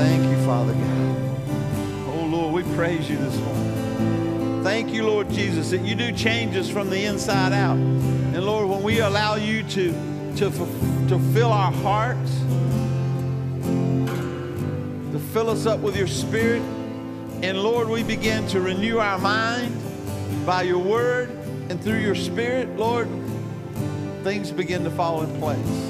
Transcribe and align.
Thank 0.00 0.24
you, 0.30 0.46
Father 0.46 0.72
God. 0.72 1.42
Oh, 2.06 2.26
Lord, 2.26 2.54
we 2.54 2.74
praise 2.74 3.10
you 3.10 3.18
this 3.18 3.36
morning. 3.36 4.64
Thank 4.64 4.94
you, 4.94 5.04
Lord 5.04 5.28
Jesus, 5.28 5.72
that 5.72 5.82
you 5.82 5.94
do 5.94 6.10
change 6.10 6.56
us 6.56 6.70
from 6.70 6.88
the 6.88 7.04
inside 7.04 7.52
out. 7.52 7.76
And 7.76 8.42
Lord, 8.46 8.66
when 8.70 8.82
we 8.82 9.00
allow 9.00 9.34
you 9.34 9.62
to, 9.62 9.92
to, 10.36 10.50
to 11.08 11.18
fill 11.34 11.52
our 11.52 11.70
hearts, 11.70 12.30
to 15.12 15.20
fill 15.34 15.50
us 15.50 15.66
up 15.66 15.80
with 15.80 15.98
your 15.98 16.06
spirit, 16.06 16.62
and 17.42 17.62
Lord, 17.62 17.90
we 17.90 18.02
begin 18.02 18.46
to 18.48 18.60
renew 18.62 18.96
our 18.96 19.18
mind 19.18 19.76
by 20.46 20.62
your 20.62 20.78
word 20.78 21.28
and 21.68 21.78
through 21.78 22.00
your 22.00 22.14
spirit, 22.14 22.74
Lord, 22.74 23.06
things 24.24 24.50
begin 24.50 24.82
to 24.84 24.90
fall 24.90 25.20
in 25.20 25.38
place. 25.38 25.89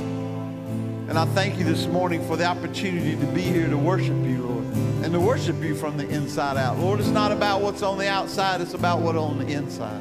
And 1.11 1.19
I 1.19 1.25
thank 1.25 1.59
you 1.59 1.65
this 1.65 1.89
morning 1.89 2.25
for 2.29 2.37
the 2.37 2.45
opportunity 2.45 3.17
to 3.17 3.27
be 3.33 3.43
here 3.43 3.69
to 3.69 3.77
worship 3.77 4.15
you, 4.25 4.47
Lord, 4.47 4.65
and 5.05 5.13
to 5.13 5.19
worship 5.19 5.61
you 5.61 5.75
from 5.75 5.97
the 5.97 6.09
inside 6.09 6.57
out. 6.57 6.79
Lord, 6.79 7.01
it's 7.01 7.09
not 7.09 7.33
about 7.33 7.63
what's 7.63 7.83
on 7.83 7.99
the 7.99 8.09
outside, 8.09 8.61
it's 8.61 8.75
about 8.75 9.01
what's 9.01 9.19
on 9.19 9.39
the 9.39 9.49
inside. 9.49 10.01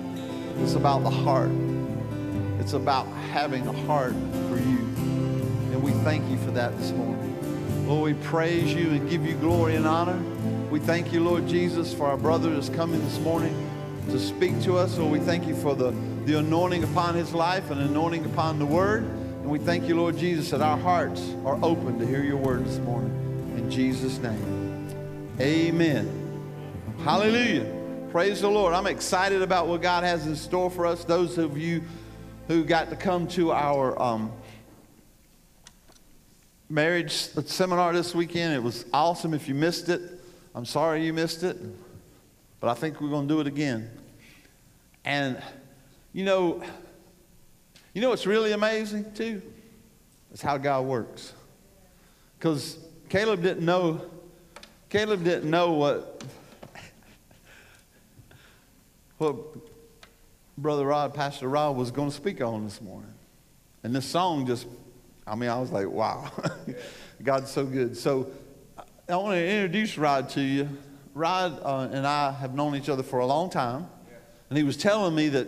It's 0.59 0.75
about 0.75 1.01
the 1.01 1.09
heart. 1.09 1.49
It's 2.59 2.73
about 2.73 3.07
having 3.31 3.65
a 3.65 3.73
heart 3.87 4.13
for 4.49 4.57
you. 4.57 4.77
And 5.71 5.81
we 5.81 5.93
thank 6.03 6.29
you 6.29 6.37
for 6.37 6.51
that 6.51 6.77
this 6.77 6.91
morning. 6.91 7.87
Lord, 7.87 8.15
we 8.15 8.23
praise 8.25 8.71
you 8.71 8.91
and 8.91 9.09
give 9.09 9.25
you 9.25 9.33
glory 9.33 9.77
and 9.77 9.87
honor. 9.87 10.21
We 10.69 10.79
thank 10.79 11.11
you, 11.11 11.23
Lord 11.23 11.47
Jesus, 11.47 11.91
for 11.91 12.05
our 12.05 12.17
brother 12.17 12.51
that's 12.51 12.69
coming 12.69 13.03
this 13.03 13.17
morning 13.17 13.67
to 14.11 14.19
speak 14.19 14.61
to 14.61 14.77
us. 14.77 14.99
Lord, 14.99 15.11
we 15.11 15.19
thank 15.19 15.47
you 15.47 15.55
for 15.55 15.73
the, 15.73 15.89
the 16.25 16.37
anointing 16.37 16.83
upon 16.83 17.15
his 17.15 17.33
life 17.33 17.71
and 17.71 17.81
anointing 17.81 18.25
upon 18.25 18.59
the 18.59 18.67
word. 18.67 19.18
And 19.49 19.59
we 19.59 19.65
thank 19.65 19.87
you, 19.87 19.95
Lord 19.95 20.15
Jesus, 20.15 20.51
that 20.51 20.61
our 20.61 20.77
hearts 20.77 21.33
are 21.43 21.57
open 21.63 21.97
to 21.97 22.05
hear 22.05 22.21
your 22.21 22.37
word 22.37 22.63
this 22.65 22.77
morning. 22.77 23.09
In 23.57 23.71
Jesus' 23.71 24.19
name, 24.19 24.87
amen. 25.39 26.07
Hallelujah. 27.03 27.65
Praise 28.11 28.41
the 28.41 28.47
Lord. 28.47 28.75
I'm 28.75 28.85
excited 28.85 29.41
about 29.41 29.65
what 29.65 29.81
God 29.81 30.03
has 30.03 30.27
in 30.27 30.35
store 30.35 30.69
for 30.69 30.85
us. 30.85 31.03
Those 31.03 31.39
of 31.39 31.57
you 31.57 31.81
who 32.47 32.63
got 32.63 32.91
to 32.91 32.95
come 32.95 33.27
to 33.29 33.51
our 33.51 33.99
um, 33.99 34.31
marriage 36.69 37.13
seminar 37.13 37.91
this 37.91 38.13
weekend, 38.13 38.53
it 38.53 38.61
was 38.61 38.85
awesome. 38.93 39.33
If 39.33 39.47
you 39.47 39.55
missed 39.55 39.89
it, 39.89 39.99
I'm 40.53 40.65
sorry 40.65 41.03
you 41.03 41.11
missed 41.11 41.41
it, 41.41 41.57
but 42.59 42.69
I 42.69 42.75
think 42.75 43.01
we're 43.01 43.09
going 43.09 43.27
to 43.27 43.33
do 43.33 43.39
it 43.39 43.47
again. 43.47 43.89
And, 45.03 45.41
you 46.13 46.23
know, 46.23 46.61
you 47.93 48.01
know 48.01 48.09
what's 48.09 48.25
really 48.25 48.51
amazing, 48.51 49.11
too? 49.13 49.41
It's 50.31 50.41
how 50.41 50.57
God 50.57 50.85
works. 50.85 51.33
Because 52.37 52.77
Caleb 53.09 53.41
didn't 53.41 53.65
know, 53.65 54.01
Caleb 54.89 55.23
didn't 55.23 55.49
know 55.49 55.73
what, 55.73 56.23
what 59.17 59.35
Brother 60.57 60.85
Rod, 60.85 61.13
Pastor 61.13 61.47
Rod, 61.47 61.75
was 61.75 61.91
going 61.91 62.09
to 62.09 62.15
speak 62.15 62.41
on 62.41 62.63
this 62.63 62.81
morning. 62.81 63.13
And 63.83 63.95
this 63.95 64.05
song 64.05 64.45
just, 64.45 64.67
I 65.25 65.35
mean, 65.35 65.49
I 65.49 65.59
was 65.59 65.71
like, 65.71 65.89
wow, 65.89 66.31
God's 67.23 67.49
so 67.49 67.65
good. 67.65 67.97
So 67.97 68.31
I 69.07 69.15
want 69.15 69.33
to 69.33 69.45
introduce 69.45 69.97
Rod 69.97 70.29
to 70.31 70.41
you. 70.41 70.69
Rod 71.15 71.59
uh, 71.63 71.89
and 71.91 72.05
I 72.05 72.31
have 72.31 72.53
known 72.53 72.75
each 72.75 72.89
other 72.89 73.03
for 73.03 73.19
a 73.19 73.25
long 73.25 73.49
time. 73.49 73.87
And 74.49 74.57
he 74.57 74.63
was 74.63 74.77
telling 74.77 75.15
me 75.15 75.29
that 75.29 75.47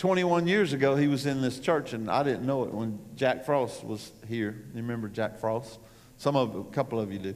21 0.00 0.46
years 0.46 0.72
ago 0.72 0.96
he 0.96 1.08
was 1.08 1.26
in 1.26 1.42
this 1.42 1.60
church, 1.60 1.92
and 1.92 2.10
I 2.10 2.22
didn't 2.22 2.46
know 2.46 2.64
it 2.64 2.72
when 2.72 2.98
Jack 3.16 3.44
Frost 3.44 3.84
was 3.84 4.12
here. 4.26 4.64
You 4.74 4.80
remember 4.80 5.08
Jack 5.08 5.38
Frost? 5.38 5.78
Some 6.16 6.36
of 6.36 6.56
a 6.56 6.64
couple 6.64 6.98
of 6.98 7.12
you 7.12 7.18
do. 7.18 7.34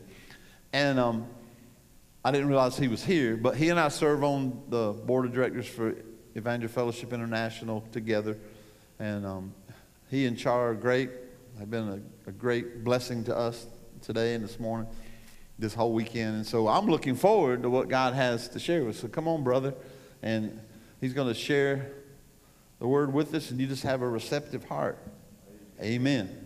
And 0.73 0.99
um, 0.99 1.27
I 2.25 2.31
didn't 2.31 2.49
realize 2.49 2.79
he 2.79 2.89
was 2.89 3.05
here, 3.05 3.37
but 3.37 3.55
he 3.55 3.69
and 3.69 3.79
I 3.79 3.89
serve 3.89 4.25
on 4.25 4.63
the 4.71 4.93
board 4.93 5.27
of 5.27 5.35
directors 5.35 5.67
for 5.67 5.95
Evangel 6.35 6.71
Fellowship 6.71 7.13
International 7.13 7.83
together. 7.93 8.39
And 8.99 9.27
um, 9.27 9.55
he 10.11 10.25
and 10.25 10.39
Char 10.39 10.71
are 10.71 10.75
great. 10.75 11.11
Have 11.59 11.71
been 11.71 12.03
a, 12.27 12.31
a 12.31 12.33
great 12.33 12.83
blessing 12.83 13.25
to 13.25 13.37
us 13.37 13.67
today 14.01 14.33
and 14.33 14.43
this 14.43 14.59
morning, 14.59 14.89
this 15.59 15.75
whole 15.75 15.93
weekend. 15.93 16.37
And 16.37 16.47
so 16.47 16.69
I'm 16.69 16.87
looking 16.87 17.15
forward 17.15 17.63
to 17.65 17.69
what 17.69 17.91
God 17.91 18.15
has 18.15 18.49
to 18.49 18.59
share 18.59 18.85
with 18.85 18.97
us. 18.97 19.03
So 19.03 19.09
come 19.09 19.29
on, 19.29 19.45
brother. 19.45 19.75
And 20.23 20.59
he's 21.03 21.13
going 21.13 21.29
to 21.29 21.39
share 21.39 21.93
the 22.85 22.89
word 22.89 23.15
with 23.15 23.33
us, 23.33 23.51
and 23.51 23.59
you 23.59 23.67
just 23.67 23.83
have 23.83 24.03
a 24.03 24.07
receptive 24.07 24.63
heart. 24.65 24.99
Amen. 25.81 26.45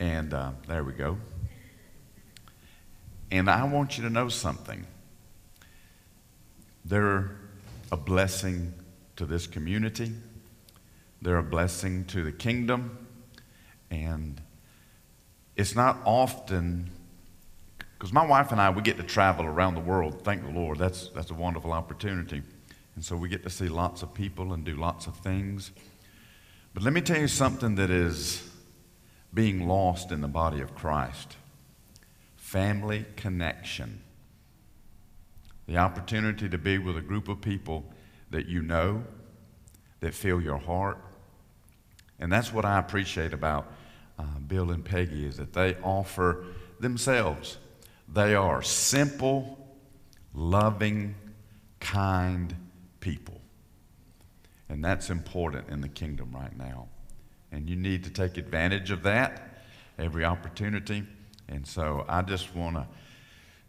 And 0.00 0.29
uh, 0.40 0.52
there 0.66 0.82
we 0.82 0.92
go. 0.94 1.18
And 3.30 3.48
I 3.48 3.64
want 3.64 3.98
you 3.98 4.04
to 4.04 4.10
know 4.10 4.28
something. 4.28 4.86
They're 6.84 7.30
a 7.92 7.96
blessing 7.96 8.72
to 9.16 9.26
this 9.26 9.46
community, 9.46 10.12
they're 11.20 11.38
a 11.38 11.42
blessing 11.42 12.06
to 12.06 12.24
the 12.24 12.32
kingdom. 12.32 13.06
And 13.90 14.40
it's 15.56 15.74
not 15.74 15.98
often, 16.06 16.90
because 17.98 18.12
my 18.12 18.24
wife 18.24 18.52
and 18.52 18.60
I, 18.60 18.70
we 18.70 18.82
get 18.82 18.96
to 18.96 19.02
travel 19.02 19.44
around 19.44 19.74
the 19.74 19.80
world. 19.80 20.22
Thank 20.24 20.44
the 20.44 20.52
Lord. 20.52 20.78
That's, 20.78 21.08
that's 21.08 21.30
a 21.30 21.34
wonderful 21.34 21.72
opportunity. 21.72 22.42
And 22.94 23.04
so 23.04 23.16
we 23.16 23.28
get 23.28 23.42
to 23.42 23.50
see 23.50 23.68
lots 23.68 24.02
of 24.02 24.14
people 24.14 24.52
and 24.52 24.64
do 24.64 24.76
lots 24.76 25.06
of 25.06 25.16
things. 25.16 25.72
But 26.72 26.84
let 26.84 26.92
me 26.92 27.00
tell 27.00 27.18
you 27.18 27.28
something 27.28 27.74
that 27.74 27.90
is 27.90 28.49
being 29.32 29.68
lost 29.68 30.10
in 30.10 30.20
the 30.20 30.28
body 30.28 30.60
of 30.60 30.74
Christ 30.74 31.36
family 32.50 33.06
connection. 33.14 34.02
The 35.68 35.76
opportunity 35.76 36.48
to 36.48 36.58
be 36.58 36.78
with 36.78 36.96
a 36.96 37.00
group 37.00 37.28
of 37.28 37.40
people 37.40 37.84
that 38.30 38.46
you 38.46 38.60
know, 38.60 39.04
that 40.00 40.14
feel 40.14 40.40
your 40.40 40.58
heart. 40.58 40.98
And 42.18 42.32
that's 42.32 42.52
what 42.52 42.64
I 42.64 42.80
appreciate 42.80 43.32
about 43.32 43.72
uh, 44.18 44.24
Bill 44.48 44.72
and 44.72 44.84
Peggy 44.84 45.24
is 45.24 45.36
that 45.36 45.52
they 45.52 45.76
offer 45.76 46.44
themselves. 46.80 47.58
They 48.12 48.34
are 48.34 48.62
simple, 48.62 49.56
loving, 50.34 51.14
kind 51.78 52.52
people. 52.98 53.40
And 54.68 54.84
that's 54.84 55.08
important 55.08 55.68
in 55.68 55.82
the 55.82 55.88
kingdom 55.88 56.32
right 56.32 56.56
now. 56.58 56.88
And 57.52 57.68
you 57.68 57.76
need 57.76 58.04
to 58.04 58.10
take 58.10 58.36
advantage 58.36 58.90
of 58.90 59.02
that 59.02 59.50
every 59.98 60.24
opportunity. 60.24 61.04
And 61.48 61.66
so 61.66 62.04
I 62.08 62.22
just 62.22 62.54
want 62.54 62.76
to 62.76 62.86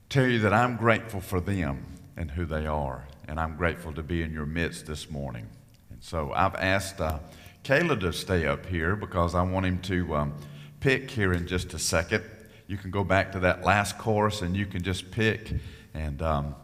tell 0.10 0.28
you 0.28 0.40
that 0.40 0.54
I'm 0.54 0.78
grateful 0.78 1.20
for 1.20 1.42
them 1.42 1.86
and 2.16 2.32
who 2.32 2.46
they 2.46 2.66
are. 2.66 3.06
And 3.28 3.40
I'm 3.40 3.56
grateful 3.58 3.94
to 3.94 4.04
be 4.04 4.22
in 4.22 4.34
your 4.34 4.46
midst 4.46 4.86
this 4.86 5.10
morning. 5.10 5.48
And 5.90 6.02
so 6.04 6.32
I've 6.34 6.56
asked 6.56 7.02
uh, 7.02 7.20
Caleb 7.64 8.02
to 8.02 8.14
stay 8.14 8.46
up 8.46 8.66
here 8.66 8.96
because 8.96 9.36
I 9.36 9.42
want 9.42 9.66
him 9.66 9.80
to 9.84 10.16
um, 10.16 10.34
pick 10.80 11.10
here 11.10 11.34
in 11.34 11.48
just 11.48 11.74
a 11.74 11.80
second. 11.80 12.24
You 12.68 12.78
can 12.78 12.92
go 12.92 13.04
back 13.04 13.32
to 13.34 13.40
that 13.40 13.64
last 13.64 13.98
chorus 13.98 14.42
and 14.42 14.56
you 14.56 14.66
can 14.66 14.82
just 14.82 15.12
pick. 15.12 15.54
And 15.94 16.22
um, 16.22 16.56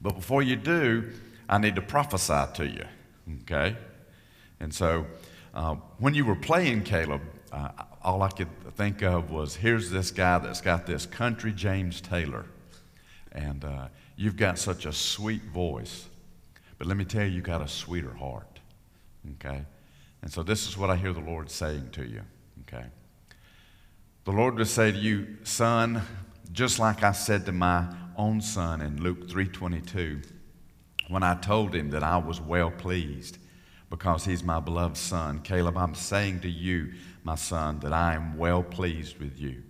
but 0.00 0.14
before 0.14 0.42
you 0.42 0.56
do, 0.56 1.10
I 1.48 1.58
need 1.58 1.76
to 1.76 1.82
prophesy 1.82 2.44
to 2.54 2.66
you. 2.66 2.84
Okay? 3.42 3.76
And 4.60 4.72
so 4.72 5.06
uh, 5.56 5.74
when 5.98 6.12
you 6.12 6.26
were 6.26 6.36
playing 6.36 6.82
Caleb, 6.82 7.22
uh, 7.50 7.70
all 8.04 8.22
I 8.22 8.28
could 8.28 8.48
think 8.76 9.02
of 9.02 9.30
was 9.30 9.56
here's 9.56 9.90
this 9.90 10.10
guy 10.10 10.38
that's 10.38 10.60
got 10.60 10.84
this 10.84 11.06
country 11.06 11.50
James 11.50 12.02
Taylor. 12.02 12.44
And 13.32 13.64
uh, 13.64 13.88
you've 14.16 14.36
got 14.36 14.58
such 14.58 14.84
a 14.84 14.92
sweet 14.92 15.42
voice. 15.44 16.08
But 16.76 16.86
let 16.86 16.98
me 16.98 17.06
tell 17.06 17.24
you, 17.24 17.30
you've 17.30 17.44
got 17.44 17.62
a 17.62 17.68
sweeter 17.68 18.12
heart. 18.12 18.60
Okay? 19.36 19.64
And 20.20 20.30
so 20.30 20.42
this 20.42 20.68
is 20.68 20.76
what 20.76 20.90
I 20.90 20.96
hear 20.96 21.14
the 21.14 21.20
Lord 21.20 21.50
saying 21.50 21.88
to 21.92 22.06
you. 22.06 22.20
Okay? 22.62 22.84
The 24.24 24.32
Lord 24.32 24.56
would 24.56 24.68
say 24.68 24.92
to 24.92 24.98
you, 24.98 25.38
son, 25.42 26.02
just 26.52 26.78
like 26.78 27.02
I 27.02 27.12
said 27.12 27.46
to 27.46 27.52
my 27.52 27.86
own 28.18 28.42
son 28.42 28.82
in 28.82 29.02
Luke 29.02 29.26
3:22, 29.26 30.22
when 31.08 31.22
I 31.22 31.34
told 31.34 31.74
him 31.74 31.88
that 31.90 32.02
I 32.02 32.18
was 32.18 32.42
well 32.42 32.70
pleased 32.70 33.38
because 33.90 34.24
he's 34.24 34.42
my 34.42 34.60
beloved 34.60 34.96
son. 34.96 35.40
Caleb, 35.40 35.76
I'm 35.76 35.94
saying 35.94 36.40
to 36.40 36.50
you, 36.50 36.92
my 37.24 37.34
son, 37.34 37.78
that 37.80 37.92
I 37.92 38.14
am 38.14 38.36
well 38.36 38.62
pleased 38.62 39.18
with 39.18 39.38
you 39.38 39.62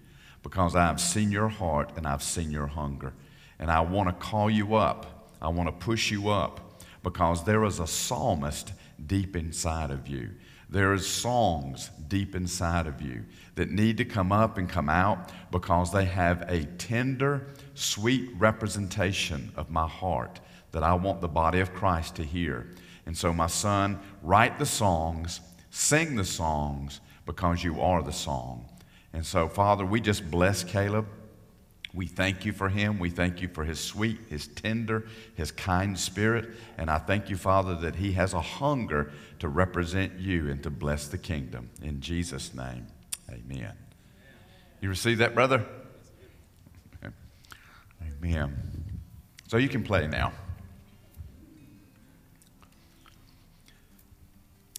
because 0.42 0.76
I 0.76 0.86
have 0.86 1.00
seen 1.00 1.32
your 1.32 1.48
heart 1.48 1.92
and 1.96 2.06
I've 2.06 2.22
seen 2.22 2.50
your 2.50 2.66
hunger. 2.66 3.12
And 3.58 3.70
I 3.70 3.80
want 3.80 4.08
to 4.08 4.14
call 4.14 4.50
you 4.50 4.76
up. 4.76 5.30
I 5.40 5.48
want 5.48 5.68
to 5.68 5.84
push 5.84 6.10
you 6.10 6.28
up 6.28 6.82
because 7.02 7.44
there 7.44 7.64
is 7.64 7.78
a 7.78 7.86
psalmist 7.86 8.72
deep 9.06 9.36
inside 9.36 9.90
of 9.90 10.08
you. 10.08 10.30
There 10.68 10.92
is 10.92 11.06
songs 11.06 11.90
deep 12.08 12.34
inside 12.34 12.86
of 12.86 13.00
you 13.00 13.24
that 13.54 13.70
need 13.70 13.98
to 13.98 14.04
come 14.04 14.32
up 14.32 14.58
and 14.58 14.68
come 14.68 14.88
out 14.88 15.30
because 15.52 15.92
they 15.92 16.04
have 16.04 16.42
a 16.48 16.64
tender, 16.64 17.48
sweet 17.74 18.30
representation 18.36 19.52
of 19.56 19.70
my 19.70 19.86
heart 19.86 20.40
that 20.72 20.82
I 20.82 20.94
want 20.94 21.20
the 21.20 21.28
body 21.28 21.60
of 21.60 21.72
Christ 21.72 22.16
to 22.16 22.24
hear. 22.24 22.66
And 23.06 23.16
so, 23.16 23.32
my 23.32 23.46
son, 23.46 24.00
write 24.22 24.58
the 24.58 24.66
songs, 24.66 25.40
sing 25.70 26.16
the 26.16 26.24
songs 26.24 27.00
because 27.24 27.62
you 27.62 27.80
are 27.80 28.02
the 28.02 28.12
song. 28.12 28.68
And 29.12 29.24
so, 29.24 29.48
Father, 29.48 29.86
we 29.86 30.00
just 30.00 30.30
bless 30.30 30.64
Caleb. 30.64 31.06
We 31.94 32.06
thank 32.06 32.44
you 32.44 32.52
for 32.52 32.68
him. 32.68 32.98
We 32.98 33.08
thank 33.08 33.40
you 33.40 33.48
for 33.48 33.64
his 33.64 33.80
sweet, 33.80 34.18
his 34.28 34.48
tender, 34.48 35.06
his 35.34 35.50
kind 35.50 35.98
spirit. 35.98 36.50
And 36.76 36.90
I 36.90 36.98
thank 36.98 37.30
you, 37.30 37.36
Father, 37.36 37.74
that 37.76 37.96
he 37.96 38.12
has 38.12 38.34
a 38.34 38.40
hunger 38.40 39.12
to 39.38 39.48
represent 39.48 40.18
you 40.18 40.50
and 40.50 40.62
to 40.64 40.70
bless 40.70 41.06
the 41.06 41.16
kingdom. 41.16 41.70
In 41.82 42.00
Jesus' 42.00 42.52
name, 42.52 42.86
amen. 43.30 43.72
You 44.82 44.90
receive 44.90 45.18
that, 45.18 45.34
brother? 45.34 45.64
Amen. 48.02 49.00
So 49.48 49.56
you 49.56 49.68
can 49.68 49.82
play 49.82 50.06
now. 50.06 50.32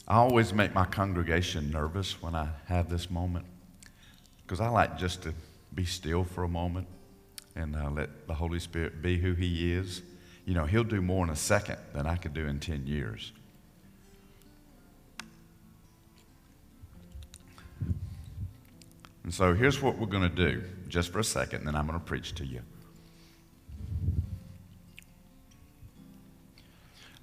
I 0.08 0.16
always 0.16 0.54
make 0.54 0.74
my 0.74 0.86
congregation 0.86 1.70
nervous 1.70 2.22
when 2.22 2.34
I 2.34 2.48
have 2.68 2.90
this 2.90 3.10
moment 3.10 3.46
because 4.42 4.62
I 4.62 4.70
like 4.70 4.98
just 4.98 5.24
to 5.24 5.34
be 5.76 5.84
still 5.84 6.24
for 6.24 6.46
a 6.46 6.48
moment 6.48 6.88
and 7.58 7.76
uh, 7.76 7.90
let 7.90 8.26
the 8.26 8.34
Holy 8.34 8.60
Spirit 8.60 9.02
be 9.02 9.18
who 9.18 9.34
He 9.34 9.74
is. 9.74 10.02
You 10.46 10.54
know, 10.54 10.66
He'll 10.66 10.86
do 10.86 11.02
more 11.02 11.26
in 11.26 11.30
a 11.30 11.36
second 11.36 11.78
than 11.94 12.08
I 12.08 12.16
could 12.16 12.34
do 12.34 12.48
in 12.48 12.60
10 12.60 12.88
years. 12.88 13.34
And 19.24 19.34
so 19.34 19.54
here's 19.54 19.82
what 19.82 19.98
we're 19.98 20.08
going 20.08 20.24
to 20.24 20.30
do 20.30 20.64
just 20.88 21.12
for 21.12 21.20
a 21.20 21.24
second, 21.24 21.60
and 21.60 21.68
then 21.68 21.76
I'm 21.76 21.86
going 21.86 22.00
to 22.00 22.06
preach 22.06 22.34
to 22.36 22.46
you. 22.46 22.62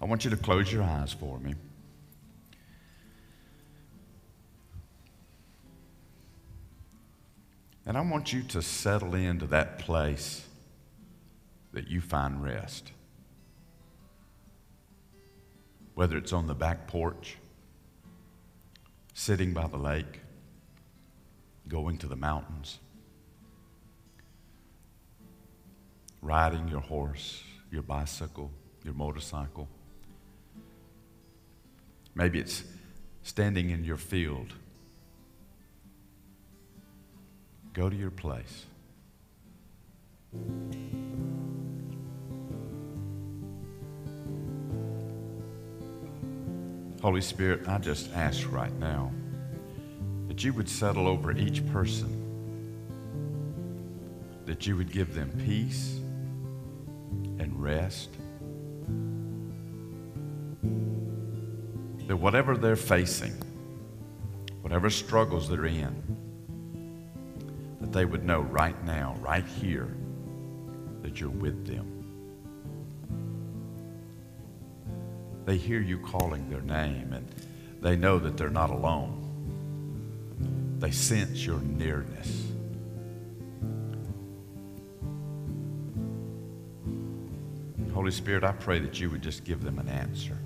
I 0.02 0.04
want 0.04 0.22
you 0.22 0.30
to 0.30 0.36
close 0.36 0.70
your 0.70 0.82
eyes 0.82 1.14
for 1.14 1.38
me. 1.38 1.54
And 7.86 7.98
I 7.98 8.00
want 8.00 8.32
you 8.32 8.42
to 8.42 8.62
settle 8.62 9.14
into 9.14 9.46
that 9.46 9.78
place 9.78 10.46
that 11.72 11.88
you 11.88 12.00
find 12.00 12.42
rest. 12.42 12.92
Whether 15.94 16.16
it's 16.16 16.32
on 16.32 16.46
the 16.46 16.54
back 16.54 16.86
porch, 16.86 17.36
sitting 19.12 19.52
by 19.52 19.66
the 19.66 19.76
lake, 19.76 20.20
going 21.68 21.98
to 21.98 22.06
the 22.06 22.16
mountains, 22.16 22.78
riding 26.22 26.68
your 26.68 26.80
horse, 26.80 27.42
your 27.70 27.82
bicycle, 27.82 28.50
your 28.82 28.94
motorcycle. 28.94 29.68
Maybe 32.14 32.38
it's 32.38 32.64
standing 33.22 33.70
in 33.70 33.84
your 33.84 33.96
field 33.96 34.54
Go 37.74 37.90
to 37.90 37.96
your 37.96 38.12
place. 38.12 38.66
Holy 47.02 47.20
Spirit, 47.20 47.68
I 47.68 47.78
just 47.78 48.12
ask 48.14 48.50
right 48.52 48.72
now 48.78 49.12
that 50.28 50.44
you 50.44 50.52
would 50.52 50.68
settle 50.68 51.08
over 51.08 51.32
each 51.32 51.66
person, 51.72 52.20
that 54.46 54.68
you 54.68 54.76
would 54.76 54.92
give 54.92 55.12
them 55.12 55.32
peace 55.44 55.98
and 57.40 57.60
rest, 57.60 58.10
that 62.06 62.16
whatever 62.16 62.56
they're 62.56 62.76
facing, 62.76 63.34
whatever 64.62 64.88
struggles 64.90 65.48
they're 65.48 65.66
in, 65.66 66.03
they 67.94 68.04
would 68.04 68.24
know 68.24 68.40
right 68.40 68.84
now, 68.84 69.16
right 69.20 69.46
here, 69.46 69.88
that 71.02 71.20
you're 71.20 71.30
with 71.30 71.64
them. 71.64 71.92
They 75.44 75.56
hear 75.56 75.80
you 75.80 76.00
calling 76.00 76.50
their 76.50 76.60
name 76.62 77.12
and 77.12 77.24
they 77.80 77.94
know 77.94 78.18
that 78.18 78.36
they're 78.36 78.50
not 78.50 78.70
alone. 78.70 79.20
They 80.80 80.90
sense 80.90 81.46
your 81.46 81.60
nearness. 81.60 82.48
Holy 87.92 88.10
Spirit, 88.10 88.42
I 88.42 88.52
pray 88.52 88.80
that 88.80 88.98
you 88.98 89.08
would 89.10 89.22
just 89.22 89.44
give 89.44 89.62
them 89.62 89.78
an 89.78 89.88
answer. 89.88 90.36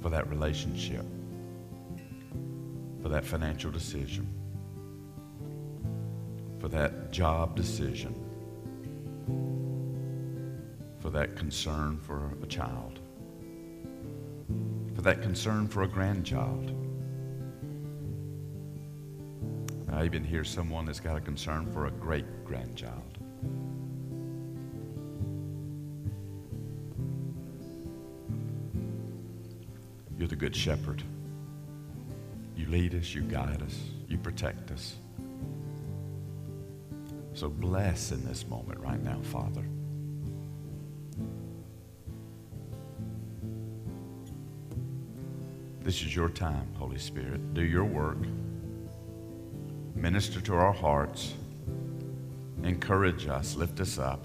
For 0.00 0.08
that 0.08 0.30
relationship 0.30 1.04
that 3.12 3.26
financial 3.26 3.70
decision, 3.70 4.26
for 6.58 6.68
that 6.68 7.12
job 7.12 7.54
decision, 7.54 8.14
for 10.98 11.10
that 11.10 11.36
concern 11.36 11.98
for 11.98 12.32
a 12.42 12.46
child, 12.46 13.00
for 14.94 15.02
that 15.02 15.20
concern 15.20 15.68
for 15.68 15.82
a 15.82 15.86
grandchild. 15.86 16.74
I 19.92 20.06
even 20.06 20.24
hear 20.24 20.42
someone 20.42 20.86
that's 20.86 21.00
got 21.00 21.18
a 21.18 21.20
concern 21.20 21.70
for 21.70 21.88
a 21.88 21.90
great 21.90 22.46
grandchild. 22.46 23.18
You're 30.16 30.28
the 30.28 30.36
good 30.36 30.56
shepherd. 30.56 31.02
Lead 32.72 32.94
us, 32.94 33.14
you 33.14 33.20
guide 33.20 33.60
us, 33.60 33.78
you 34.08 34.16
protect 34.16 34.70
us. 34.70 34.94
So 37.34 37.50
bless 37.50 38.12
in 38.12 38.24
this 38.24 38.48
moment 38.48 38.80
right 38.80 39.02
now, 39.02 39.20
Father. 39.24 39.62
This 45.82 46.00
is 46.00 46.16
your 46.16 46.30
time, 46.30 46.66
Holy 46.78 46.96
Spirit. 46.96 47.52
Do 47.52 47.60
your 47.60 47.84
work. 47.84 48.16
Minister 49.94 50.40
to 50.40 50.54
our 50.54 50.72
hearts. 50.72 51.34
Encourage 52.62 53.26
us. 53.26 53.54
Lift 53.54 53.80
us 53.80 53.98
up. 53.98 54.24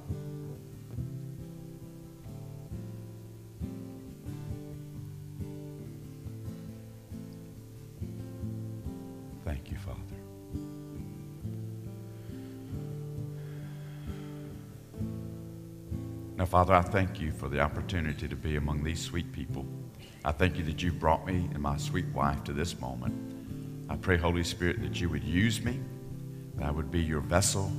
Father, 16.58 16.74
I 16.74 16.82
thank 16.82 17.22
you 17.22 17.32
for 17.32 17.50
the 17.50 17.60
opportunity 17.60 18.28
to 18.28 18.36
be 18.36 18.56
among 18.56 18.84
these 18.84 19.00
sweet 19.00 19.32
people. 19.32 19.64
I 20.26 20.32
thank 20.32 20.58
you 20.58 20.64
that 20.64 20.82
you 20.82 20.92
brought 20.92 21.24
me 21.24 21.48
and 21.54 21.60
my 21.60 21.78
sweet 21.78 22.08
wife 22.08 22.44
to 22.46 22.52
this 22.52 22.80
moment. 22.80 23.14
I 23.92 23.96
pray, 23.96 24.18
Holy 24.18 24.44
Spirit, 24.44 24.82
that 24.82 25.00
you 25.00 25.08
would 25.10 25.24
use 25.24 25.62
me, 25.62 25.80
that 26.56 26.66
I 26.66 26.72
would 26.72 26.90
be 26.90 27.00
your 27.00 27.20
vessel, 27.20 27.72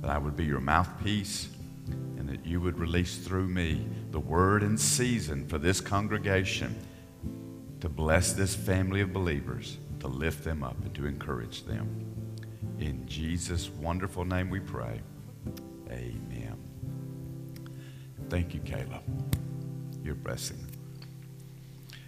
that 0.00 0.10
I 0.10 0.16
would 0.16 0.36
be 0.36 0.44
your 0.44 0.60
mouthpiece, 0.60 1.48
and 1.88 2.28
that 2.28 2.46
you 2.46 2.60
would 2.60 2.78
release 2.78 3.18
through 3.18 3.48
me 3.48 3.84
the 4.12 4.20
word 4.20 4.62
and 4.62 4.78
season 4.78 5.48
for 5.48 5.58
this 5.58 5.80
congregation 5.80 6.76
to 7.80 7.88
bless 7.88 8.32
this 8.32 8.54
family 8.54 9.00
of 9.00 9.12
believers, 9.12 9.76
to 9.98 10.06
lift 10.06 10.44
them 10.44 10.62
up, 10.62 10.76
and 10.84 10.94
to 10.94 11.04
encourage 11.04 11.64
them. 11.64 11.88
In 12.78 13.08
Jesus' 13.08 13.70
wonderful 13.70 14.24
name 14.24 14.50
we 14.50 14.60
pray. 14.60 15.00
Amen. 15.90 16.39
Thank 18.30 18.54
you, 18.54 18.60
Caleb. 18.60 19.02
Your 20.04 20.14
blessing. 20.14 20.64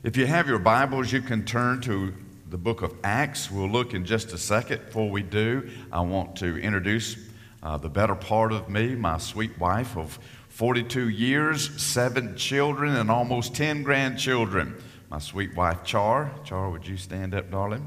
If 0.05 0.17
you 0.17 0.25
have 0.25 0.47
your 0.47 0.61
Bibles, 0.61 1.11
you 1.11 1.21
can 1.21 1.45
turn 1.45 1.81
to 1.81 2.15
the 2.49 2.57
book 2.57 2.83
of 2.83 2.95
Acts. 3.03 3.51
We'll 3.51 3.69
look 3.69 3.93
in 3.93 4.05
just 4.05 4.33
a 4.33 4.39
second. 4.39 4.87
Before 4.87 5.11
we 5.11 5.23
do, 5.23 5.69
I 5.91 6.01
want 6.03 6.37
to 6.37 6.59
introduce 6.59 7.17
uh, 7.61 7.77
the 7.77 7.89
better 7.89 8.15
part 8.15 8.53
of 8.53 8.69
me, 8.69 8.95
my 8.95 9.19
sweet 9.19 9.59
wife 9.59 9.97
of 9.97 10.21
42 10.49 11.09
years, 11.09 11.83
seven 11.83 12.37
children, 12.37 12.95
and 12.95 13.11
almost 13.11 13.57
10 13.57 13.83
grandchildren. 13.83 14.81
My 15.11 15.19
sweet 15.19 15.57
wife, 15.57 15.83
Char. 15.83 16.33
Char, 16.45 16.71
would 16.71 16.87
you 16.87 16.97
stand 16.97 17.35
up, 17.35 17.51
darling? 17.51 17.85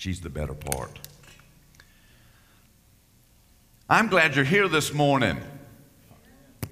She's 0.00 0.20
the 0.22 0.30
better 0.30 0.54
part. 0.54 0.98
I'm 3.86 4.08
glad 4.08 4.34
you're 4.34 4.46
here 4.46 4.66
this 4.66 4.94
morning. 4.94 5.36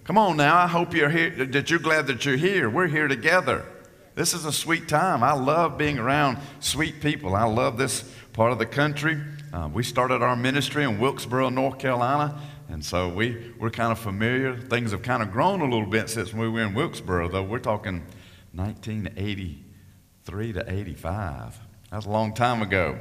Come 0.04 0.16
on 0.16 0.38
now. 0.38 0.56
I 0.56 0.66
hope 0.66 0.94
you're 0.94 1.11
here, 1.11 1.44
that 1.44 1.68
you're 1.68 1.78
glad 1.78 2.06
that 2.06 2.25
you're 2.25 2.38
here. 2.38 2.70
We're 2.70 2.87
here 2.87 3.06
together. 3.06 3.66
This 4.14 4.32
is 4.32 4.47
a 4.47 4.52
sweet 4.52 4.88
time. 4.88 5.23
I 5.23 5.35
love 5.35 5.76
being 5.76 5.99
around 5.99 6.38
sweet 6.61 7.02
people. 7.02 7.35
I 7.35 7.44
love 7.44 7.76
this 7.76 8.02
part 8.32 8.50
of 8.50 8.58
the 8.58 8.64
country. 8.64 9.20
Uh, 9.52 9.68
we 9.75 9.82
started 9.82 10.23
our 10.23 10.35
ministry 10.35 10.85
in 10.85 10.99
Wilkesboro, 10.99 11.50
North 11.50 11.78
Carolina, 11.78 12.40
and 12.70 12.82
so 12.82 13.11
we, 13.11 13.52
we're 13.58 13.68
kind 13.68 13.92
of 13.92 13.99
familiar. 13.99 14.56
Things 14.56 14.92
have 14.92 15.02
kind 15.02 15.23
of 15.23 15.30
grown 15.30 15.61
a 15.61 15.64
little 15.64 15.85
bit 15.85 16.08
since 16.08 16.32
we 16.32 16.49
were 16.49 16.62
in 16.62 16.73
Wilkesboro, 16.73 17.28
though. 17.28 17.42
We're 17.42 17.58
talking 17.58 18.06
1983 18.54 20.52
to 20.54 20.73
85. 20.73 21.58
That's 21.90 22.06
a 22.06 22.11
long 22.11 22.32
time 22.32 22.62
ago 22.62 22.99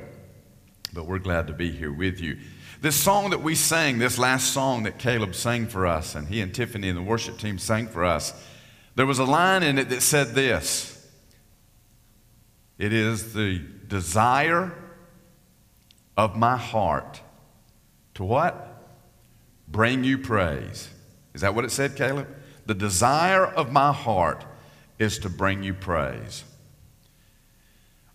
but 0.98 1.06
we're 1.06 1.20
glad 1.20 1.46
to 1.46 1.54
be 1.54 1.70
here 1.70 1.94
with 1.94 2.20
you. 2.20 2.40
This 2.82 2.96
song 2.96 3.30
that 3.30 3.44
we 3.44 3.54
sang, 3.54 4.00
this 4.00 4.18
last 4.18 4.52
song 4.52 4.82
that 4.82 4.98
Caleb 4.98 5.36
sang 5.36 5.68
for 5.68 5.86
us, 5.86 6.16
and 6.16 6.28
he 6.28 6.42
and 6.42 6.52
Tiffany 6.52 6.90
and 6.90 6.98
the 6.98 7.04
worship 7.04 7.38
team 7.38 7.60
sang 7.60 7.88
for 7.88 8.04
us, 8.04 8.34
there 8.96 9.06
was 9.06 9.20
a 9.20 9.24
line 9.24 9.62
in 9.62 9.78
it 9.78 9.90
that 9.90 10.02
said 10.02 10.30
this 10.30 11.08
It 12.80 12.94
is 12.94 13.34
the 13.34 13.60
desire 13.88 14.74
of 16.18 16.36
my 16.36 16.58
heart 16.58 17.22
to 18.16 18.24
what? 18.24 18.90
Bring 19.68 20.04
you 20.04 20.18
praise. 20.18 20.90
Is 21.36 21.42
that 21.42 21.54
what 21.54 21.64
it 21.64 21.70
said, 21.70 21.96
Caleb? 21.96 22.28
The 22.66 22.74
desire 22.74 23.46
of 23.46 23.72
my 23.72 23.94
heart 23.94 24.46
is 24.98 25.20
to 25.20 25.30
bring 25.30 25.62
you 25.62 25.76
praise. 25.76 26.44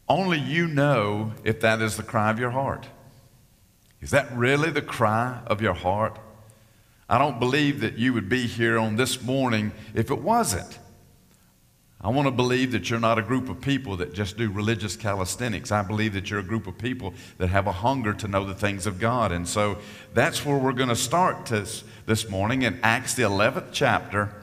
Only 0.09 0.39
you 0.39 0.67
know 0.67 1.33
if 1.45 1.61
that 1.61 1.81
is 1.81 1.97
the 1.97 2.03
cry 2.03 2.31
of 2.31 2.39
your 2.39 2.51
heart. 2.51 2.87
Is 4.01 4.11
that 4.11 4.37
really 4.37 4.71
the 4.71 4.83
cry 4.83 5.41
of 5.47 5.63
your 5.63 5.75
heart? 5.75 6.19
I 7.09 7.19
don't 7.19 7.39
believe 7.39 7.81
that 7.81 7.99
you 7.99 8.13
would 8.13 8.29
be 8.29 8.47
here 8.47 8.79
on 8.79 8.97
this 8.97 9.23
morning 9.23 9.73
if 9.95 10.11
it 10.11 10.21
wasn't. 10.21 10.79
I 12.05 12.09
want 12.09 12.27
to 12.27 12.33
believe 12.33 12.73
that 12.73 12.91
you're 12.91 12.99
not 12.99 13.21
a 13.21 13.23
group 13.23 13.49
of 13.49 13.61
people 13.61 13.99
that 13.99 14.13
just 14.13 14.37
do 14.37 14.51
religious 14.51 14.97
calisthenics. 14.97 15.71
I 15.71 15.83
believe 15.83 16.15
that 16.15 16.31
you're 16.31 16.41
a 16.41 16.45
group 16.45 16.67
of 16.67 16.77
people 16.77 17.15
that 17.39 17.47
have 17.47 17.69
a 17.69 17.73
hunger 17.73 18.13
to 18.15 18.27
know 18.27 18.45
the 18.45 18.55
things 18.55 18.87
of 18.89 18.99
God. 18.99 19.31
And 19.31 19.47
so 19.47 19.79
that's 20.15 20.45
where 20.45 20.59
we're 20.59 20.73
going 20.73 20.89
to 20.89 20.97
start 20.97 21.47
this, 21.47 21.85
this 22.07 22.29
morning 22.29 22.63
in 22.63 22.81
Acts, 22.83 23.15
the 23.15 23.23
11th 23.23 23.69
chapter, 23.71 24.35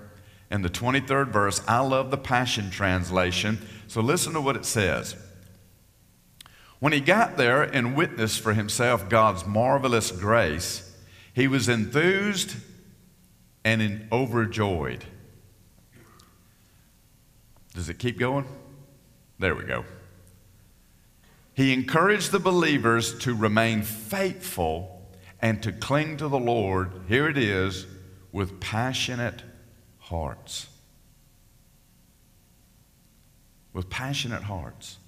and 0.50 0.64
the 0.64 0.70
23rd 0.70 1.28
verse. 1.28 1.62
I 1.68 1.80
love 1.80 2.12
the 2.12 2.18
Passion 2.18 2.72
Translation. 2.72 3.60
So 3.88 4.00
listen 4.00 4.32
to 4.34 4.42
what 4.42 4.56
it 4.56 4.64
says. 4.64 5.18
When 6.80 6.94
he 6.94 7.02
got 7.02 7.36
there 7.38 7.62
and 7.62 7.96
witnessed 7.96 8.40
for 8.40 8.54
himself 8.54 9.10
God's 9.10 9.46
marvelous 9.46 10.12
grace, 10.12 10.96
he 11.34 11.48
was 11.48 11.68
enthused 11.68 12.56
and 13.66 14.08
overjoyed. 14.12 15.04
Does 17.74 17.90
it 17.90 18.00
keep 18.00 18.18
going? 18.18 18.46
There 19.38 19.56
we 19.56 19.64
go. 19.64 19.86
He 21.54 21.74
encouraged 21.74 22.32
the 22.32 22.40
believers 22.40 23.18
to 23.20 23.36
remain 23.36 23.82
faithful 23.82 24.96
and 25.42 25.62
to 25.64 25.74
cling 25.74 26.16
to 26.18 26.30
the 26.30 26.40
Lord, 26.40 27.02
here 27.08 27.28
it 27.28 27.38
is, 27.38 27.86
with 28.32 28.62
passionate 28.62 29.42
hearts. 29.98 30.68
With 33.74 33.90
passionate 33.90 34.44
hearts. 34.44 34.99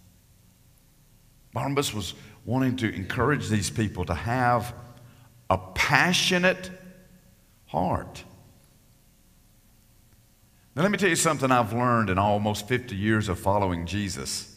Barnabas 1.54 1.94
was 1.94 2.14
wanting 2.46 2.78
to 2.78 2.94
encourage 2.94 3.50
these 3.50 3.70
people 3.70 4.06
to 4.06 4.14
have 4.14 4.74
a 5.50 5.58
passionate 5.58 6.72
heart. 7.68 8.24
Now, 10.76 10.84
let 10.84 10.92
me 10.92 10.98
tell 10.98 11.10
you 11.10 11.16
something 11.16 11.52
I've 11.52 11.74
learned 11.74 12.10
in 12.10 12.18
almost 12.18 12.68
50 12.68 12.96
years 12.96 13.28
of 13.28 13.38
following 13.38 13.86
Jesus. 13.86 14.56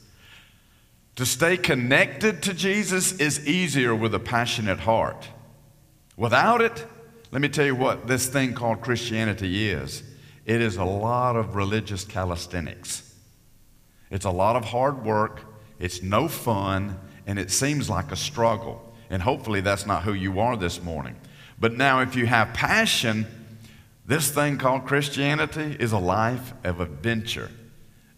To 1.16 1.26
stay 1.26 1.56
connected 1.56 2.42
to 2.44 2.54
Jesus 2.54 3.12
is 3.20 3.46
easier 3.46 3.94
with 3.94 4.14
a 4.14 4.20
passionate 4.20 4.80
heart. 4.80 5.28
Without 6.16 6.60
it, 6.60 6.86
let 7.32 7.42
me 7.42 7.48
tell 7.48 7.66
you 7.66 7.74
what 7.74 8.06
this 8.06 8.28
thing 8.28 8.54
called 8.54 8.80
Christianity 8.80 9.68
is 9.68 10.04
it 10.44 10.60
is 10.60 10.76
a 10.76 10.84
lot 10.84 11.34
of 11.36 11.56
religious 11.56 12.04
calisthenics, 12.04 13.14
it's 14.10 14.24
a 14.24 14.30
lot 14.30 14.54
of 14.54 14.64
hard 14.64 15.04
work 15.04 15.40
it's 15.78 16.02
no 16.02 16.28
fun, 16.28 16.98
and 17.26 17.38
it 17.38 17.50
seems 17.50 17.90
like 17.90 18.12
a 18.12 18.16
struggle. 18.16 18.92
And 19.10 19.22
hopefully, 19.22 19.60
that's 19.60 19.86
not 19.86 20.02
who 20.02 20.12
you 20.12 20.40
are 20.40 20.56
this 20.56 20.82
morning. 20.82 21.16
But 21.58 21.74
now, 21.74 22.00
if 22.00 22.16
you 22.16 22.26
have 22.26 22.52
passion, 22.54 23.26
this 24.06 24.30
thing 24.30 24.58
called 24.58 24.86
Christianity 24.86 25.76
is 25.78 25.92
a 25.92 25.98
life 25.98 26.52
of 26.64 26.80
adventure. 26.80 27.50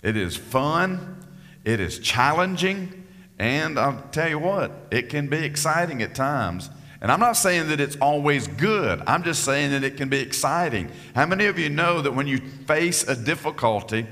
It 0.02 0.16
is 0.16 0.36
fun, 0.36 1.25
it 1.64 1.80
is 1.80 1.98
challenging, 1.98 3.06
and 3.38 3.78
I'll 3.78 4.02
tell 4.12 4.28
you 4.28 4.38
what, 4.38 4.72
it 4.90 5.08
can 5.08 5.28
be 5.28 5.38
exciting 5.38 6.02
at 6.02 6.14
times. 6.14 6.70
And 7.00 7.12
I'm 7.12 7.20
not 7.20 7.36
saying 7.36 7.68
that 7.68 7.80
it's 7.80 7.96
always 7.96 8.48
good. 8.48 9.02
I'm 9.06 9.22
just 9.22 9.44
saying 9.44 9.72
that 9.72 9.84
it 9.84 9.96
can 9.96 10.08
be 10.08 10.18
exciting. 10.18 10.90
How 11.14 11.26
many 11.26 11.46
of 11.46 11.58
you 11.58 11.68
know 11.68 12.00
that 12.00 12.12
when 12.12 12.26
you 12.26 12.38
face 12.38 13.06
a 13.06 13.14
difficulty, 13.14 14.06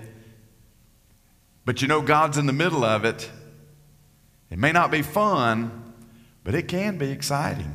but 1.65 1.83
you 1.83 1.89
know 1.89 2.01
God's 2.01 2.39
in 2.39 2.47
the 2.47 2.53
middle 2.53 2.85
of 2.85 3.05
it. 3.05 3.31
It 4.51 4.59
may 4.59 4.73
not 4.73 4.91
be 4.91 5.03
fun, 5.03 5.95
but 6.45 6.55
it 6.55 6.69
can 6.69 6.99
be 6.99 7.11
exciting. 7.11 7.75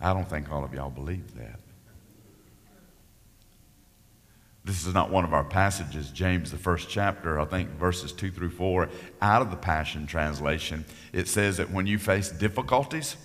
I 0.00 0.12
don't 0.12 0.28
think 0.28 0.50
all 0.50 0.64
of 0.64 0.74
y'all 0.74 0.90
believe 0.90 1.36
that. 1.36 1.60
This 4.64 4.86
is 4.86 4.94
not 4.94 5.10
one 5.10 5.24
of 5.24 5.34
our 5.34 5.44
passages, 5.44 6.10
James, 6.10 6.50
the 6.50 6.56
first 6.56 6.88
chapter, 6.88 7.40
I 7.40 7.44
think 7.44 7.70
verses 7.70 8.12
2 8.12 8.30
through 8.30 8.50
4, 8.50 8.88
out 9.20 9.42
of 9.42 9.50
the 9.50 9.56
Passion 9.56 10.06
Translation. 10.06 10.84
It 11.12 11.26
says 11.26 11.56
that 11.56 11.70
when 11.70 11.86
you 11.86 11.98
face 11.98 12.30
difficulties, 12.30 13.16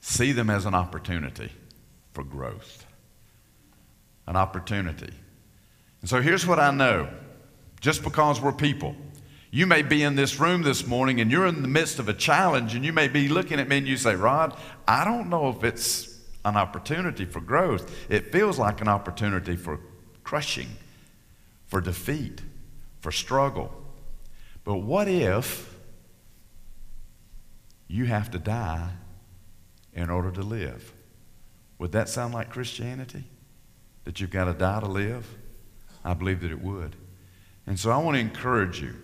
see 0.00 0.32
them 0.32 0.50
as 0.50 0.66
an 0.66 0.74
opportunity 0.74 1.52
for 2.12 2.24
growth. 2.24 2.86
An 4.26 4.34
opportunity. 4.34 5.12
And 6.04 6.08
so 6.10 6.20
here's 6.20 6.46
what 6.46 6.58
I 6.58 6.70
know 6.70 7.08
just 7.80 8.02
because 8.02 8.38
we're 8.38 8.52
people. 8.52 8.94
You 9.50 9.66
may 9.66 9.80
be 9.80 10.02
in 10.02 10.16
this 10.16 10.38
room 10.38 10.60
this 10.60 10.86
morning 10.86 11.18
and 11.18 11.30
you're 11.30 11.46
in 11.46 11.62
the 11.62 11.68
midst 11.68 11.98
of 11.98 12.10
a 12.10 12.12
challenge, 12.12 12.74
and 12.74 12.84
you 12.84 12.92
may 12.92 13.08
be 13.08 13.26
looking 13.26 13.58
at 13.58 13.68
me 13.68 13.78
and 13.78 13.88
you 13.88 13.96
say, 13.96 14.14
Rod, 14.14 14.54
I 14.86 15.06
don't 15.06 15.30
know 15.30 15.48
if 15.48 15.64
it's 15.64 16.20
an 16.44 16.58
opportunity 16.58 17.24
for 17.24 17.40
growth. 17.40 17.90
It 18.10 18.32
feels 18.32 18.58
like 18.58 18.82
an 18.82 18.88
opportunity 18.88 19.56
for 19.56 19.80
crushing, 20.24 20.68
for 21.68 21.80
defeat, 21.80 22.42
for 23.00 23.10
struggle. 23.10 23.72
But 24.62 24.82
what 24.82 25.08
if 25.08 25.74
you 27.88 28.04
have 28.04 28.30
to 28.32 28.38
die 28.38 28.90
in 29.94 30.10
order 30.10 30.30
to 30.32 30.42
live? 30.42 30.92
Would 31.78 31.92
that 31.92 32.10
sound 32.10 32.34
like 32.34 32.50
Christianity? 32.50 33.24
That 34.04 34.20
you've 34.20 34.28
got 34.28 34.44
to 34.44 34.52
die 34.52 34.80
to 34.80 34.86
live? 34.86 35.26
I 36.04 36.14
believe 36.14 36.40
that 36.42 36.50
it 36.50 36.60
would. 36.60 36.96
And 37.66 37.78
so 37.78 37.90
I 37.90 37.96
want 37.96 38.16
to 38.16 38.20
encourage 38.20 38.80
you 38.80 38.94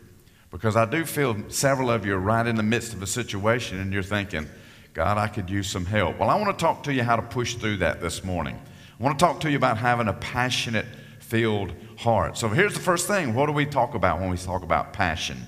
because 0.51 0.77
I 0.77 0.85
do 0.85 1.05
feel 1.05 1.37
several 1.49 1.91
of 1.91 2.05
you 2.05 2.15
are 2.15 2.21
right 2.21 2.47
in 2.47 2.57
the 2.57 2.63
midst 2.63 2.93
of 2.93 3.03
a 3.03 3.07
situation 3.07 3.79
and 3.79 3.93
you're 3.93 4.03
thinking, 4.03 4.47
God, 4.93 5.19
I 5.19 5.29
could 5.29 5.49
use 5.49 5.71
some 5.71 5.87
help. 5.87 6.19
Well, 6.19 6.29
I 6.29 6.35
want 6.35 6.59
to 6.59 6.63
talk 6.63 6.83
to 6.85 6.93
you 6.93 7.03
how 7.03 7.17
to 7.17 7.23
push 7.23 7.55
through 7.55 7.79
that 7.79 8.01
this 8.01 8.25
morning. 8.25 8.61
I 8.99 9.03
want 9.03 9.19
to 9.19 9.25
talk 9.25 9.41
to 9.41 9.51
you 9.51 9.57
about 9.57 9.79
having 9.79 10.09
a 10.09 10.13
passionate 10.15 10.87
filled 11.21 11.73
heart. 11.97 12.37
So 12.37 12.49
here's 12.49 12.75
the 12.75 12.81
first 12.81 13.07
thing. 13.07 13.35
What 13.35 13.47
do 13.47 13.53
we 13.53 13.65
talk 13.65 13.95
about 13.95 14.21
when 14.21 14.31
we 14.31 14.37
talk 14.37 14.63
about 14.63 14.93
passion? 14.93 15.39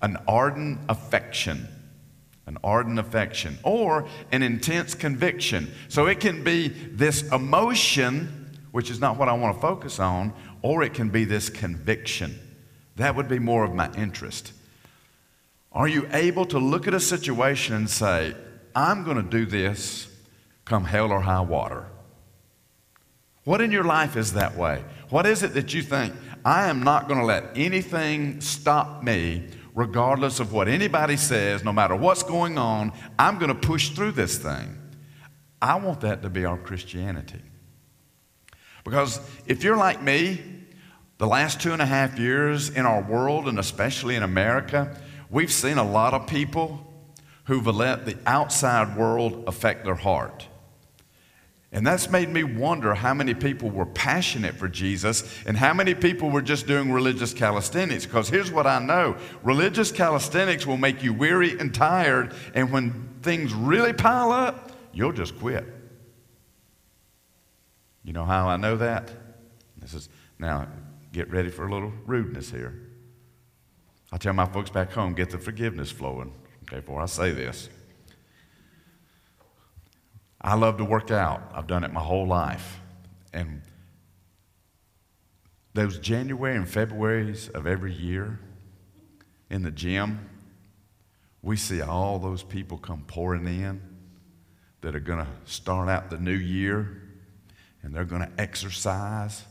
An 0.00 0.16
ardent 0.26 0.80
affection. 0.88 1.68
An 2.46 2.56
ardent 2.64 2.98
affection 2.98 3.58
or 3.64 4.08
an 4.32 4.42
intense 4.42 4.94
conviction. 4.94 5.70
So 5.88 6.06
it 6.06 6.20
can 6.20 6.42
be 6.42 6.68
this 6.68 7.22
emotion, 7.32 8.58
which 8.70 8.90
is 8.90 8.98
not 8.98 9.18
what 9.18 9.28
I 9.28 9.34
want 9.34 9.56
to 9.56 9.60
focus 9.60 10.00
on, 10.00 10.32
or 10.66 10.82
it 10.82 10.92
can 10.94 11.08
be 11.08 11.24
this 11.24 11.48
conviction. 11.48 12.36
That 12.96 13.14
would 13.14 13.28
be 13.28 13.38
more 13.38 13.62
of 13.62 13.72
my 13.72 13.88
interest. 13.92 14.52
Are 15.70 15.86
you 15.86 16.08
able 16.12 16.44
to 16.46 16.58
look 16.58 16.88
at 16.88 16.94
a 16.94 16.98
situation 16.98 17.76
and 17.76 17.88
say, 17.88 18.34
I'm 18.74 19.04
going 19.04 19.16
to 19.16 19.22
do 19.22 19.46
this 19.46 20.08
come 20.64 20.84
hell 20.84 21.12
or 21.12 21.20
high 21.20 21.42
water? 21.42 21.86
What 23.44 23.60
in 23.60 23.70
your 23.70 23.84
life 23.84 24.16
is 24.16 24.32
that 24.32 24.56
way? 24.56 24.82
What 25.08 25.24
is 25.24 25.44
it 25.44 25.54
that 25.54 25.72
you 25.72 25.82
think, 25.82 26.12
I 26.44 26.66
am 26.66 26.82
not 26.82 27.06
going 27.06 27.20
to 27.20 27.26
let 27.26 27.56
anything 27.56 28.40
stop 28.40 29.04
me 29.04 29.46
regardless 29.72 30.40
of 30.40 30.52
what 30.52 30.66
anybody 30.66 31.16
says, 31.16 31.62
no 31.62 31.72
matter 31.72 31.94
what's 31.94 32.24
going 32.24 32.58
on, 32.58 32.92
I'm 33.20 33.38
going 33.38 33.54
to 33.54 33.68
push 33.68 33.90
through 33.90 34.12
this 34.12 34.36
thing. 34.36 34.76
I 35.62 35.76
want 35.76 36.00
that 36.00 36.22
to 36.22 36.28
be 36.28 36.44
our 36.44 36.58
Christianity. 36.58 37.42
Because 38.82 39.20
if 39.46 39.62
you're 39.62 39.76
like 39.76 40.02
me, 40.02 40.55
the 41.18 41.26
last 41.26 41.60
two 41.60 41.72
and 41.72 41.80
a 41.80 41.86
half 41.86 42.18
years 42.18 42.68
in 42.68 42.84
our 42.84 43.02
world, 43.02 43.48
and 43.48 43.58
especially 43.58 44.16
in 44.16 44.22
America, 44.22 44.96
we've 45.30 45.52
seen 45.52 45.78
a 45.78 45.88
lot 45.88 46.14
of 46.14 46.26
people 46.26 46.82
who've 47.44 47.66
let 47.66 48.04
the 48.04 48.16
outside 48.26 48.96
world 48.96 49.44
affect 49.46 49.84
their 49.84 49.94
heart. 49.94 50.46
And 51.72 51.86
that's 51.86 52.10
made 52.10 52.28
me 52.28 52.44
wonder 52.44 52.94
how 52.94 53.12
many 53.12 53.34
people 53.34 53.70
were 53.70 53.86
passionate 53.86 54.54
for 54.54 54.68
Jesus 54.68 55.44
and 55.46 55.56
how 55.56 55.74
many 55.74 55.94
people 55.94 56.30
were 56.30 56.42
just 56.42 56.66
doing 56.66 56.92
religious 56.92 57.34
calisthenics. 57.34 58.06
Because 58.06 58.28
here's 58.28 58.50
what 58.50 58.66
I 58.66 58.78
know 58.78 59.16
religious 59.42 59.92
calisthenics 59.92 60.66
will 60.66 60.76
make 60.76 61.02
you 61.02 61.12
weary 61.12 61.58
and 61.58 61.74
tired, 61.74 62.34
and 62.54 62.72
when 62.72 63.08
things 63.22 63.52
really 63.52 63.92
pile 63.92 64.32
up, 64.32 64.72
you'll 64.92 65.12
just 65.12 65.38
quit. 65.38 65.66
You 68.04 68.12
know 68.12 68.24
how 68.24 68.48
I 68.48 68.56
know 68.56 68.76
that? 68.76 69.10
This 69.78 69.92
is 69.92 70.08
now 70.38 70.68
get 71.16 71.30
ready 71.30 71.48
for 71.48 71.66
a 71.66 71.72
little 71.72 71.94
rudeness 72.04 72.50
here. 72.50 72.78
I 74.12 74.18
tell 74.18 74.34
my 74.34 74.44
folks 74.44 74.68
back 74.68 74.92
home, 74.92 75.14
get 75.14 75.30
the 75.30 75.38
forgiveness 75.38 75.90
flowing, 75.90 76.30
okay, 76.64 76.80
before 76.80 77.00
I 77.00 77.06
say 77.06 77.32
this. 77.32 77.70
I 80.42 80.56
love 80.56 80.76
to 80.76 80.84
work 80.84 81.10
out. 81.10 81.40
I've 81.54 81.66
done 81.66 81.84
it 81.84 81.92
my 81.92 82.02
whole 82.02 82.26
life. 82.26 82.80
And 83.32 83.62
those 85.72 85.98
January 85.98 86.54
and 86.54 86.66
Februarys 86.66 87.48
of 87.54 87.66
every 87.66 87.94
year 87.94 88.38
in 89.48 89.62
the 89.62 89.70
gym, 89.70 90.28
we 91.40 91.56
see 91.56 91.80
all 91.80 92.18
those 92.18 92.42
people 92.42 92.76
come 92.76 93.04
pouring 93.06 93.46
in 93.46 93.80
that 94.82 94.94
are 94.94 95.00
going 95.00 95.24
to 95.24 95.28
start 95.46 95.88
out 95.88 96.10
the 96.10 96.18
new 96.18 96.36
year 96.36 97.02
and 97.82 97.94
they're 97.94 98.04
going 98.04 98.20
to 98.20 98.30
exercise. 98.38 99.44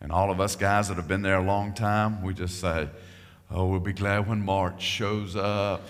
And 0.00 0.12
all 0.12 0.30
of 0.30 0.40
us 0.40 0.56
guys 0.56 0.88
that 0.88 0.96
have 0.96 1.08
been 1.08 1.22
there 1.22 1.38
a 1.38 1.44
long 1.44 1.74
time, 1.74 2.22
we 2.22 2.34
just 2.34 2.60
say, 2.60 2.88
Oh, 3.50 3.66
we'll 3.66 3.80
be 3.80 3.94
glad 3.94 4.28
when 4.28 4.44
March 4.44 4.82
shows 4.82 5.34
up. 5.34 5.80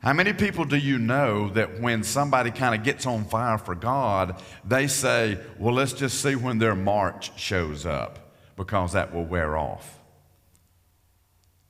How 0.00 0.12
many 0.12 0.32
people 0.32 0.64
do 0.64 0.76
you 0.76 0.98
know 0.98 1.48
that 1.50 1.80
when 1.80 2.04
somebody 2.04 2.50
kind 2.50 2.74
of 2.74 2.84
gets 2.84 3.04
on 3.04 3.24
fire 3.24 3.58
for 3.58 3.74
God, 3.74 4.40
they 4.64 4.86
say, 4.86 5.38
Well, 5.58 5.74
let's 5.74 5.92
just 5.92 6.22
see 6.22 6.36
when 6.36 6.58
their 6.58 6.74
March 6.74 7.38
shows 7.38 7.84
up 7.86 8.32
because 8.56 8.92
that 8.92 9.14
will 9.14 9.24
wear 9.24 9.56
off? 9.56 9.98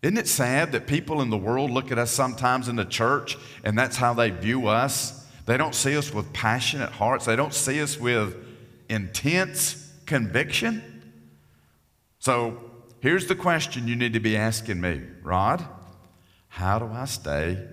Isn't 0.02 0.18
it 0.18 0.28
sad 0.28 0.72
that 0.72 0.86
people 0.86 1.20
in 1.22 1.30
the 1.30 1.36
world 1.36 1.70
look 1.70 1.90
at 1.90 1.98
us 1.98 2.10
sometimes 2.10 2.68
in 2.68 2.76
the 2.76 2.84
church 2.84 3.36
and 3.64 3.76
that's 3.76 3.96
how 3.96 4.14
they 4.14 4.30
view 4.30 4.68
us? 4.68 5.17
They 5.48 5.56
don't 5.56 5.74
see 5.74 5.96
us 5.96 6.12
with 6.12 6.30
passionate 6.34 6.92
hearts, 6.92 7.24
they 7.24 7.34
don't 7.34 7.54
see 7.54 7.80
us 7.80 7.98
with 7.98 8.36
intense 8.90 9.90
conviction. 10.04 11.02
So 12.18 12.60
here's 13.00 13.28
the 13.28 13.34
question 13.34 13.88
you 13.88 13.96
need 13.96 14.12
to 14.12 14.20
be 14.20 14.36
asking 14.36 14.78
me 14.78 15.00
Rod, 15.22 15.66
how 16.48 16.78
do 16.78 16.84
I 16.92 17.06
stay 17.06 17.66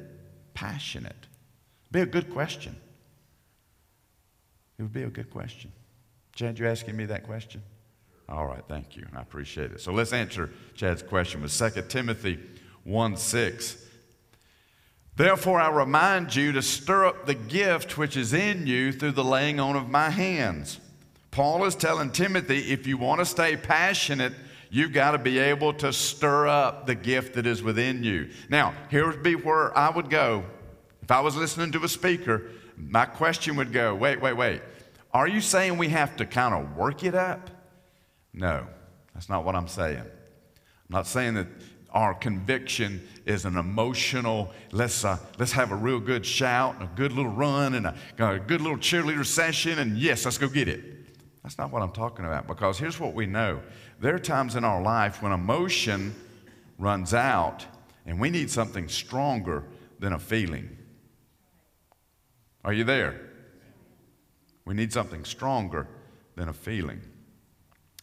passionate? 0.53 1.27
Be 1.91 1.99
a 1.99 2.05
good 2.05 2.31
question. 2.31 2.77
It 4.79 4.83
would 4.83 4.93
be 4.93 5.03
a 5.03 5.09
good 5.09 5.29
question. 5.29 5.69
Chad, 6.33 6.57
you 6.57 6.67
asking 6.67 6.95
me 6.95 7.05
that 7.07 7.25
question? 7.25 7.61
All 8.29 8.45
right, 8.45 8.63
thank 8.69 8.95
you. 8.95 9.05
I 9.13 9.19
appreciate 9.19 9.73
it. 9.73 9.81
So 9.81 9.91
let's 9.91 10.13
answer 10.13 10.49
Chad's 10.75 11.03
question 11.03 11.41
with 11.41 11.51
2 11.51 11.81
Timothy 11.89 12.39
1 12.85 13.17
6. 13.17 13.84
Therefore, 15.15 15.61
I 15.61 15.69
remind 15.69 16.35
you 16.35 16.51
to 16.51 16.61
stir 16.61 17.05
up 17.05 17.25
the 17.25 17.35
gift 17.35 17.97
which 17.97 18.17
is 18.17 18.33
in 18.33 18.67
you 18.67 18.91
through 18.91 19.13
the 19.13 19.23
laying 19.23 19.59
on 19.59 19.75
of 19.75 19.89
my 19.89 20.09
hands. 20.09 20.79
Paul 21.31 21.65
is 21.65 21.75
telling 21.75 22.11
Timothy 22.11 22.71
if 22.71 22.85
you 22.85 22.97
want 22.97 23.19
to 23.19 23.25
stay 23.25 23.55
passionate, 23.55 24.33
you've 24.69 24.91
got 24.91 25.11
to 25.11 25.17
be 25.17 25.39
able 25.39 25.73
to 25.75 25.93
stir 25.93 26.47
up 26.47 26.85
the 26.85 26.95
gift 26.95 27.35
that 27.35 27.45
is 27.45 27.63
within 27.63 28.03
you. 28.03 28.29
Now, 28.49 28.73
here 28.89 29.07
would 29.07 29.23
be 29.23 29.35
where 29.35 29.77
I 29.77 29.89
would 29.89 30.09
go. 30.09 30.43
If 31.01 31.11
I 31.11 31.21
was 31.21 31.35
listening 31.35 31.71
to 31.73 31.83
a 31.83 31.89
speaker, 31.89 32.51
my 32.75 33.05
question 33.05 33.55
would 33.55 33.71
go 33.71 33.95
wait, 33.95 34.19
wait, 34.21 34.33
wait. 34.33 34.61
Are 35.13 35.29
you 35.29 35.39
saying 35.39 35.77
we 35.77 35.89
have 35.89 36.17
to 36.17 36.25
kind 36.25 36.53
of 36.53 36.75
work 36.75 37.05
it 37.05 37.15
up? 37.15 37.49
No, 38.33 38.67
that's 39.13 39.29
not 39.29 39.45
what 39.45 39.55
I'm 39.55 39.69
saying. 39.69 39.99
I'm 39.99 40.89
not 40.89 41.07
saying 41.07 41.35
that 41.35 41.47
our 41.95 42.13
conviction 42.13 43.01
is 43.25 43.45
an 43.45 43.55
emotional, 43.55 44.51
let's, 44.73 45.05
uh, 45.05 45.17
let's 45.39 45.53
have 45.53 45.71
a 45.71 45.75
real 45.75 45.99
good 45.99 46.25
shout 46.25 46.75
and 46.75 46.83
a 46.83 46.91
good 46.95 47.13
little 47.13 47.31
run 47.31 47.73
and 47.73 47.87
a, 47.87 47.95
a 48.19 48.37
good 48.37 48.59
little 48.59 48.77
cheerleader 48.77 49.25
session, 49.25 49.79
and 49.79 49.97
yes, 49.97 50.25
let's 50.25 50.37
go 50.37 50.49
get 50.49 50.67
it. 50.67 50.83
That's 51.41 51.57
not 51.57 51.71
what 51.71 51.81
I'm 51.81 51.93
talking 51.93 52.25
about 52.25 52.47
because 52.47 52.77
here's 52.77 52.99
what 52.99 53.13
we 53.13 53.25
know 53.25 53.61
there 53.99 54.13
are 54.13 54.19
times 54.19 54.55
in 54.55 54.65
our 54.65 54.81
life 54.81 55.21
when 55.21 55.31
emotion 55.31 56.13
runs 56.77 57.13
out 57.13 57.65
and 58.05 58.19
we 58.19 58.29
need 58.29 58.51
something 58.51 58.89
stronger 58.89 59.63
than 59.99 60.13
a 60.13 60.19
feeling. 60.19 60.75
Are 62.65 62.73
you 62.73 62.83
there? 62.83 63.21
We 64.65 64.73
need 64.73 64.91
something 64.91 65.23
stronger 65.23 65.87
than 66.35 66.49
a 66.49 66.53
feeling. 66.53 66.99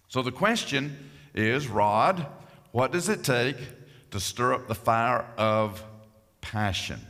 So 0.08 0.22
the 0.22 0.32
question 0.32 1.10
is, 1.34 1.68
Rod, 1.68 2.26
what 2.70 2.92
does 2.92 3.08
it 3.08 3.22
take 3.22 3.56
to 4.12 4.20
stir 4.20 4.54
up 4.54 4.68
the 4.68 4.74
fire 4.74 5.26
of 5.36 5.82
passion? 6.40 7.00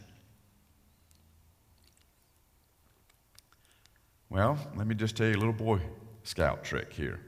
Well, 4.31 4.59
let 4.77 4.87
me 4.87 4.95
just 4.95 5.17
tell 5.17 5.27
you 5.27 5.35
a 5.35 5.37
little 5.37 5.53
boy 5.53 5.81
scout 6.23 6.65
trick 6.65 6.93
here. 6.93 7.21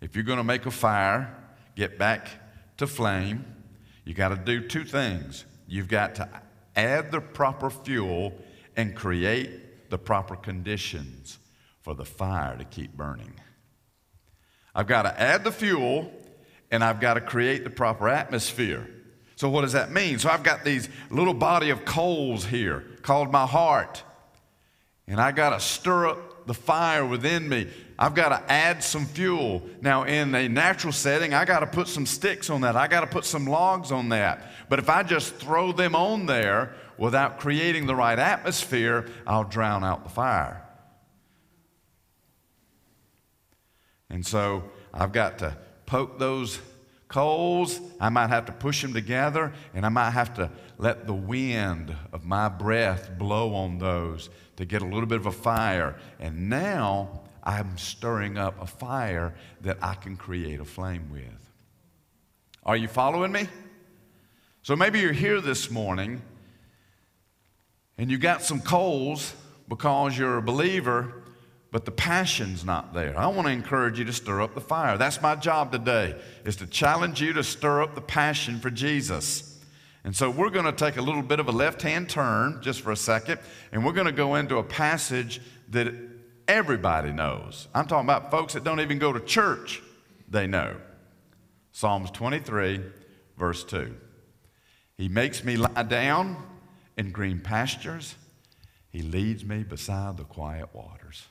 If 0.00 0.14
you're 0.14 0.24
going 0.24 0.38
to 0.38 0.44
make 0.44 0.64
a 0.66 0.70
fire, 0.70 1.34
get 1.74 1.98
back 1.98 2.28
to 2.76 2.86
flame, 2.86 3.44
you 4.04 4.14
got 4.14 4.28
to 4.28 4.36
do 4.36 4.66
two 4.66 4.84
things. 4.84 5.44
You've 5.66 5.88
got 5.88 6.14
to 6.16 6.28
add 6.76 7.10
the 7.10 7.20
proper 7.20 7.70
fuel 7.70 8.32
and 8.76 8.94
create 8.94 9.90
the 9.90 9.98
proper 9.98 10.36
conditions 10.36 11.38
for 11.80 11.94
the 11.94 12.04
fire 12.04 12.56
to 12.56 12.64
keep 12.64 12.96
burning. 12.96 13.32
I've 14.74 14.86
got 14.86 15.02
to 15.02 15.20
add 15.20 15.42
the 15.42 15.52
fuel 15.52 16.12
and 16.70 16.84
I've 16.84 17.00
got 17.00 17.14
to 17.14 17.20
create 17.20 17.64
the 17.64 17.70
proper 17.70 18.08
atmosphere. 18.08 18.88
So, 19.36 19.48
what 19.48 19.62
does 19.62 19.72
that 19.72 19.92
mean? 19.92 20.18
So, 20.18 20.28
I've 20.28 20.42
got 20.42 20.64
these 20.64 20.88
little 21.10 21.34
body 21.34 21.70
of 21.70 21.84
coals 21.84 22.44
here 22.44 22.84
called 23.02 23.30
my 23.30 23.46
heart, 23.46 24.02
and 25.06 25.20
I 25.20 25.32
got 25.32 25.50
to 25.50 25.60
stir 25.60 26.08
up 26.08 26.46
the 26.46 26.54
fire 26.54 27.04
within 27.04 27.48
me. 27.48 27.68
I've 27.98 28.14
got 28.14 28.28
to 28.28 28.52
add 28.52 28.82
some 28.82 29.04
fuel. 29.06 29.62
Now, 29.80 30.04
in 30.04 30.34
a 30.34 30.48
natural 30.48 30.92
setting, 30.92 31.34
I 31.34 31.44
got 31.44 31.60
to 31.60 31.66
put 31.66 31.88
some 31.88 32.06
sticks 32.06 32.50
on 32.50 32.60
that. 32.62 32.76
I 32.76 32.88
got 32.88 33.00
to 33.00 33.06
put 33.06 33.24
some 33.24 33.46
logs 33.46 33.90
on 33.90 34.10
that. 34.10 34.42
But 34.68 34.78
if 34.78 34.88
I 34.88 35.02
just 35.02 35.34
throw 35.36 35.72
them 35.72 35.94
on 35.94 36.26
there 36.26 36.74
without 36.98 37.40
creating 37.40 37.86
the 37.86 37.94
right 37.94 38.18
atmosphere, 38.18 39.06
I'll 39.26 39.44
drown 39.44 39.84
out 39.84 40.04
the 40.04 40.10
fire. 40.10 40.62
And 44.08 44.24
so 44.24 44.64
I've 44.94 45.12
got 45.12 45.38
to 45.38 45.56
poke 45.84 46.18
those 46.18 46.60
coals. 47.08 47.80
I 48.00 48.08
might 48.08 48.28
have 48.28 48.46
to 48.46 48.52
push 48.52 48.82
them 48.82 48.92
together, 48.92 49.52
and 49.74 49.86
I 49.86 49.88
might 49.88 50.10
have 50.10 50.34
to 50.34 50.50
let 50.78 51.06
the 51.06 51.14
wind 51.14 51.94
of 52.12 52.24
my 52.24 52.48
breath 52.48 53.10
blow 53.18 53.54
on 53.54 53.78
those 53.78 54.28
to 54.56 54.64
get 54.64 54.82
a 54.82 54.86
little 54.86 55.06
bit 55.06 55.18
of 55.18 55.26
a 55.26 55.32
fire. 55.32 55.96
And 56.18 56.48
now 56.48 57.22
I'm 57.42 57.78
stirring 57.78 58.38
up 58.38 58.60
a 58.60 58.66
fire 58.66 59.34
that 59.60 59.78
I 59.82 59.94
can 59.94 60.16
create 60.16 60.60
a 60.60 60.64
flame 60.64 61.08
with. 61.10 61.22
Are 62.64 62.76
you 62.76 62.88
following 62.88 63.30
me? 63.30 63.48
So 64.62 64.74
maybe 64.74 64.98
you're 64.98 65.12
here 65.12 65.40
this 65.40 65.70
morning 65.70 66.20
and 67.96 68.10
you 68.10 68.18
got 68.18 68.42
some 68.42 68.60
coals 68.60 69.32
because 69.68 70.18
you're 70.18 70.38
a 70.38 70.42
believer 70.42 71.22
but 71.70 71.84
the 71.84 71.90
passion's 71.90 72.64
not 72.64 72.94
there. 72.94 73.18
I 73.18 73.26
want 73.26 73.46
to 73.48 73.52
encourage 73.52 73.98
you 73.98 74.04
to 74.04 74.12
stir 74.12 74.40
up 74.40 74.54
the 74.54 74.60
fire. 74.60 74.96
That's 74.96 75.20
my 75.20 75.34
job 75.34 75.72
today, 75.72 76.14
is 76.44 76.56
to 76.56 76.66
challenge 76.66 77.20
you 77.20 77.32
to 77.34 77.44
stir 77.44 77.82
up 77.82 77.94
the 77.94 78.00
passion 78.00 78.60
for 78.60 78.70
Jesus. 78.70 79.60
And 80.04 80.14
so 80.14 80.30
we're 80.30 80.50
going 80.50 80.66
to 80.66 80.72
take 80.72 80.96
a 80.96 81.02
little 81.02 81.22
bit 81.22 81.40
of 81.40 81.48
a 81.48 81.52
left 81.52 81.82
hand 81.82 82.08
turn 82.08 82.60
just 82.62 82.80
for 82.80 82.92
a 82.92 82.96
second, 82.96 83.40
and 83.72 83.84
we're 83.84 83.92
going 83.92 84.06
to 84.06 84.12
go 84.12 84.36
into 84.36 84.58
a 84.58 84.62
passage 84.62 85.40
that 85.70 85.92
everybody 86.46 87.12
knows. 87.12 87.66
I'm 87.74 87.88
talking 87.88 88.06
about 88.06 88.30
folks 88.30 88.54
that 88.54 88.62
don't 88.62 88.80
even 88.80 88.98
go 88.98 89.12
to 89.12 89.20
church, 89.20 89.82
they 90.28 90.46
know. 90.46 90.76
Psalms 91.72 92.10
23, 92.12 92.80
verse 93.36 93.64
2. 93.64 93.94
He 94.96 95.08
makes 95.08 95.42
me 95.42 95.56
lie 95.56 95.82
down 95.82 96.36
in 96.96 97.10
green 97.10 97.40
pastures, 97.40 98.14
He 98.88 99.02
leads 99.02 99.44
me 99.44 99.62
beside 99.62 100.16
the 100.16 100.24
quiet 100.24 100.68
waters 100.72 101.26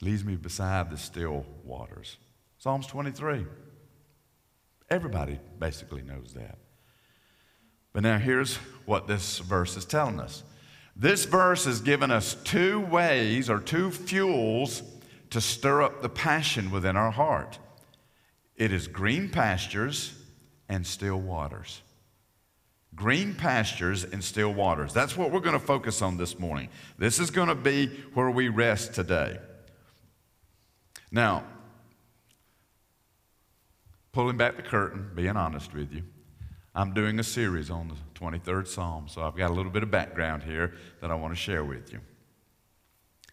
leads 0.00 0.24
me 0.24 0.36
beside 0.36 0.90
the 0.90 0.96
still 0.96 1.44
waters. 1.64 2.18
Psalms 2.58 2.86
23. 2.86 3.46
Everybody 4.90 5.38
basically 5.58 6.02
knows 6.02 6.34
that. 6.34 6.58
But 7.92 8.02
now 8.02 8.18
here's 8.18 8.56
what 8.86 9.06
this 9.06 9.38
verse 9.38 9.76
is 9.76 9.84
telling 9.84 10.20
us. 10.20 10.42
This 10.96 11.24
verse 11.24 11.64
has 11.64 11.80
given 11.80 12.10
us 12.10 12.36
two 12.44 12.80
ways 12.80 13.48
or 13.50 13.58
two 13.58 13.90
fuels 13.90 14.82
to 15.30 15.40
stir 15.40 15.82
up 15.82 16.02
the 16.02 16.08
passion 16.08 16.70
within 16.70 16.96
our 16.96 17.10
heart 17.10 17.58
it 18.56 18.72
is 18.72 18.86
green 18.86 19.28
pastures 19.28 20.14
and 20.68 20.86
still 20.86 21.20
waters. 21.20 21.82
Green 22.94 23.34
pastures 23.34 24.04
and 24.04 24.22
still 24.22 24.54
waters. 24.54 24.92
That's 24.92 25.16
what 25.16 25.32
we're 25.32 25.40
going 25.40 25.58
to 25.58 25.66
focus 25.66 26.00
on 26.00 26.16
this 26.16 26.38
morning. 26.38 26.68
This 26.96 27.18
is 27.18 27.30
going 27.30 27.48
to 27.48 27.56
be 27.56 27.88
where 28.14 28.30
we 28.30 28.48
rest 28.48 28.94
today. 28.94 29.38
Now, 31.10 31.44
pulling 34.12 34.36
back 34.36 34.56
the 34.56 34.62
curtain, 34.62 35.10
being 35.14 35.36
honest 35.36 35.74
with 35.74 35.92
you, 35.92 36.02
I'm 36.74 36.92
doing 36.92 37.20
a 37.20 37.24
series 37.24 37.70
on 37.70 37.88
the 37.88 37.94
23rd 38.20 38.66
Psalm, 38.66 39.06
so 39.08 39.22
I've 39.22 39.36
got 39.36 39.50
a 39.50 39.54
little 39.54 39.70
bit 39.70 39.82
of 39.82 39.90
background 39.90 40.42
here 40.42 40.74
that 41.00 41.10
I 41.10 41.14
want 41.14 41.32
to 41.32 41.40
share 41.40 41.64
with 41.64 41.92
you. 41.92 42.00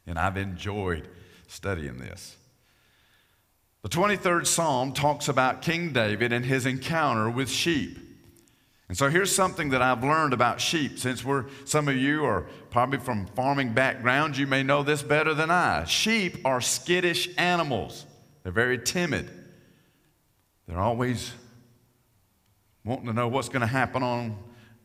And 0.05 0.19
I've 0.19 0.37
enjoyed 0.37 1.07
studying 1.47 1.97
this. 1.97 2.37
The 3.81 3.89
23rd 3.89 4.45
Psalm 4.45 4.93
talks 4.93 5.27
about 5.27 5.63
King 5.63 5.91
David 5.91 6.31
and 6.31 6.45
his 6.45 6.67
encounter 6.67 7.29
with 7.29 7.49
sheep. 7.49 7.97
And 8.91 8.97
so 8.97 9.09
here's 9.09 9.33
something 9.33 9.69
that 9.69 9.81
I've 9.81 10.03
learned 10.03 10.33
about 10.33 10.59
sheep. 10.59 10.99
Since 10.99 11.23
we're 11.23 11.45
some 11.63 11.87
of 11.87 11.95
you 11.95 12.25
are 12.25 12.41
probably 12.71 12.99
from 12.99 13.25
farming 13.25 13.71
backgrounds, 13.71 14.37
you 14.37 14.47
may 14.47 14.63
know 14.63 14.83
this 14.83 15.01
better 15.01 15.33
than 15.33 15.49
I. 15.49 15.85
Sheep 15.85 16.39
are 16.43 16.59
skittish 16.59 17.29
animals. 17.37 18.05
They're 18.43 18.51
very 18.51 18.77
timid. 18.77 19.29
They're 20.67 20.81
always 20.81 21.31
wanting 22.83 23.05
to 23.05 23.13
know 23.13 23.29
what's 23.29 23.47
going 23.47 23.61
to 23.61 23.65
happen 23.65 24.03
on 24.03 24.37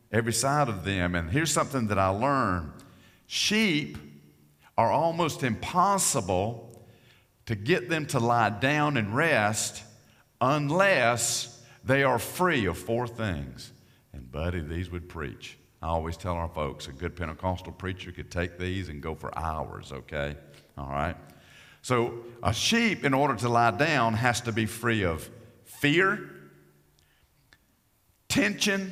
every 0.09 0.31
side 0.31 0.69
of 0.69 0.85
them. 0.85 1.13
And 1.13 1.29
here's 1.29 1.51
something 1.51 1.87
that 1.87 1.99
I 1.99 2.07
learned. 2.07 2.71
Sheep 3.25 3.97
are 4.77 4.89
almost 4.89 5.43
impossible 5.43 6.81
to 7.45 7.55
get 7.55 7.89
them 7.89 8.05
to 8.05 8.19
lie 8.19 8.51
down 8.51 8.95
and 8.95 9.13
rest 9.13 9.83
unless 10.39 11.61
they 11.83 12.03
are 12.03 12.19
free 12.19 12.67
of 12.67 12.77
four 12.77 13.05
things. 13.05 13.73
And, 14.17 14.31
buddy, 14.31 14.61
these 14.61 14.89
would 14.89 15.07
preach. 15.07 15.59
I 15.79 15.89
always 15.89 16.17
tell 16.17 16.33
our 16.33 16.49
folks 16.49 16.87
a 16.87 16.91
good 16.91 17.15
Pentecostal 17.15 17.71
preacher 17.71 18.11
could 18.11 18.31
take 18.31 18.57
these 18.57 18.89
and 18.89 18.99
go 18.99 19.13
for 19.13 19.37
hours, 19.37 19.91
okay? 19.91 20.35
All 20.75 20.89
right? 20.89 21.15
So, 21.83 22.25
a 22.41 22.51
sheep, 22.51 23.05
in 23.05 23.13
order 23.13 23.35
to 23.35 23.47
lie 23.47 23.69
down, 23.71 24.15
has 24.15 24.41
to 24.41 24.51
be 24.51 24.65
free 24.65 25.03
of 25.03 25.29
fear, 25.65 26.31
tension, 28.27 28.91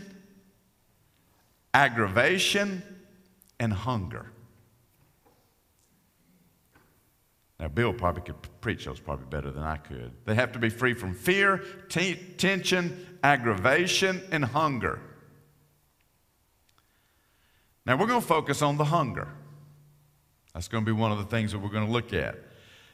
aggravation, 1.73 2.83
and 3.59 3.73
hunger. 3.73 4.31
Now, 7.59 7.69
Bill 7.69 7.93
probably 7.93 8.21
could 8.21 8.35
preach 8.61 8.85
those 8.85 8.99
probably 8.99 9.25
better 9.25 9.49
than 9.49 9.63
I 9.63 9.77
could. 9.77 10.11
They 10.25 10.35
have 10.35 10.51
to 10.51 10.59
be 10.59 10.69
free 10.69 10.93
from 10.93 11.15
fear, 11.15 11.63
t- 11.89 12.19
tension, 12.37 13.17
aggravation, 13.23 14.21
and 14.31 14.45
hunger. 14.45 15.01
Now, 17.85 17.97
we're 17.97 18.07
going 18.07 18.21
to 18.21 18.27
focus 18.27 18.61
on 18.61 18.77
the 18.77 18.85
hunger. 18.85 19.27
That's 20.53 20.67
going 20.67 20.83
to 20.83 20.85
be 20.85 20.97
one 20.97 21.11
of 21.11 21.17
the 21.17 21.25
things 21.25 21.51
that 21.51 21.59
we're 21.59 21.69
going 21.69 21.85
to 21.85 21.91
look 21.91 22.13
at. 22.13 22.37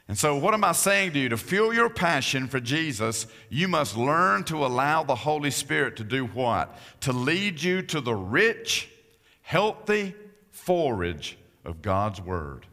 And 0.08 0.18
so, 0.18 0.36
what 0.36 0.52
am 0.52 0.64
I 0.64 0.72
saying 0.72 1.12
to 1.12 1.18
you? 1.18 1.28
To 1.30 1.36
fuel 1.36 1.72
your 1.72 1.88
passion 1.88 2.48
for 2.48 2.60
Jesus, 2.60 3.26
you 3.48 3.68
must 3.68 3.96
learn 3.96 4.44
to 4.44 4.66
allow 4.66 5.04
the 5.04 5.14
Holy 5.14 5.50
Spirit 5.50 5.96
to 5.96 6.04
do 6.04 6.26
what? 6.26 6.76
To 7.02 7.12
lead 7.12 7.62
you 7.62 7.82
to 7.82 8.00
the 8.00 8.14
rich, 8.14 8.90
healthy 9.42 10.14
forage 10.50 11.38
of 11.64 11.82
God's 11.82 12.20
Word. 12.20 12.66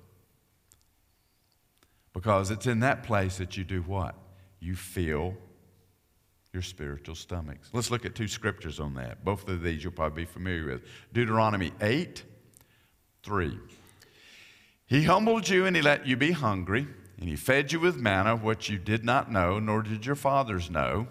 Because 2.13 2.51
it's 2.51 2.65
in 2.65 2.79
that 2.81 3.03
place 3.03 3.37
that 3.37 3.55
you 3.55 3.63
do 3.63 3.81
what? 3.83 4.15
You 4.59 4.75
fill 4.75 5.35
your 6.53 6.61
spiritual 6.61 7.15
stomachs. 7.15 7.69
Let's 7.73 7.91
look 7.91 8.05
at 8.05 8.15
two 8.15 8.27
scriptures 8.27 8.79
on 8.79 8.95
that. 8.95 9.23
Both 9.23 9.47
of 9.47 9.61
these 9.61 9.83
you'll 9.83 9.93
probably 9.93 10.23
be 10.23 10.31
familiar 10.31 10.65
with. 10.65 10.81
Deuteronomy 11.13 11.71
8 11.81 12.23
3. 13.23 13.59
He 14.85 15.03
humbled 15.03 15.47
you 15.47 15.65
and 15.65 15.75
he 15.75 15.81
let 15.81 16.07
you 16.07 16.17
be 16.17 16.31
hungry, 16.31 16.87
and 17.19 17.29
he 17.29 17.35
fed 17.35 17.71
you 17.71 17.79
with 17.79 17.97
manna, 17.97 18.35
which 18.35 18.69
you 18.69 18.77
did 18.77 19.03
not 19.03 19.31
know, 19.31 19.59
nor 19.59 19.83
did 19.83 20.05
your 20.05 20.15
fathers 20.15 20.69
know, 20.69 21.07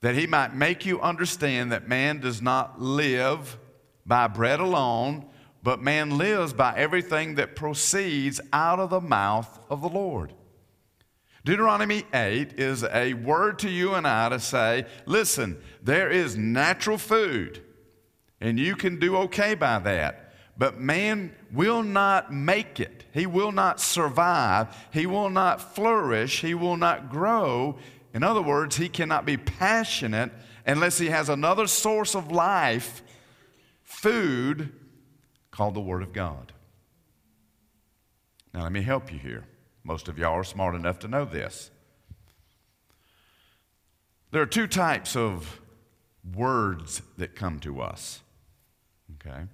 that 0.00 0.14
he 0.14 0.26
might 0.26 0.54
make 0.54 0.86
you 0.86 1.00
understand 1.00 1.72
that 1.72 1.88
man 1.88 2.20
does 2.20 2.40
not 2.40 2.80
live 2.80 3.58
by 4.06 4.28
bread 4.28 4.60
alone 4.60 5.26
but 5.62 5.82
man 5.82 6.16
lives 6.16 6.52
by 6.52 6.74
everything 6.76 7.34
that 7.34 7.56
proceeds 7.56 8.40
out 8.52 8.78
of 8.78 8.90
the 8.90 9.00
mouth 9.00 9.58
of 9.68 9.80
the 9.82 9.88
Lord. 9.88 10.32
Deuteronomy 11.44 12.04
8 12.12 12.54
is 12.58 12.84
a 12.84 13.14
word 13.14 13.58
to 13.60 13.70
you 13.70 13.94
and 13.94 14.06
I 14.06 14.28
to 14.28 14.38
say, 14.38 14.86
listen, 15.06 15.60
there 15.82 16.10
is 16.10 16.36
natural 16.36 16.98
food, 16.98 17.62
and 18.40 18.58
you 18.58 18.76
can 18.76 18.98
do 18.98 19.16
okay 19.18 19.54
by 19.54 19.78
that. 19.78 20.34
But 20.58 20.78
man 20.78 21.34
will 21.50 21.82
not 21.82 22.30
make 22.32 22.80
it. 22.80 23.04
He 23.12 23.24
will 23.24 23.52
not 23.52 23.80
survive. 23.80 24.76
He 24.92 25.06
will 25.06 25.30
not 25.30 25.74
flourish. 25.74 26.42
He 26.42 26.52
will 26.52 26.76
not 26.76 27.08
grow. 27.08 27.78
In 28.12 28.22
other 28.22 28.42
words, 28.42 28.76
he 28.76 28.90
cannot 28.90 29.24
be 29.24 29.38
passionate 29.38 30.30
unless 30.66 30.98
he 30.98 31.06
has 31.06 31.30
another 31.30 31.66
source 31.66 32.14
of 32.14 32.30
life, 32.30 33.02
food, 33.82 34.70
called 35.50 35.72
the 35.72 35.80
Word 35.80 36.02
of 36.02 36.12
God. 36.12 36.52
Now, 38.52 38.64
let 38.64 38.72
me 38.72 38.82
help 38.82 39.10
you 39.10 39.18
here. 39.18 39.46
Most 39.84 40.08
of 40.08 40.18
y'all 40.18 40.34
are 40.34 40.44
smart 40.44 40.74
enough 40.74 40.98
to 41.00 41.08
know 41.08 41.24
this. 41.24 41.70
There 44.30 44.42
are 44.42 44.46
two 44.46 44.66
types 44.66 45.16
of 45.16 45.60
words 46.34 47.02
that 47.16 47.34
come 47.34 47.58
to 47.60 47.80
us. 47.80 48.20
Okay? 49.14 49.44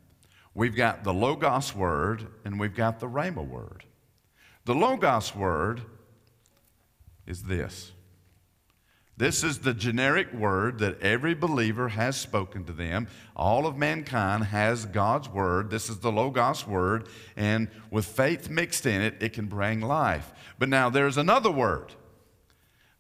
We've 0.55 0.77
got 0.77 1.05
the 1.05 1.15
Logos 1.15 1.75
word 1.75 2.27
and 2.45 2.59
we've 2.59 2.75
got 2.75 3.01
the 3.01 3.09
Rhema 3.09 3.47
word. 3.47 3.85
The 4.65 4.75
Logos 4.75 5.35
word 5.35 5.83
is 7.27 7.45
this 7.45 7.93
this 9.19 9.43
is 9.43 9.61
the 9.61 9.73
generic 9.73 10.31
word 10.35 10.79
that 10.81 11.01
every 11.01 11.35
believer 11.35 11.89
has 11.89 12.17
spoken 12.17 12.65
to 12.65 12.73
them. 12.73 13.09
All 13.35 13.67
of 13.67 13.77
mankind 13.77 14.45
has 14.45 14.85
God's 14.85 15.29
word. 15.29 15.71
This 15.71 15.89
is 15.89 16.01
the 16.01 16.13
Logos 16.13 16.67
word, 16.67 17.09
and 17.35 17.69
with 17.91 18.05
faith 18.05 18.51
mixed 18.51 18.85
in 18.85 19.01
it, 19.01 19.17
it 19.21 19.33
can 19.33 19.47
bring 19.47 19.81
life. 19.81 20.33
But 20.59 20.69
now 20.69 20.91
there's 20.91 21.17
another 21.17 21.51
word. 21.51 21.95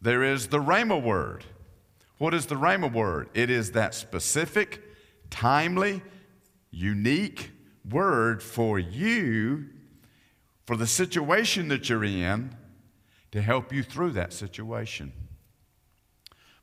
There 0.00 0.22
is 0.22 0.48
the 0.48 0.58
Rhema 0.58 1.02
word. 1.02 1.44
What 2.16 2.32
is 2.32 2.46
the 2.46 2.54
Rhema 2.54 2.90
word? 2.90 3.28
It 3.34 3.50
is 3.50 3.72
that 3.72 3.94
specific, 3.94 4.82
timely, 5.28 6.00
unique 6.70 7.50
word 7.90 8.42
for 8.42 8.78
you, 8.78 9.66
for 10.64 10.76
the 10.76 10.86
situation 10.86 11.68
that 11.68 11.90
you're 11.90 12.04
in, 12.04 12.56
to 13.32 13.42
help 13.42 13.70
you 13.70 13.82
through 13.82 14.12
that 14.12 14.32
situation. 14.32 15.12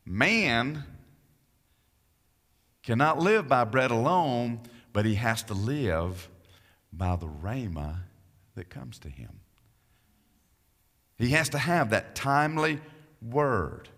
Man 0.06 0.84
cannot 2.84 3.20
live 3.20 3.48
by 3.48 3.64
bread 3.64 3.92
alone, 3.92 4.60
but 4.92 5.06
he 5.06 5.16
has 5.16 5.44
to 5.44 5.54
live 5.54 6.30
by 6.92 7.16
the 7.16 7.28
rhema 7.28 8.00
that 8.56 8.70
comes 8.70 9.00
to 9.00 9.10
him. 9.10 9.40
He 11.18 11.30
has 11.30 11.50
to 11.50 11.58
have 11.58 11.92
that 11.92 12.16
timely 12.16 12.82
word. 13.22 13.90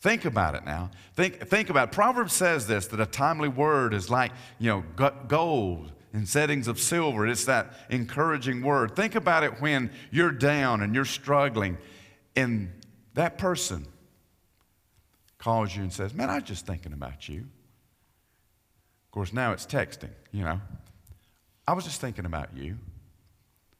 Think 0.00 0.24
about 0.24 0.54
it 0.54 0.64
now. 0.64 0.90
Think, 1.14 1.48
think 1.48 1.70
about 1.70 1.88
it. 1.88 1.92
Proverbs 1.92 2.32
says 2.32 2.66
this 2.66 2.86
that 2.88 3.00
a 3.00 3.06
timely 3.06 3.48
word 3.48 3.94
is 3.94 4.10
like, 4.10 4.32
you 4.58 4.70
know, 4.70 5.10
gold 5.26 5.92
in 6.12 6.26
settings 6.26 6.68
of 6.68 6.78
silver. 6.78 7.26
It's 7.26 7.46
that 7.46 7.74
encouraging 7.90 8.62
word. 8.62 8.94
Think 8.94 9.14
about 9.14 9.42
it 9.42 9.60
when 9.60 9.90
you're 10.10 10.30
down 10.30 10.82
and 10.82 10.94
you're 10.94 11.04
struggling, 11.04 11.78
and 12.36 12.70
that 13.14 13.38
person 13.38 13.86
calls 15.44 15.76
you 15.76 15.82
and 15.82 15.92
says, 15.92 16.14
Man, 16.14 16.30
I 16.30 16.36
was 16.36 16.44
just 16.44 16.66
thinking 16.66 16.94
about 16.94 17.28
you. 17.28 17.40
Of 17.40 19.10
course, 19.12 19.32
now 19.32 19.52
it's 19.52 19.66
texting, 19.66 20.10
you 20.32 20.42
know. 20.42 20.58
I 21.68 21.74
was 21.74 21.84
just 21.84 22.00
thinking 22.00 22.24
about 22.24 22.56
you. 22.56 22.78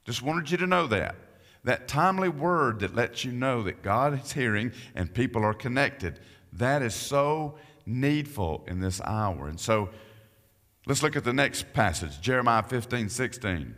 Just 0.05 0.23
wanted 0.23 0.51
you 0.51 0.59
to 0.59 0.67
know 0.67 0.87
that. 0.89 1.17
That 1.65 1.89
timely 1.89 2.29
word 2.29 2.81
that 2.81 2.95
lets 2.95 3.25
you 3.25 3.33
know 3.33 3.63
that 3.63 3.83
God 3.83 4.21
is 4.23 4.33
hearing 4.33 4.73
and 4.95 5.13
people 5.13 5.43
are 5.43 5.55
connected. 5.55 6.21
That 6.53 6.83
is 6.83 6.95
so 6.95 7.55
needful 7.87 8.65
in 8.69 8.81
this 8.81 9.01
hour. 9.01 9.49
And 9.49 9.59
so 9.59 9.89
let's 10.87 11.03
look 11.03 11.17
at 11.17 11.25
the 11.25 11.33
next 11.33 11.73
passage 11.73 12.21
Jeremiah 12.21 12.63
15, 12.63 13.09
16. 13.09 13.75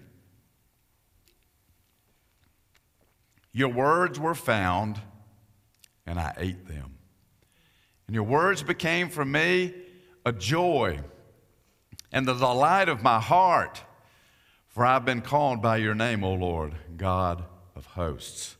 Your 3.52 3.68
words 3.68 4.18
were 4.18 4.34
found, 4.34 5.00
and 6.04 6.18
I 6.18 6.34
ate 6.36 6.66
them. 6.66 6.95
And 8.06 8.14
your 8.14 8.24
words 8.24 8.62
became 8.62 9.08
for 9.08 9.24
me 9.24 9.74
a 10.24 10.32
joy 10.32 11.00
and 12.12 12.26
the 12.26 12.34
delight 12.34 12.88
of 12.88 13.02
my 13.02 13.20
heart. 13.20 13.82
For 14.68 14.84
I've 14.84 15.04
been 15.04 15.22
called 15.22 15.62
by 15.62 15.78
your 15.78 15.94
name, 15.94 16.22
O 16.22 16.34
Lord, 16.34 16.74
God 16.96 17.44
of 17.74 17.86
hosts. 17.86 18.56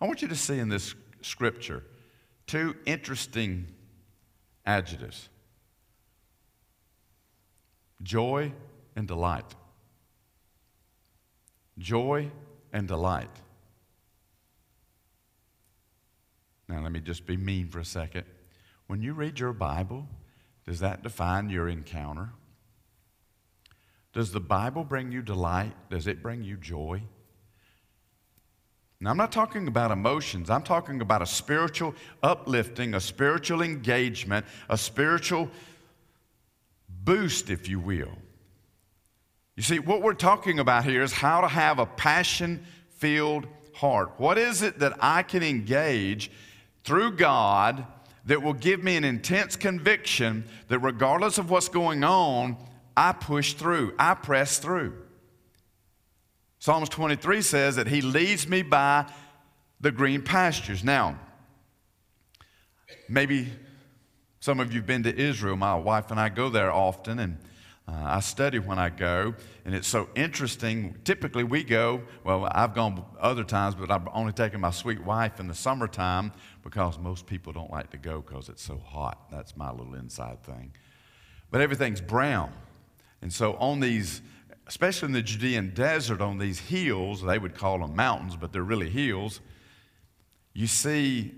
I 0.00 0.06
want 0.06 0.22
you 0.22 0.28
to 0.28 0.36
see 0.36 0.58
in 0.58 0.68
this 0.68 0.94
scripture 1.22 1.82
two 2.46 2.76
interesting 2.86 3.66
adjectives 4.64 5.28
joy 8.02 8.52
and 8.94 9.08
delight. 9.08 9.54
Joy 11.78 12.30
and 12.72 12.86
delight. 12.86 13.30
Now, 16.68 16.82
let 16.82 16.92
me 16.92 17.00
just 17.00 17.26
be 17.26 17.36
mean 17.36 17.68
for 17.68 17.78
a 17.78 17.84
second. 17.84 18.24
When 18.86 19.02
you 19.02 19.14
read 19.14 19.38
your 19.38 19.52
Bible, 19.52 20.06
does 20.66 20.80
that 20.80 21.02
define 21.02 21.48
your 21.48 21.68
encounter? 21.68 22.30
Does 24.12 24.32
the 24.32 24.40
Bible 24.40 24.84
bring 24.84 25.12
you 25.12 25.22
delight? 25.22 25.72
Does 25.90 26.06
it 26.06 26.22
bring 26.22 26.42
you 26.42 26.56
joy? 26.56 27.02
Now, 29.00 29.10
I'm 29.10 29.16
not 29.16 29.30
talking 29.30 29.68
about 29.68 29.92
emotions. 29.92 30.50
I'm 30.50 30.62
talking 30.62 31.00
about 31.00 31.22
a 31.22 31.26
spiritual 31.26 31.94
uplifting, 32.22 32.94
a 32.94 33.00
spiritual 33.00 33.62
engagement, 33.62 34.44
a 34.68 34.76
spiritual 34.76 35.48
boost, 37.04 37.48
if 37.48 37.68
you 37.68 37.78
will. 37.78 38.12
You 39.56 39.62
see, 39.62 39.78
what 39.78 40.02
we're 40.02 40.14
talking 40.14 40.58
about 40.58 40.84
here 40.84 41.02
is 41.02 41.12
how 41.12 41.40
to 41.40 41.48
have 41.48 41.78
a 41.78 41.86
passion 41.86 42.64
filled 42.96 43.46
heart. 43.72 44.12
What 44.18 44.36
is 44.36 44.62
it 44.62 44.80
that 44.80 44.94
I 45.00 45.22
can 45.22 45.42
engage 45.42 46.30
through 46.84 47.12
God 47.16 47.86
that 48.26 48.42
will 48.42 48.52
give 48.52 48.82
me 48.82 48.96
an 48.96 49.04
intense 49.04 49.56
conviction 49.56 50.44
that 50.68 50.78
regardless 50.80 51.38
of 51.38 51.50
what's 51.50 51.68
going 51.68 52.04
on, 52.04 52.56
I 52.96 53.12
push 53.12 53.54
through, 53.54 53.94
I 53.98 54.14
press 54.14 54.58
through. 54.58 54.94
Psalms 56.58 56.88
23 56.88 57.40
says 57.42 57.76
that 57.76 57.86
He 57.86 58.00
leads 58.00 58.48
me 58.48 58.62
by 58.62 59.10
the 59.80 59.92
green 59.92 60.22
pastures. 60.22 60.82
Now, 60.82 61.18
maybe 63.08 63.48
some 64.40 64.60
of 64.60 64.72
you 64.72 64.80
have 64.80 64.86
been 64.86 65.04
to 65.04 65.16
Israel. 65.16 65.56
My 65.56 65.76
wife 65.76 66.10
and 66.10 66.18
I 66.18 66.28
go 66.28 66.48
there 66.48 66.72
often, 66.72 67.18
and 67.18 67.38
uh, 67.88 68.04
I 68.04 68.20
study 68.20 68.58
when 68.58 68.78
I 68.78 68.90
go, 68.90 69.34
and 69.64 69.74
it's 69.74 69.88
so 69.88 70.10
interesting. 70.14 70.94
Typically, 71.04 71.42
we 71.42 71.64
go, 71.64 72.02
well, 72.22 72.46
I've 72.52 72.74
gone 72.74 73.02
other 73.18 73.44
times, 73.44 73.74
but 73.74 73.90
I've 73.90 74.06
only 74.12 74.34
taken 74.34 74.60
my 74.60 74.72
sweet 74.72 75.02
wife 75.02 75.40
in 75.40 75.48
the 75.48 75.54
summertime 75.54 76.32
because 76.62 76.98
most 76.98 77.24
people 77.24 77.50
don't 77.54 77.70
like 77.70 77.88
to 77.92 77.96
go 77.96 78.20
because 78.20 78.50
it's 78.50 78.62
so 78.62 78.76
hot. 78.76 79.30
That's 79.30 79.56
my 79.56 79.70
little 79.70 79.94
inside 79.94 80.42
thing. 80.42 80.72
But 81.50 81.62
everything's 81.62 82.02
brown. 82.02 82.52
And 83.22 83.32
so 83.32 83.54
on 83.54 83.80
these, 83.80 84.20
especially 84.66 85.06
in 85.06 85.12
the 85.12 85.22
Judean 85.22 85.72
desert, 85.72 86.20
on 86.20 86.36
these 86.36 86.58
hills, 86.58 87.22
they 87.22 87.38
would 87.38 87.54
call 87.54 87.78
them 87.78 87.96
mountains, 87.96 88.36
but 88.36 88.52
they're 88.52 88.62
really 88.62 88.90
hills, 88.90 89.40
you 90.52 90.66
see 90.66 91.32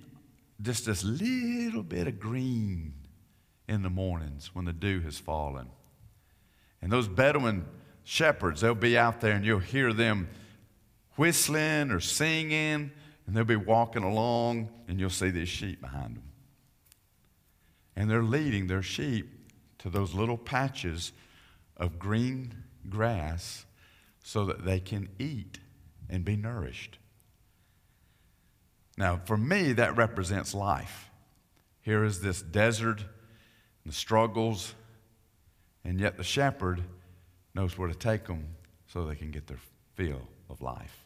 just 0.60 0.86
this 0.86 1.04
little 1.04 1.84
bit 1.84 2.08
of 2.08 2.18
green 2.18 2.94
in 3.68 3.82
the 3.82 3.90
mornings 3.90 4.50
when 4.52 4.64
the 4.64 4.72
dew 4.72 4.98
has 5.02 5.16
fallen. 5.16 5.68
And 6.82 6.90
those 6.90 7.08
Bedouin 7.08 7.66
shepherds, 8.04 8.60
they'll 8.60 8.74
be 8.74 8.96
out 8.96 9.20
there 9.20 9.34
and 9.34 9.44
you'll 9.44 9.58
hear 9.58 9.92
them 9.92 10.28
whistling 11.16 11.90
or 11.90 12.00
singing, 12.00 12.90
and 13.26 13.36
they'll 13.36 13.44
be 13.44 13.56
walking 13.56 14.02
along, 14.02 14.70
and 14.88 14.98
you'll 14.98 15.10
see 15.10 15.30
these 15.30 15.48
sheep 15.48 15.80
behind 15.80 16.16
them. 16.16 16.24
And 17.94 18.10
they're 18.10 18.22
leading 18.22 18.66
their 18.66 18.82
sheep 18.82 19.28
to 19.78 19.90
those 19.90 20.14
little 20.14 20.38
patches 20.38 21.12
of 21.76 21.98
green 21.98 22.64
grass 22.88 23.66
so 24.22 24.44
that 24.46 24.64
they 24.64 24.80
can 24.80 25.08
eat 25.18 25.58
and 26.08 26.24
be 26.24 26.36
nourished. 26.36 26.98
Now, 28.96 29.20
for 29.24 29.36
me, 29.36 29.72
that 29.74 29.96
represents 29.96 30.54
life. 30.54 31.10
Here 31.80 32.04
is 32.04 32.20
this 32.20 32.42
desert, 32.42 33.04
the 33.86 33.92
struggles, 33.92 34.74
and 35.84 36.00
yet 36.00 36.16
the 36.16 36.24
shepherd 36.24 36.82
knows 37.54 37.76
where 37.76 37.88
to 37.88 37.94
take 37.94 38.26
them 38.26 38.44
so 38.86 39.04
they 39.04 39.14
can 39.16 39.30
get 39.30 39.46
their 39.46 39.60
fill 39.94 40.22
of 40.48 40.60
life. 40.60 41.04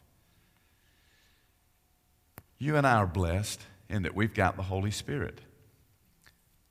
You 2.59 2.77
and 2.77 2.87
I 2.87 2.97
are 2.97 3.07
blessed 3.07 3.61
in 3.89 4.03
that 4.03 4.15
we've 4.15 4.35
got 4.35 4.57
the 4.57 4.63
Holy 4.63 4.91
Spirit. 4.91 5.41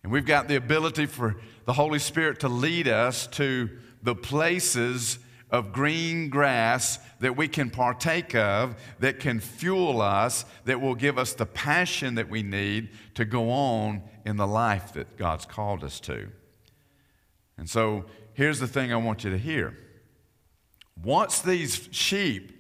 And 0.04 0.12
we've 0.12 0.26
got 0.26 0.48
the 0.48 0.56
ability 0.56 1.06
for 1.06 1.38
the 1.66 1.74
Holy 1.74 2.00
Spirit 2.00 2.42
to 2.42 2.50
lead 2.50 2.88
us 2.88 3.28
to 3.28 3.70
the 4.02 4.16
places 4.16 5.20
of 5.50 5.72
green 5.72 6.30
grass 6.30 6.98
that 7.20 7.38
we 7.38 7.48
can 7.48 7.70
partake 7.70 8.34
of, 8.34 8.76
that 9.00 9.20
can 9.20 9.40
fuel 9.40 10.02
us, 10.02 10.46
that 10.66 10.82
will 10.82 10.96
give 10.96 11.18
us 11.18 11.34
the 11.34 11.46
passion 11.46 12.16
that 12.16 12.28
we 12.28 12.42
need 12.42 12.90
to 13.14 13.24
go 13.24 13.52
on 13.52 14.02
in 14.26 14.36
the 14.36 14.48
life 14.48 14.94
that 14.94 15.16
God's 15.16 15.46
called 15.46 15.84
us 15.84 16.00
to. 16.02 16.28
And 17.58 17.70
so 17.70 18.06
here's 18.34 18.60
the 18.60 18.68
thing 18.68 18.92
I 18.92 18.98
want 18.98 19.24
you 19.24 19.30
to 19.32 19.38
hear. 19.38 19.78
Once 21.02 21.40
these 21.40 21.90
sheep 21.92 22.52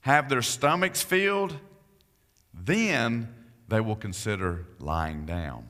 have 0.00 0.28
their 0.28 0.42
stomachs 0.42 1.02
filled, 1.02 1.56
then 2.54 3.34
they 3.68 3.80
will 3.80 3.96
consider 3.96 4.66
lying 4.78 5.26
down. 5.26 5.68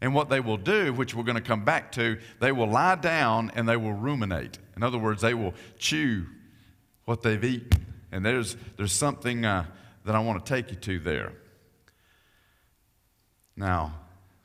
And 0.00 0.14
what 0.14 0.28
they 0.28 0.40
will 0.40 0.56
do, 0.56 0.92
which 0.92 1.14
we're 1.14 1.22
going 1.22 1.36
to 1.36 1.42
come 1.42 1.64
back 1.64 1.92
to, 1.92 2.18
they 2.40 2.50
will 2.50 2.66
lie 2.66 2.96
down 2.96 3.52
and 3.54 3.68
they 3.68 3.76
will 3.76 3.92
ruminate. 3.92 4.58
In 4.76 4.82
other 4.82 4.98
words, 4.98 5.22
they 5.22 5.34
will 5.34 5.54
chew 5.78 6.26
what 7.04 7.22
they've 7.22 7.42
eaten. 7.44 7.86
And 8.10 8.24
there's, 8.26 8.56
there's 8.76 8.92
something 8.92 9.44
uh, 9.44 9.66
that 10.04 10.14
I 10.14 10.20
want 10.20 10.44
to 10.44 10.54
take 10.54 10.70
you 10.70 10.76
to 10.76 10.98
there. 10.98 11.32
Now, 13.56 13.94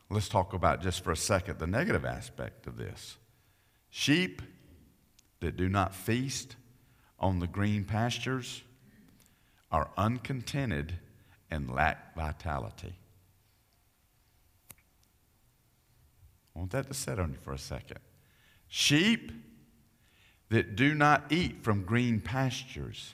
let's 0.09 0.29
talk 0.29 0.53
about 0.53 0.81
just 0.81 1.03
for 1.03 1.11
a 1.11 1.17
second 1.17 1.59
the 1.59 1.67
negative 1.67 2.05
aspect 2.05 2.67
of 2.67 2.77
this. 2.77 3.17
Sheep 3.89 4.41
that 5.39 5.57
do 5.57 5.69
not 5.69 5.93
feast 5.93 6.55
on 7.19 7.39
the 7.39 7.47
green 7.47 7.83
pastures 7.83 8.63
are 9.71 9.89
uncontented 9.97 10.93
and 11.49 11.69
lack 11.69 12.15
vitality. 12.15 12.95
I 16.55 16.59
want 16.59 16.71
that 16.71 16.87
to 16.87 16.93
set 16.93 17.19
on 17.19 17.31
you 17.31 17.37
for 17.41 17.53
a 17.53 17.57
second. 17.57 17.99
Sheep 18.67 19.31
that 20.49 20.75
do 20.75 20.93
not 20.93 21.31
eat 21.31 21.63
from 21.63 21.83
green 21.83 22.19
pastures, 22.19 23.13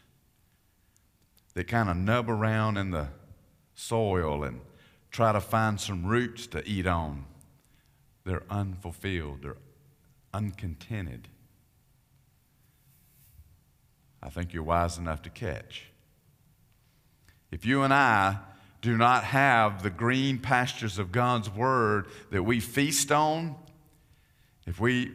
that 1.54 1.68
kind 1.68 1.90
of 1.90 1.98
nub 1.98 2.30
around 2.30 2.78
in 2.78 2.92
the 2.92 3.10
soil 3.74 4.44
and 4.44 4.62
try 5.14 5.32
to 5.32 5.40
find 5.40 5.80
some 5.80 6.06
roots 6.06 6.48
to 6.48 6.68
eat 6.68 6.88
on, 6.88 7.24
they're 8.26 8.44
unfulfilled, 8.50 9.44
they're 9.44 9.58
uncontented. 10.34 11.28
I 14.22 14.30
think 14.30 14.54
you're 14.54 14.64
wise 14.64 14.98
enough 14.98 15.22
to 15.22 15.30
catch. 15.30 15.86
If 17.52 17.66
you 17.66 17.84
and 17.84 17.94
I 17.94 18.40
do 18.82 18.98
not 18.98 19.24
have 19.24 19.84
the 19.84 19.92
green 19.92 20.40
pastures 20.40 20.98
of 20.98 21.12
God's 21.12 21.50
Word 21.50 22.08
that 22.32 22.42
we 22.42 22.60
feast 22.60 23.12
on, 23.12 23.56
if 24.66 24.80
we 24.80 25.12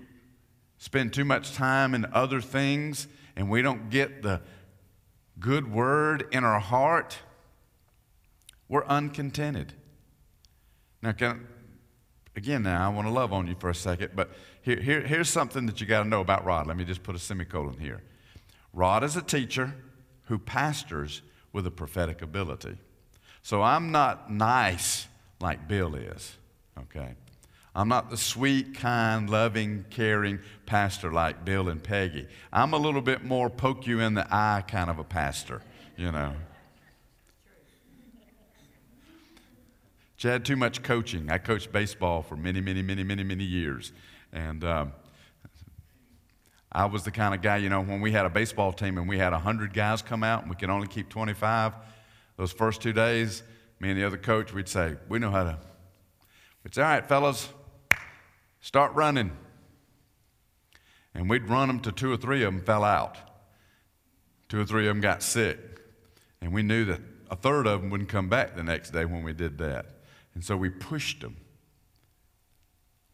spend 0.78 1.12
too 1.12 1.24
much 1.24 1.54
time 1.54 1.94
in 1.94 2.06
other 2.12 2.40
things 2.40 3.08
and 3.34 3.50
we 3.50 3.62
don't 3.62 3.90
get 3.90 4.22
the 4.22 4.42
good 5.40 5.72
Word 5.72 6.28
in 6.30 6.44
our 6.44 6.60
heart, 6.60 7.18
we're 8.68 8.84
uncontented. 8.84 9.72
Now, 11.02 11.12
can, 11.12 11.46
again, 12.34 12.62
now 12.62 12.84
I 12.84 12.92
want 12.92 13.06
to 13.06 13.12
love 13.12 13.32
on 13.32 13.46
you 13.46 13.54
for 13.58 13.70
a 13.70 13.74
second, 13.74 14.12
but 14.14 14.30
here, 14.62 14.80
here, 14.80 15.00
here's 15.00 15.28
something 15.28 15.66
that 15.66 15.80
you 15.80 15.86
got 15.86 16.02
to 16.02 16.08
know 16.08 16.20
about 16.20 16.44
Rod. 16.44 16.66
Let 16.66 16.76
me 16.76 16.84
just 16.84 17.02
put 17.02 17.14
a 17.14 17.18
semicolon 17.18 17.78
here. 17.78 18.02
Rod 18.72 19.04
is 19.04 19.16
a 19.16 19.22
teacher 19.22 19.74
who 20.24 20.38
pastors 20.38 21.22
with 21.52 21.66
a 21.66 21.70
prophetic 21.70 22.22
ability. 22.22 22.76
So 23.42 23.62
I'm 23.62 23.90
not 23.92 24.30
nice 24.30 25.06
like 25.40 25.68
Bill 25.68 25.94
is, 25.94 26.36
okay? 26.78 27.14
I'm 27.74 27.88
not 27.88 28.10
the 28.10 28.16
sweet, 28.16 28.74
kind, 28.74 29.30
loving, 29.30 29.84
caring 29.88 30.40
pastor 30.66 31.12
like 31.12 31.44
Bill 31.44 31.68
and 31.68 31.82
Peggy. 31.82 32.26
I'm 32.52 32.72
a 32.72 32.76
little 32.78 33.00
bit 33.00 33.24
more 33.24 33.48
poke 33.48 33.86
you 33.86 34.00
in 34.00 34.14
the 34.14 34.26
eye 34.30 34.64
kind 34.66 34.90
of 34.90 34.98
a 34.98 35.04
pastor, 35.04 35.62
you 35.96 36.10
know. 36.10 36.34
Chad, 40.18 40.44
too 40.44 40.56
much 40.56 40.82
coaching. 40.82 41.30
I 41.30 41.38
coached 41.38 41.70
baseball 41.70 42.22
for 42.22 42.36
many, 42.36 42.60
many, 42.60 42.82
many, 42.82 43.04
many, 43.04 43.22
many 43.22 43.44
years. 43.44 43.92
And 44.32 44.64
um, 44.64 44.92
I 46.72 46.86
was 46.86 47.04
the 47.04 47.12
kind 47.12 47.36
of 47.36 47.40
guy, 47.40 47.58
you 47.58 47.68
know, 47.68 47.80
when 47.80 48.00
we 48.00 48.10
had 48.10 48.26
a 48.26 48.28
baseball 48.28 48.72
team 48.72 48.98
and 48.98 49.08
we 49.08 49.16
had 49.16 49.30
100 49.30 49.72
guys 49.72 50.02
come 50.02 50.24
out 50.24 50.40
and 50.42 50.50
we 50.50 50.56
could 50.56 50.70
only 50.70 50.88
keep 50.88 51.08
25, 51.08 51.72
those 52.36 52.50
first 52.50 52.82
two 52.82 52.92
days, 52.92 53.44
me 53.78 53.90
and 53.90 53.98
the 53.98 54.04
other 54.04 54.18
coach, 54.18 54.52
we'd 54.52 54.68
say, 54.68 54.96
We 55.08 55.20
know 55.20 55.30
how 55.30 55.44
to. 55.44 55.58
We'd 56.64 56.74
say, 56.74 56.82
All 56.82 56.88
right, 56.88 57.06
fellas, 57.06 57.48
start 58.60 58.92
running. 58.94 59.30
And 61.14 61.30
we'd 61.30 61.48
run 61.48 61.68
them 61.68 61.78
to 61.80 61.92
two 61.92 62.12
or 62.12 62.16
three 62.16 62.42
of 62.42 62.52
them 62.52 62.64
fell 62.64 62.82
out. 62.82 63.18
Two 64.48 64.60
or 64.60 64.64
three 64.64 64.88
of 64.88 64.96
them 64.96 65.00
got 65.00 65.22
sick. 65.22 65.58
And 66.40 66.52
we 66.52 66.64
knew 66.64 66.84
that 66.86 67.00
a 67.30 67.36
third 67.36 67.68
of 67.68 67.82
them 67.82 67.90
wouldn't 67.90 68.08
come 68.08 68.28
back 68.28 68.56
the 68.56 68.64
next 68.64 68.90
day 68.90 69.04
when 69.04 69.22
we 69.22 69.32
did 69.32 69.58
that. 69.58 69.97
And 70.38 70.44
so 70.44 70.56
we 70.56 70.70
pushed 70.70 71.20
them. 71.20 71.36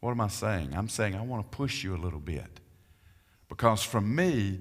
What 0.00 0.10
am 0.10 0.20
I 0.20 0.28
saying? 0.28 0.74
I'm 0.76 0.90
saying 0.90 1.14
I 1.14 1.22
want 1.22 1.50
to 1.50 1.56
push 1.56 1.82
you 1.82 1.94
a 1.94 1.96
little 1.96 2.20
bit. 2.20 2.60
Because 3.48 3.82
for 3.82 4.02
me, 4.02 4.60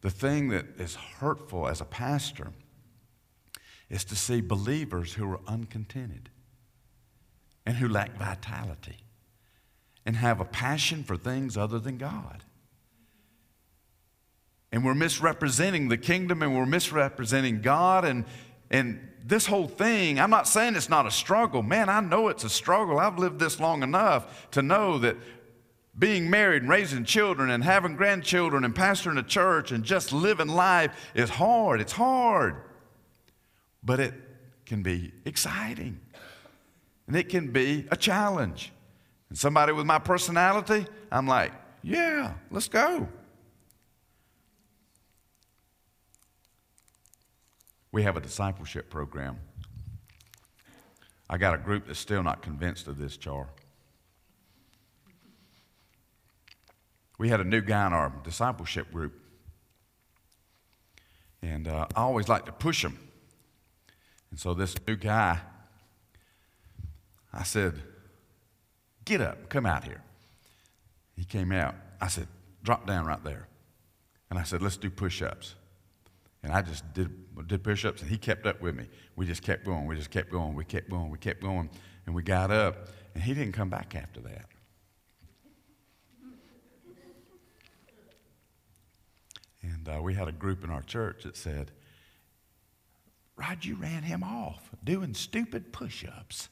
the 0.00 0.10
thing 0.10 0.48
that 0.48 0.66
is 0.76 0.96
hurtful 0.96 1.68
as 1.68 1.80
a 1.80 1.84
pastor 1.84 2.50
is 3.88 4.02
to 4.06 4.16
see 4.16 4.40
believers 4.40 5.12
who 5.12 5.30
are 5.30 5.38
uncontented 5.46 6.30
and 7.64 7.76
who 7.76 7.88
lack 7.88 8.18
vitality 8.18 8.96
and 10.04 10.16
have 10.16 10.40
a 10.40 10.44
passion 10.44 11.04
for 11.04 11.16
things 11.16 11.56
other 11.56 11.78
than 11.78 11.96
God. 11.96 12.42
And 14.72 14.84
we're 14.84 14.96
misrepresenting 14.96 15.90
the 15.90 15.96
kingdom 15.96 16.42
and 16.42 16.56
we're 16.56 16.66
misrepresenting 16.66 17.60
God 17.60 18.04
and 18.04 18.24
and 18.68 18.98
this 19.26 19.46
whole 19.46 19.68
thing, 19.68 20.20
I'm 20.20 20.28
not 20.28 20.46
saying 20.46 20.76
it's 20.76 20.90
not 20.90 21.06
a 21.06 21.10
struggle. 21.10 21.62
Man, 21.62 21.88
I 21.88 22.00
know 22.00 22.28
it's 22.28 22.44
a 22.44 22.50
struggle. 22.50 22.98
I've 22.98 23.18
lived 23.18 23.38
this 23.38 23.58
long 23.58 23.82
enough 23.82 24.50
to 24.50 24.60
know 24.60 24.98
that 24.98 25.16
being 25.98 26.28
married 26.28 26.62
and 26.62 26.70
raising 26.70 27.04
children 27.04 27.48
and 27.48 27.64
having 27.64 27.96
grandchildren 27.96 28.64
and 28.64 28.74
pastoring 28.74 29.18
a 29.18 29.22
church 29.22 29.72
and 29.72 29.82
just 29.82 30.12
living 30.12 30.48
life 30.48 30.92
is 31.14 31.30
hard. 31.30 31.80
It's 31.80 31.92
hard. 31.92 32.56
But 33.82 33.98
it 33.98 34.14
can 34.66 34.82
be 34.82 35.12
exciting. 35.24 36.00
And 37.06 37.16
it 37.16 37.30
can 37.30 37.50
be 37.50 37.86
a 37.90 37.96
challenge. 37.96 38.72
And 39.30 39.38
somebody 39.38 39.72
with 39.72 39.86
my 39.86 39.98
personality, 39.98 40.86
I'm 41.10 41.26
like, 41.26 41.52
yeah, 41.82 42.34
let's 42.50 42.68
go. 42.68 43.08
We 47.94 48.02
have 48.02 48.16
a 48.16 48.20
discipleship 48.20 48.90
program. 48.90 49.38
I 51.30 51.38
got 51.38 51.54
a 51.54 51.58
group 51.58 51.86
that's 51.86 52.00
still 52.00 52.24
not 52.24 52.42
convinced 52.42 52.88
of 52.88 52.98
this, 52.98 53.16
Char. 53.16 53.46
We 57.18 57.28
had 57.28 57.38
a 57.38 57.44
new 57.44 57.60
guy 57.60 57.86
in 57.86 57.92
our 57.92 58.12
discipleship 58.24 58.90
group. 58.90 59.12
And 61.40 61.68
uh, 61.68 61.86
I 61.94 62.00
always 62.00 62.28
like 62.28 62.46
to 62.46 62.52
push 62.52 62.84
him. 62.84 62.98
And 64.32 64.40
so 64.40 64.54
this 64.54 64.74
new 64.88 64.96
guy, 64.96 65.38
I 67.32 67.44
said, 67.44 67.80
Get 69.04 69.20
up, 69.20 69.48
come 69.48 69.66
out 69.66 69.84
here. 69.84 70.02
He 71.14 71.24
came 71.24 71.52
out. 71.52 71.76
I 72.00 72.08
said, 72.08 72.26
Drop 72.64 72.88
down 72.88 73.06
right 73.06 73.22
there. 73.22 73.46
And 74.30 74.38
I 74.40 74.42
said, 74.42 74.62
Let's 74.62 74.78
do 74.78 74.90
push 74.90 75.22
ups. 75.22 75.54
And 76.44 76.52
I 76.52 76.60
just 76.60 76.92
did, 76.92 77.10
did 77.48 77.64
push 77.64 77.86
ups, 77.86 78.02
and 78.02 78.10
he 78.10 78.18
kept 78.18 78.44
up 78.44 78.60
with 78.60 78.76
me. 78.76 78.86
We 79.16 79.24
just 79.24 79.42
kept 79.42 79.64
going, 79.64 79.86
we 79.86 79.96
just 79.96 80.10
kept 80.10 80.30
going, 80.30 80.54
we 80.54 80.64
kept 80.66 80.90
going, 80.90 81.10
we 81.10 81.16
kept 81.16 81.40
going. 81.40 81.70
And 82.04 82.14
we 82.14 82.22
got 82.22 82.50
up, 82.50 82.90
and 83.14 83.24
he 83.24 83.32
didn't 83.32 83.54
come 83.54 83.70
back 83.70 83.94
after 83.94 84.20
that. 84.20 84.44
And 89.62 89.88
uh, 89.88 90.02
we 90.02 90.12
had 90.12 90.28
a 90.28 90.32
group 90.32 90.62
in 90.62 90.68
our 90.68 90.82
church 90.82 91.22
that 91.22 91.34
said, 91.34 91.70
Rod, 93.36 93.64
you 93.64 93.76
ran 93.76 94.02
him 94.02 94.22
off 94.22 94.70
doing 94.84 95.14
stupid 95.14 95.72
push 95.72 96.04
ups. 96.04 96.50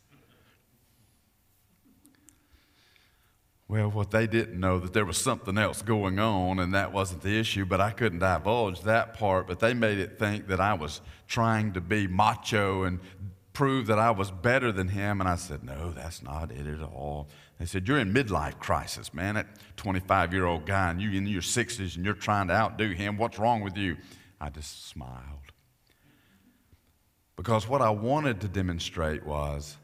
Well, 3.73 3.91
what 3.91 4.11
they 4.11 4.27
didn't 4.27 4.61
know 4.61 4.79
that 4.81 4.93
there 4.93 5.07
was 5.07 5.17
something 5.17 5.57
else 5.57 5.81
going 5.81 6.19
on, 6.19 6.59
and 6.59 6.75
that 6.75 6.93
wasn't 6.93 7.23
the 7.23 7.41
issue, 7.41 7.65
but 7.65 7.81
I 7.81 7.91
couldn't 7.91 8.19
divulge 8.19 8.83
that 8.83 9.15
part. 9.15 9.47
But 9.47 9.61
they 9.61 9.73
made 9.73 9.97
it 9.97 10.19
think 10.19 10.49
that 10.49 10.61
I 10.61 10.75
was 10.75 11.01
trying 11.27 11.73
to 11.73 11.81
be 11.81 12.07
macho 12.07 12.83
and 12.83 13.01
prove 13.55 13.87
that 13.87 13.99
I 13.99 14.11
was 14.11 14.31
better 14.31 14.73
than 14.73 14.89
him. 14.89 15.23
And 15.23 15.27
I 15.27 15.37
said, 15.37 15.65
No, 15.65 15.91
that's 15.91 16.23
not 16.23 16.51
it 16.51 16.67
at 16.67 16.83
all. 16.83 17.29
They 17.59 17.65
said, 17.65 17.89
You're 17.89 17.99
in 17.99 18.13
midlife 18.13 18.59
crisis, 18.59 19.15
man. 19.15 19.37
That 19.37 19.47
25 19.79 20.35
year 20.35 20.45
old 20.45 20.67
guy, 20.67 20.91
and 20.91 21.01
you 21.01 21.11
in 21.13 21.27
your 21.27 21.41
60s, 21.41 21.97
and 21.97 22.05
you're 22.05 22.13
trying 22.13 22.49
to 22.49 22.55
outdo 22.55 22.91
him. 22.91 23.17
What's 23.17 23.39
wrong 23.39 23.63
with 23.63 23.79
you? 23.79 23.97
I 24.39 24.51
just 24.51 24.91
smiled. 24.91 25.51
Because 27.37 27.67
what 27.67 27.81
I 27.81 27.89
wanted 27.89 28.43
to 28.43 28.49
demonstrate 28.49 29.25
was 29.25 29.79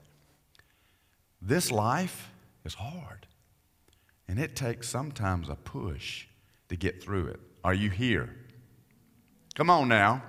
this 1.41 1.71
life 1.73 2.31
is 2.67 2.75
hard. 2.75 3.28
And 4.29 4.39
it 4.39 4.55
takes 4.55 4.89
sometimes 4.89 5.49
a 5.49 5.57
push 5.57 6.27
to 6.69 6.77
get 6.77 7.03
through 7.03 7.29
it. 7.29 7.41
Are 7.65 7.75
you 7.75 7.91
here? 7.91 8.35
Come 9.55 9.71
on 9.71 9.89
now. 9.89 10.23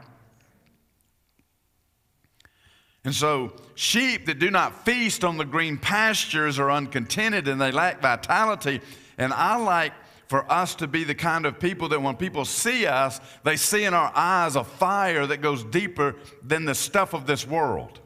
And 3.05 3.13
so, 3.13 3.53
sheep 3.75 4.25
that 4.25 4.39
do 4.39 4.51
not 4.51 4.85
feast 4.85 5.23
on 5.23 5.37
the 5.37 5.45
green 5.45 5.77
pastures 5.77 6.59
are 6.59 6.71
uncontented 6.71 7.47
and 7.47 7.59
they 7.59 7.71
lack 7.71 8.01
vitality. 8.01 8.81
And 9.17 9.33
I 9.33 9.57
like 9.57 9.93
for 10.27 10.49
us 10.51 10.75
to 10.75 10.87
be 10.87 11.03
the 11.03 11.15
kind 11.15 11.45
of 11.45 11.59
people 11.59 11.89
that 11.89 12.01
when 12.01 12.15
people 12.15 12.45
see 12.45 12.85
us, 12.85 13.19
they 13.43 13.55
see 13.55 13.85
in 13.85 13.93
our 13.93 14.11
eyes 14.13 14.55
a 14.55 14.63
fire 14.63 15.25
that 15.25 15.41
goes 15.41 15.63
deeper 15.63 16.15
than 16.43 16.65
the 16.65 16.75
stuff 16.75 17.13
of 17.13 17.25
this 17.25 17.47
world. 17.47 17.99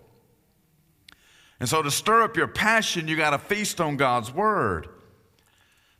And 1.60 1.68
so, 1.68 1.82
to 1.82 1.92
stir 1.92 2.24
up 2.24 2.38
your 2.38 2.48
passion, 2.48 3.08
you 3.08 3.16
got 3.16 3.32
to 3.32 3.40
feast 3.40 3.82
on 3.82 3.98
God's 3.98 4.34
word. 4.34 4.88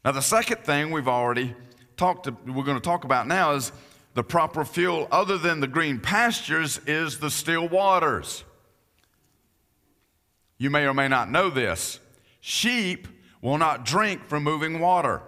Now, 0.04 0.12
the 0.12 0.22
second 0.22 0.66
thing 0.66 0.92
we've 0.92 1.08
already 1.08 1.56
talked, 1.96 2.26
to, 2.26 2.36
we're 2.46 2.66
going 2.66 2.78
to 2.78 2.84
talk 2.84 3.06
about 3.06 3.26
now 3.26 3.54
is 3.54 3.72
the 4.14 4.24
proper 4.24 4.66
fuel, 4.66 5.08
other 5.12 5.38
than 5.38 5.60
the 5.60 5.68
green 5.68 6.00
pastures, 6.00 6.80
is 6.86 7.20
the 7.20 7.32
still 7.32 7.68
waters. 7.68 8.44
You 10.58 10.70
may 10.70 10.86
or 10.86 10.94
may 10.94 11.08
not 11.08 11.32
know 11.32 11.50
this. 11.50 12.00
Sheep 12.42 13.08
will 13.42 13.58
not 13.58 13.86
drink 13.86 14.26
from 14.28 14.44
moving 14.44 14.80
water. 14.80 15.22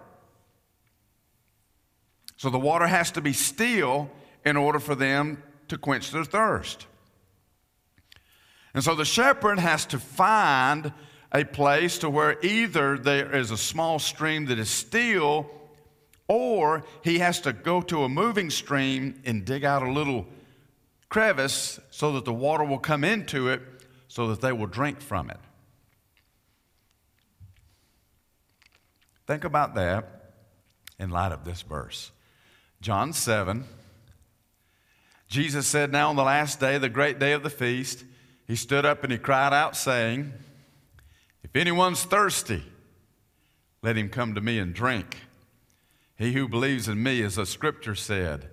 So 2.38 2.50
the 2.50 2.60
water 2.60 2.86
has 2.86 3.12
to 3.12 3.22
be 3.22 3.34
still 3.34 4.10
in 4.44 4.58
order 4.58 4.80
for 4.80 4.94
them 4.94 5.42
to 5.70 5.78
quench 5.78 6.12
their 6.12 6.26
thirst. 6.26 6.86
And 8.74 8.84
so 8.84 8.94
the 8.94 9.06
shepherd 9.06 9.58
has 9.58 9.86
to 9.88 10.00
find 10.00 10.92
a 11.36 11.44
place 11.44 11.98
to 11.98 12.10
where 12.10 12.38
either 12.42 12.98
there 12.98 13.36
is 13.36 13.52
a 13.52 13.58
small 13.58 14.00
stream 14.00 14.46
that 14.46 14.58
is 14.58 14.70
still 14.70 15.52
or 16.30 16.86
he 17.04 17.20
has 17.20 17.42
to 17.42 17.52
go 17.52 17.82
to 17.82 18.04
a 18.04 18.10
moving 18.10 18.50
stream 18.50 19.22
and 19.26 19.44
dig 19.44 19.66
out 19.66 19.84
a 19.84 19.92
little 19.92 20.26
crevice 21.10 21.78
so 21.92 22.14
that 22.14 22.24
the 22.24 22.34
water 22.34 22.64
will 22.64 22.80
come 22.80 23.04
into 23.04 23.50
it 23.50 23.62
so 24.08 24.28
that 24.28 24.40
they 24.40 24.54
will 24.54 24.66
drink 24.66 25.02
from 25.02 25.30
it. 25.30 25.40
Think 29.28 29.44
about 29.44 29.76
that 29.76 30.32
in 30.98 31.10
light 31.10 31.34
of 31.34 31.44
this 31.44 31.64
verse. 31.64 32.12
John 32.80 33.12
7, 33.12 33.66
Jesus 35.28 35.68
said, 35.68 35.92
Now 35.92 36.10
on 36.10 36.16
the 36.16 36.24
last 36.24 36.62
day, 36.62 36.78
the 36.78 36.88
great 36.88 37.20
day 37.20 37.34
of 37.34 37.44
the 37.44 37.50
feast, 37.50 38.06
he 38.48 38.56
stood 38.56 38.86
up 38.86 39.04
and 39.04 39.12
he 39.12 39.18
cried 39.18 39.52
out, 39.52 39.76
saying, 39.76 40.32
If 41.46 41.56
anyone's 41.56 42.04
thirsty, 42.04 42.64
let 43.84 43.98
him 43.98 44.10
come 44.10 44.34
to 44.34 44.42
me 44.42 44.58
and 44.58 44.74
drink. 44.74 45.18
He 46.18 46.34
who 46.34 46.48
believes 46.48 46.88
in 46.88 47.04
me, 47.04 47.22
as 47.22 47.36
the 47.36 47.46
scripture 47.46 47.94
said, 47.94 48.50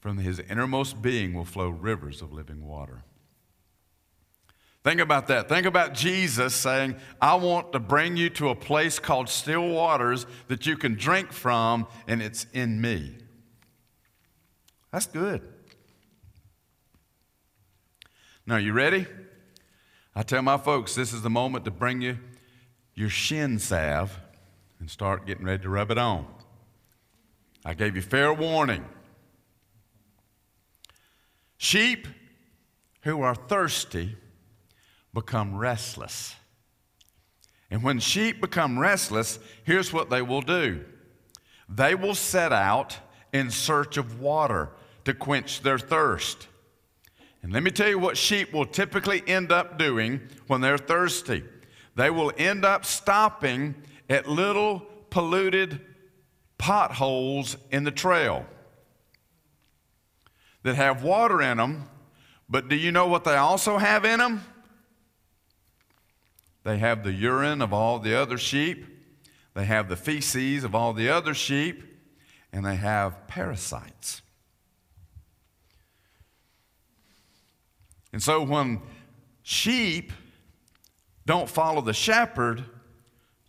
from 0.00 0.16
his 0.16 0.38
innermost 0.38 1.02
being 1.02 1.34
will 1.34 1.44
flow 1.44 1.68
rivers 1.68 2.22
of 2.22 2.32
living 2.32 2.66
water. 2.66 3.04
Think 4.82 5.00
about 5.00 5.26
that. 5.26 5.50
Think 5.50 5.66
about 5.66 5.92
Jesus 5.92 6.54
saying, 6.54 6.96
I 7.20 7.34
want 7.34 7.72
to 7.72 7.78
bring 7.78 8.16
you 8.16 8.30
to 8.30 8.48
a 8.48 8.54
place 8.54 8.98
called 8.98 9.28
still 9.28 9.68
waters 9.68 10.24
that 10.48 10.64
you 10.64 10.78
can 10.78 10.94
drink 10.94 11.30
from, 11.30 11.86
and 12.08 12.22
it's 12.22 12.46
in 12.54 12.80
me. 12.80 13.16
That's 14.92 15.06
good. 15.06 15.46
Now, 18.46 18.56
you 18.56 18.72
ready? 18.72 19.06
I 20.14 20.22
tell 20.22 20.42
my 20.42 20.58
folks 20.58 20.94
this 20.94 21.12
is 21.12 21.22
the 21.22 21.30
moment 21.30 21.64
to 21.64 21.70
bring 21.70 22.02
you 22.02 22.18
your 22.94 23.08
shin 23.08 23.58
salve 23.58 24.18
and 24.78 24.90
start 24.90 25.26
getting 25.26 25.46
ready 25.46 25.62
to 25.62 25.68
rub 25.68 25.90
it 25.90 25.98
on. 25.98 26.26
I 27.64 27.74
gave 27.74 27.96
you 27.96 28.02
fair 28.02 28.32
warning. 28.32 28.84
Sheep 31.56 32.08
who 33.02 33.22
are 33.22 33.34
thirsty 33.34 34.16
become 35.14 35.56
restless. 35.56 36.34
And 37.70 37.82
when 37.82 38.00
sheep 38.00 38.40
become 38.40 38.78
restless, 38.78 39.38
here's 39.64 39.92
what 39.92 40.10
they 40.10 40.22
will 40.22 40.42
do 40.42 40.84
they 41.68 41.94
will 41.94 42.14
set 42.14 42.52
out 42.52 42.98
in 43.32 43.50
search 43.50 43.96
of 43.96 44.20
water 44.20 44.68
to 45.04 45.14
quench 45.14 45.62
their 45.62 45.78
thirst. 45.78 46.48
And 47.42 47.52
let 47.52 47.62
me 47.62 47.70
tell 47.70 47.88
you 47.88 47.98
what 47.98 48.16
sheep 48.16 48.52
will 48.52 48.66
typically 48.66 49.22
end 49.26 49.50
up 49.50 49.78
doing 49.78 50.20
when 50.46 50.60
they're 50.60 50.78
thirsty. 50.78 51.42
They 51.96 52.08
will 52.08 52.32
end 52.38 52.64
up 52.64 52.84
stopping 52.84 53.74
at 54.08 54.28
little 54.28 54.86
polluted 55.10 55.80
potholes 56.56 57.56
in 57.70 57.84
the 57.84 57.90
trail 57.90 58.46
that 60.62 60.76
have 60.76 61.02
water 61.02 61.42
in 61.42 61.58
them. 61.58 61.88
But 62.48 62.68
do 62.68 62.76
you 62.76 62.92
know 62.92 63.06
what 63.08 63.24
they 63.24 63.36
also 63.36 63.78
have 63.78 64.04
in 64.04 64.18
them? 64.18 64.44
They 66.64 66.78
have 66.78 67.02
the 67.02 67.12
urine 67.12 67.60
of 67.60 67.72
all 67.72 67.98
the 67.98 68.14
other 68.14 68.38
sheep, 68.38 68.86
they 69.54 69.64
have 69.64 69.88
the 69.88 69.96
feces 69.96 70.62
of 70.64 70.74
all 70.74 70.92
the 70.92 71.08
other 71.08 71.34
sheep, 71.34 71.82
and 72.52 72.64
they 72.64 72.76
have 72.76 73.26
parasites. 73.26 74.22
And 78.12 78.22
so 78.22 78.42
when 78.42 78.80
sheep 79.42 80.12
don't 81.26 81.48
follow 81.48 81.80
the 81.80 81.94
shepherd 81.94 82.64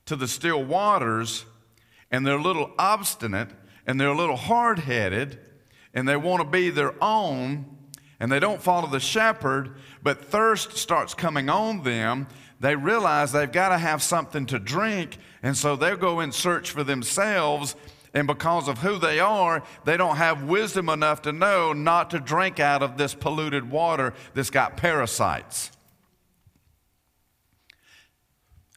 to 0.06 0.16
the 0.16 0.28
still 0.28 0.64
waters, 0.64 1.46
and 2.14 2.26
they're 2.26 2.38
a 2.38 2.42
little 2.42 2.72
obstinate 2.78 3.50
and 3.88 4.00
they're 4.00 4.10
a 4.10 4.18
little 4.18 4.38
hard 4.38 4.80
headed 4.80 5.40
and 5.94 6.08
they 6.08 6.16
want 6.16 6.42
to 6.42 6.48
be 6.48 6.70
their 6.70 6.94
own 7.04 7.66
and 8.20 8.32
they 8.32 8.40
don't 8.40 8.62
follow 8.62 8.88
the 8.88 9.00
shepherd, 9.00 9.76
but 10.02 10.24
thirst 10.24 10.78
starts 10.78 11.14
coming 11.14 11.50
on 11.50 11.84
them, 11.84 12.28
they 12.60 12.76
realize 12.76 13.32
they've 13.32 13.52
got 13.52 13.70
to 13.70 13.78
have 13.78 14.02
something 14.02 14.46
to 14.46 14.60
drink, 14.60 15.18
and 15.42 15.58
so 15.58 15.76
they'll 15.76 15.98
go 15.98 16.22
and 16.22 16.34
search 16.34 16.72
for 16.72 16.86
themselves. 16.86 17.76
And 18.14 18.28
because 18.28 18.68
of 18.68 18.80
who 18.80 19.00
they 19.00 19.20
are, 19.20 19.64
they 19.86 19.98
don't 19.98 20.18
have 20.18 20.44
wisdom 20.44 20.88
enough 20.88 21.24
to 21.24 21.32
know 21.32 21.74
not 21.74 22.12
to 22.12 22.20
drink 22.20 22.60
out 22.60 22.84
of 22.84 22.98
this 22.98 23.16
polluted 23.16 23.72
water 23.72 24.14
that's 24.36 24.52
got 24.52 24.78
parasites. 24.78 25.72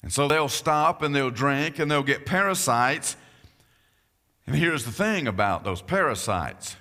And 0.03 0.13
so 0.13 0.29
they'll 0.29 0.49
stop 0.49 1.03
and 1.03 1.15
they'll 1.15 1.31
drink 1.31 1.79
and 1.79 1.91
they'll 1.91 2.03
get 2.03 2.25
parasites. 2.25 3.17
And 4.47 4.57
here's 4.57 4.85
the 4.85 4.93
thing 4.93 5.27
about 5.27 5.65
those 5.65 5.83
parasites 5.83 6.77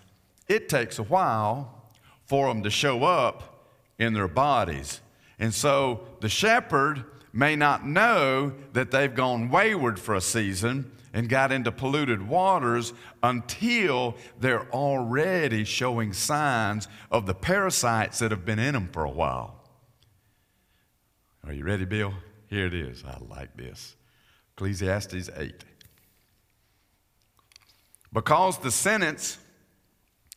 it 0.47 0.69
takes 0.69 0.99
a 0.99 1.03
while 1.03 1.91
for 2.25 2.47
them 2.47 2.63
to 2.63 2.69
show 2.69 3.03
up 3.03 3.67
in 3.97 4.13
their 4.13 4.27
bodies. 4.27 5.01
And 5.39 5.53
so 5.53 6.07
the 6.21 6.29
shepherd 6.29 7.03
may 7.33 7.55
not 7.55 7.85
know 7.85 8.53
that 8.73 8.91
they've 8.91 9.13
gone 9.13 9.49
wayward 9.49 9.99
for 9.99 10.15
a 10.15 10.21
season 10.21 10.91
and 11.16 11.30
got 11.30 11.49
into 11.49 11.72
polluted 11.72 12.28
waters 12.28 12.91
until 13.24 14.18
they're 14.38 14.70
already 14.72 15.63
showing 15.63 16.11
signs 16.11 16.89
of 17.09 17.26
the 17.26 17.34
parasites 17.34 18.20
that 18.20 18.32
have 18.32 18.43
been 18.43 18.59
in 18.59 18.74
them 18.74 18.89
for 18.91 19.05
a 19.05 19.09
while. 19.09 19.55
Are 21.47 21.53
you 21.53 21.63
ready, 21.63 21.86
Bill? 21.86 22.13
Here 22.49 22.66
it 22.66 22.74
is. 22.74 23.05
I 23.05 23.18
like 23.30 23.55
this. 23.55 23.95
Ecclesiastes 24.57 25.30
8. 25.34 25.63
Because 28.11 28.57
the 28.57 28.72
sentence 28.72 29.38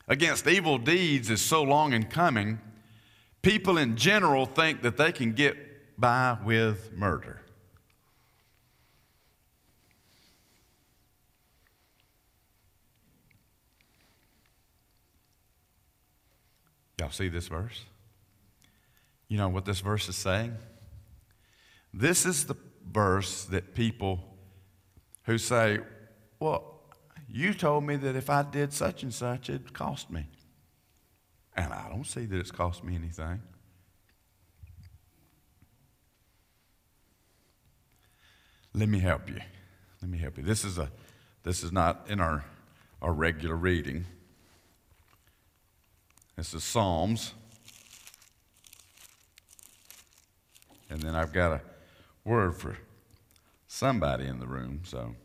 against 0.07 0.47
evil 0.47 0.79
deeds 0.79 1.29
is 1.29 1.41
so 1.41 1.61
long 1.64 1.93
in 1.93 2.05
coming, 2.05 2.61
people 3.43 3.79
in 3.79 3.97
general 3.97 4.47
think 4.47 4.83
that 4.83 4.97
they 4.97 5.11
can 5.11 5.33
get 5.33 5.57
by 5.99 6.39
with 6.45 6.93
murder. 6.93 7.43
Y'all 16.99 17.11
see 17.11 17.28
this 17.28 17.49
verse? 17.49 17.84
You 19.28 19.36
know 19.36 19.49
what 19.49 19.64
this 19.64 19.80
verse 19.80 20.09
is 20.09 20.16
saying? 20.16 20.57
This 21.92 22.26
is 22.26 22.46
the 22.46 22.57
verse 22.90 23.44
that 23.46 23.74
people 23.74 24.24
who 25.24 25.38
say, 25.38 25.78
Well, 26.40 26.80
you 27.28 27.55
told 27.55 27.84
me 27.84 27.96
that 27.96 28.16
if 28.16 28.30
I 28.30 28.42
did 28.42 28.72
such 28.72 29.03
and 29.03 29.12
such, 29.12 29.51
it'd 29.51 29.72
cost 29.72 30.11
me. 30.11 30.26
And 31.57 31.72
I 31.72 31.88
don't 31.88 32.07
see 32.07 32.24
that 32.24 32.38
it's 32.38 32.51
cost 32.51 32.82
me 32.82 32.94
anything. 32.94 33.42
Let 38.74 38.88
me 38.88 38.99
help 38.99 39.28
you. 39.28 39.40
Let 40.01 40.11
me 40.11 40.18
help 40.18 40.38
you. 40.38 40.44
This 40.44 40.64
is 40.64 40.78
a 40.78 40.90
this 41.42 41.62
is 41.62 41.72
not 41.72 42.07
in 42.09 42.20
our, 42.20 42.44
our 43.01 43.12
regular 43.12 43.57
reading. 43.57 44.05
This 46.39 46.55
is 46.55 46.62
Psalms. 46.62 47.34
And 50.89 51.03
then 51.03 51.16
I've 51.16 51.32
got 51.32 51.51
a 51.51 51.61
word 52.24 52.57
for 52.57 52.78
somebody 53.66 54.28
in 54.28 54.39
the 54.39 54.47
room, 54.47 54.82
so 54.84 55.16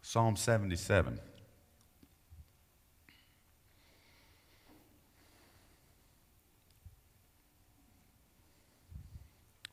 Psalm 0.00 0.34
77. 0.36 1.20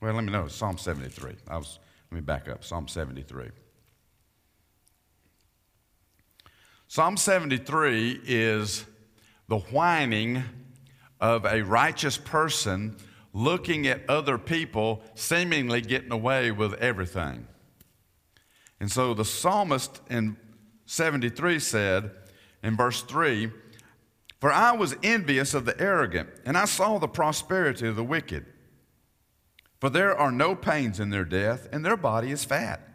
Well, 0.02 0.14
let 0.14 0.26
me 0.26 0.34
know. 0.34 0.50
Psalm 0.50 0.78
73. 0.78 1.38
I 1.48 1.56
was, 1.56 1.80
let 2.12 2.16
me 2.16 2.22
back 2.22 2.50
up. 2.50 2.66
Psalm 2.66 2.89
73. 2.89 3.52
Psalm 6.94 7.16
73 7.16 8.20
is 8.26 8.84
the 9.48 9.60
whining 9.60 10.44
of 11.22 11.46
a 11.46 11.62
righteous 11.62 12.18
person 12.18 12.98
looking 13.32 13.88
at 13.88 14.02
other 14.10 14.38
people 14.38 15.02
seemingly 15.16 15.80
getting 15.80 16.12
away 16.12 16.52
with 16.52 16.74
everything. 16.82 17.48
And 18.82 18.92
so 18.92 19.14
the 19.14 19.24
psalmist 19.24 20.02
in 20.10 20.36
73 20.86 21.60
said 21.60 22.12
in 22.62 22.76
verse 22.76 23.04
3 23.04 23.50
For 24.42 24.52
I 24.52 24.74
was 24.74 24.94
envious 25.02 25.54
of 25.54 25.64
the 25.64 25.80
arrogant, 25.80 26.28
and 26.46 26.58
I 26.58 26.66
saw 26.66 26.98
the 26.98 27.08
prosperity 27.08 27.88
of 27.88 27.96
the 27.96 28.04
wicked. 28.04 28.46
For 29.80 29.89
there 29.89 30.14
are 30.14 30.30
no 30.30 30.56
pains 30.56 31.00
in 31.00 31.10
their 31.10 31.24
death, 31.24 31.70
and 31.72 31.86
their 31.86 31.96
body 31.96 32.32
is 32.32 32.44
fat. 32.44 32.86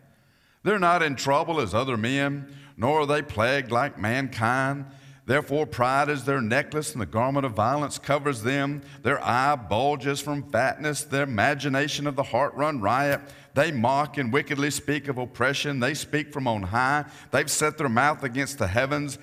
They're 0.64 0.78
not 0.78 1.02
in 1.02 1.16
trouble 1.16 1.60
as 1.60 1.72
other 1.72 1.96
men, 1.96 2.52
nor 2.76 3.00
are 3.00 3.06
they 3.06 3.22
plagued 3.22 3.70
like 3.70 3.98
mankind. 3.98 4.86
Therefore, 5.24 5.66
pride 5.66 6.08
is 6.08 6.24
their 6.24 6.40
necklace, 6.40 6.92
and 6.92 7.00
the 7.00 7.06
garment 7.06 7.44
of 7.44 7.52
violence 7.52 7.98
covers 7.98 8.42
them. 8.42 8.82
Their 9.02 9.22
eye 9.24 9.56
bulges 9.56 10.20
from 10.20 10.48
fatness, 10.50 11.02
their 11.02 11.24
imagination 11.24 12.06
of 12.06 12.14
the 12.14 12.22
heart 12.22 12.54
run 12.54 12.80
riot. 12.80 13.20
They 13.54 13.72
mock 13.72 14.18
and 14.18 14.32
wickedly 14.32 14.70
speak 14.70 15.08
of 15.08 15.18
oppression. 15.18 15.80
They 15.80 15.94
speak 15.94 16.32
from 16.32 16.46
on 16.46 16.62
high. 16.62 17.06
They've 17.32 17.50
set 17.50 17.76
their 17.76 17.88
mouth 17.88 18.22
against 18.22 18.58
the 18.58 18.68
heavens, 18.68 19.18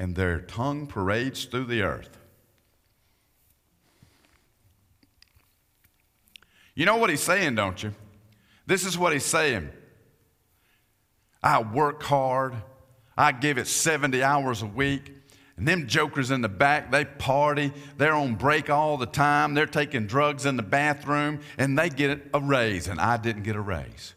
and 0.00 0.16
their 0.16 0.40
tongue 0.40 0.88
parades 0.88 1.44
through 1.44 1.66
the 1.66 1.82
earth. 1.82 2.16
You 6.74 6.86
know 6.86 6.96
what 6.96 7.10
he's 7.10 7.20
saying, 7.20 7.54
don't 7.54 7.80
you? 7.82 7.94
This 8.66 8.84
is 8.84 8.96
what 8.96 9.12
he's 9.12 9.24
saying. 9.24 9.70
I 11.42 11.62
work 11.62 12.02
hard. 12.02 12.54
I 13.16 13.32
give 13.32 13.58
it 13.58 13.66
70 13.66 14.22
hours 14.22 14.62
a 14.62 14.66
week. 14.66 15.14
And 15.56 15.68
them 15.68 15.86
jokers 15.86 16.30
in 16.30 16.40
the 16.40 16.48
back, 16.48 16.90
they 16.90 17.04
party. 17.04 17.70
They're 17.98 18.14
on 18.14 18.34
break 18.34 18.70
all 18.70 18.96
the 18.96 19.04
time. 19.04 19.52
They're 19.52 19.66
taking 19.66 20.06
drugs 20.06 20.46
in 20.46 20.56
the 20.56 20.62
bathroom, 20.62 21.40
and 21.58 21.78
they 21.78 21.90
get 21.90 22.30
a 22.32 22.40
raise, 22.40 22.88
and 22.88 22.98
I 22.98 23.18
didn't 23.18 23.42
get 23.42 23.56
a 23.56 23.60
raise. 23.60 24.14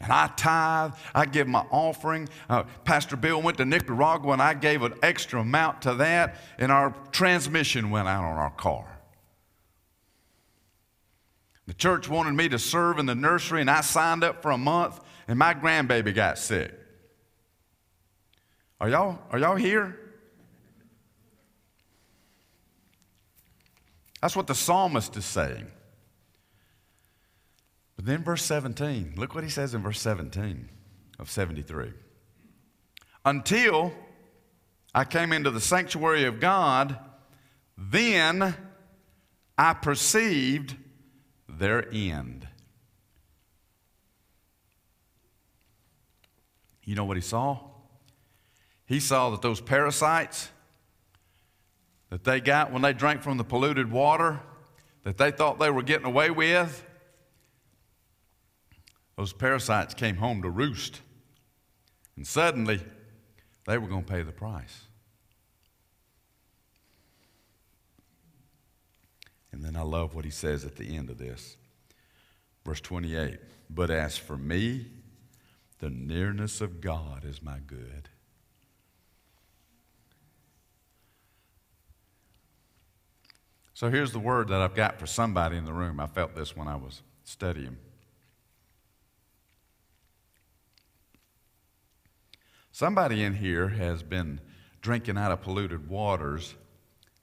And 0.00 0.12
I 0.12 0.28
tithe, 0.36 0.92
I 1.14 1.26
give 1.26 1.46
my 1.46 1.64
offering. 1.70 2.28
Uh, 2.48 2.64
Pastor 2.84 3.16
Bill 3.16 3.40
went 3.40 3.58
to 3.58 3.64
Nicaragua, 3.64 4.32
and 4.32 4.42
I 4.42 4.54
gave 4.54 4.82
an 4.82 4.94
extra 5.04 5.40
amount 5.40 5.82
to 5.82 5.94
that, 5.94 6.36
and 6.58 6.72
our 6.72 6.90
transmission 7.12 7.90
went 7.90 8.08
out 8.08 8.24
on 8.24 8.36
our 8.36 8.50
car. 8.50 8.97
The 11.68 11.74
church 11.74 12.08
wanted 12.08 12.32
me 12.32 12.48
to 12.48 12.58
serve 12.58 12.98
in 12.98 13.04
the 13.04 13.14
nursery, 13.14 13.60
and 13.60 13.70
I 13.70 13.82
signed 13.82 14.24
up 14.24 14.40
for 14.40 14.50
a 14.50 14.56
month, 14.56 14.98
and 15.28 15.38
my 15.38 15.52
grandbaby 15.52 16.14
got 16.14 16.38
sick. 16.38 16.72
Are 18.80 18.88
y'all, 18.88 19.18
are 19.30 19.38
y'all 19.38 19.54
here? 19.54 20.00
That's 24.22 24.34
what 24.34 24.46
the 24.46 24.54
psalmist 24.54 25.14
is 25.18 25.26
saying. 25.26 25.66
But 27.96 28.06
then, 28.06 28.24
verse 28.24 28.44
17, 28.44 29.12
look 29.18 29.34
what 29.34 29.44
he 29.44 29.50
says 29.50 29.74
in 29.74 29.82
verse 29.82 30.00
17 30.00 30.70
of 31.18 31.30
73. 31.30 31.92
Until 33.26 33.92
I 34.94 35.04
came 35.04 35.34
into 35.34 35.50
the 35.50 35.60
sanctuary 35.60 36.24
of 36.24 36.40
God, 36.40 36.98
then 37.76 38.56
I 39.58 39.74
perceived 39.74 40.74
their 41.58 41.88
end. 41.92 42.46
You 46.84 46.94
know 46.94 47.04
what 47.04 47.16
he 47.16 47.22
saw? 47.22 47.58
He 48.86 49.00
saw 49.00 49.30
that 49.30 49.42
those 49.42 49.60
parasites 49.60 50.48
that 52.08 52.24
they 52.24 52.40
got 52.40 52.72
when 52.72 52.80
they 52.80 52.94
drank 52.94 53.22
from 53.22 53.36
the 53.36 53.44
polluted 53.44 53.90
water 53.90 54.40
that 55.04 55.18
they 55.18 55.30
thought 55.30 55.58
they 55.58 55.70
were 55.70 55.82
getting 55.82 56.06
away 56.06 56.30
with, 56.30 56.84
those 59.16 59.32
parasites 59.32 59.94
came 59.94 60.16
home 60.16 60.42
to 60.42 60.50
roost. 60.50 61.00
And 62.16 62.26
suddenly, 62.26 62.80
they 63.66 63.78
were 63.78 63.88
going 63.88 64.04
to 64.04 64.10
pay 64.10 64.22
the 64.22 64.32
price. 64.32 64.87
And 69.58 69.66
then 69.66 69.74
I 69.74 69.82
love 69.82 70.14
what 70.14 70.24
he 70.24 70.30
says 70.30 70.64
at 70.64 70.76
the 70.76 70.96
end 70.96 71.10
of 71.10 71.18
this. 71.18 71.56
Verse 72.64 72.80
28 72.80 73.40
But 73.68 73.90
as 73.90 74.16
for 74.16 74.36
me, 74.36 74.86
the 75.80 75.90
nearness 75.90 76.60
of 76.60 76.80
God 76.80 77.24
is 77.24 77.42
my 77.42 77.58
good. 77.66 78.08
So 83.74 83.90
here's 83.90 84.12
the 84.12 84.20
word 84.20 84.46
that 84.46 84.60
I've 84.60 84.76
got 84.76 85.00
for 85.00 85.06
somebody 85.06 85.56
in 85.56 85.64
the 85.64 85.72
room. 85.72 85.98
I 85.98 86.06
felt 86.06 86.36
this 86.36 86.56
when 86.56 86.68
I 86.68 86.76
was 86.76 87.02
studying. 87.24 87.78
Somebody 92.70 93.24
in 93.24 93.34
here 93.34 93.70
has 93.70 94.04
been 94.04 94.40
drinking 94.82 95.18
out 95.18 95.32
of 95.32 95.42
polluted 95.42 95.88
waters 95.88 96.54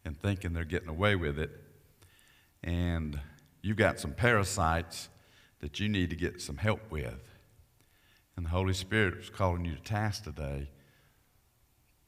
and 0.03 0.19
thinking 0.19 0.51
they're 0.51 0.65
getting 0.65 0.89
away 0.89 1.15
with 1.15 1.39
it. 1.39 1.61
And 2.65 3.19
you've 3.61 3.77
got 3.77 3.99
some 3.99 4.11
parasites 4.11 5.07
that 5.61 5.79
you 5.79 5.87
need 5.87 6.09
to 6.09 6.15
get 6.15 6.41
some 6.41 6.57
help 6.57 6.91
with. 6.91 7.31
And 8.35 8.45
the 8.45 8.49
Holy 8.49 8.73
Spirit 8.73 9.19
is 9.19 9.29
calling 9.29 9.63
you 9.63 9.75
to 9.75 9.81
task 9.81 10.23
today 10.25 10.69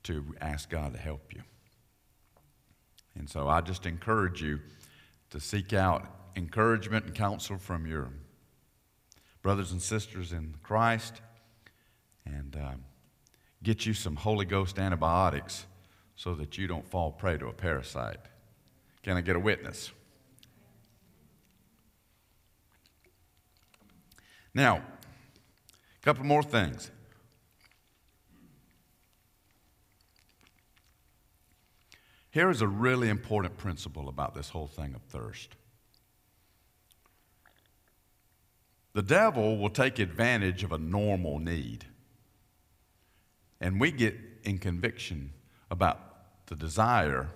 to 0.03 0.35
ask 0.41 0.69
God 0.69 0.93
to 0.93 0.99
help 0.99 1.33
you. 1.33 1.43
And 3.15 3.29
so 3.29 3.47
I 3.47 3.61
just 3.61 3.85
encourage 3.85 4.41
you 4.41 4.59
to 5.29 5.39
seek 5.39 5.73
out 5.73 6.05
encouragement 6.35 7.05
and 7.05 7.15
counsel 7.15 7.57
from 7.57 7.85
your 7.85 8.09
brothers 9.41 9.71
and 9.71 9.81
sisters 9.81 10.33
in 10.33 10.55
Christ 10.63 11.21
and 12.25 12.55
uh, 12.55 12.71
get 13.63 13.85
you 13.85 13.93
some 13.93 14.15
Holy 14.15 14.45
Ghost 14.45 14.79
antibiotics 14.79 15.65
so 16.15 16.35
that 16.35 16.57
you 16.57 16.67
don't 16.67 16.87
fall 16.87 17.11
prey 17.11 17.37
to 17.37 17.47
a 17.47 17.53
parasite. 17.53 18.19
Can 19.03 19.17
I 19.17 19.21
get 19.21 19.35
a 19.35 19.39
witness? 19.39 19.91
Now, 24.57 24.77
a 24.77 26.03
couple 26.03 26.25
more 26.25 26.41
things. 26.41 26.89
Here 32.31 32.49
is 32.49 32.63
a 32.63 32.67
really 32.67 33.07
important 33.07 33.55
principle 33.57 34.09
about 34.09 34.33
this 34.33 34.49
whole 34.49 34.65
thing 34.65 34.95
of 34.95 35.03
thirst. 35.03 35.51
The 38.93 39.03
devil 39.03 39.59
will 39.59 39.69
take 39.69 39.99
advantage 39.99 40.63
of 40.63 40.71
a 40.71 40.79
normal 40.79 41.37
need. 41.37 41.85
And 43.61 43.79
we 43.79 43.91
get 43.91 44.15
in 44.43 44.57
conviction 44.57 45.33
about 45.69 45.99
the 46.47 46.55
desire 46.55 47.29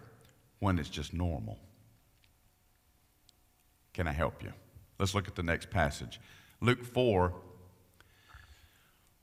when 0.57 0.79
it's 0.79 0.89
just 0.89 1.13
normal. 1.13 1.59
Can 3.93 4.07
I 4.07 4.11
help 4.11 4.41
you? 4.41 4.53
Let's 4.97 5.13
look 5.13 5.27
at 5.27 5.35
the 5.35 5.43
next 5.43 5.69
passage. 5.69 6.19
Luke 6.61 6.85
4. 6.85 7.33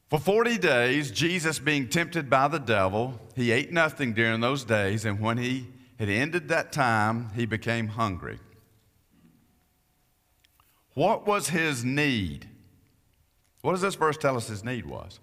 For 0.08 0.18
40 0.18 0.58
days, 0.58 1.10
Jesus, 1.10 1.58
being 1.58 1.88
tempted 1.88 2.28
by 2.28 2.48
the 2.48 2.58
devil, 2.58 3.20
he 3.36 3.52
ate 3.52 3.72
nothing 3.72 4.12
during 4.12 4.40
those 4.40 4.64
days, 4.64 5.04
and 5.04 5.20
when 5.20 5.38
he 5.38 5.68
had 5.98 6.08
ended 6.08 6.48
that 6.48 6.72
time, 6.72 7.30
he 7.34 7.46
became 7.46 7.88
hungry. 7.88 8.38
What 10.94 11.26
was 11.26 11.50
his 11.50 11.84
need? 11.84 12.48
What 13.62 13.72
does 13.72 13.82
this 13.82 13.94
verse 13.94 14.16
tell 14.16 14.36
us 14.36 14.48
his 14.48 14.64
need 14.64 14.86
was? 14.86 15.20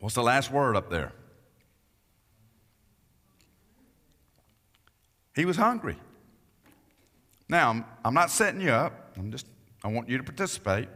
What's 0.00 0.14
the 0.14 0.22
last 0.22 0.50
word 0.50 0.74
up 0.74 0.90
there? 0.90 1.12
He 5.36 5.44
was 5.44 5.56
hungry. 5.56 5.96
Now, 7.52 7.84
I'm 8.02 8.14
not 8.14 8.30
setting 8.30 8.62
you 8.62 8.70
up. 8.70 9.12
I'm 9.14 9.30
just 9.30 9.46
I 9.84 9.88
want 9.88 10.08
you 10.08 10.16
to 10.16 10.24
participate. 10.24 10.88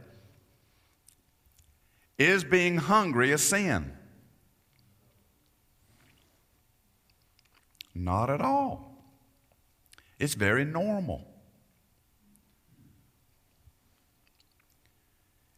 Is 2.18 2.44
being 2.44 2.78
hungry 2.78 3.30
a 3.32 3.36
sin? 3.36 3.92
Not 7.94 8.30
at 8.30 8.40
all. 8.40 9.04
It's 10.18 10.32
very 10.32 10.64
normal. 10.64 11.26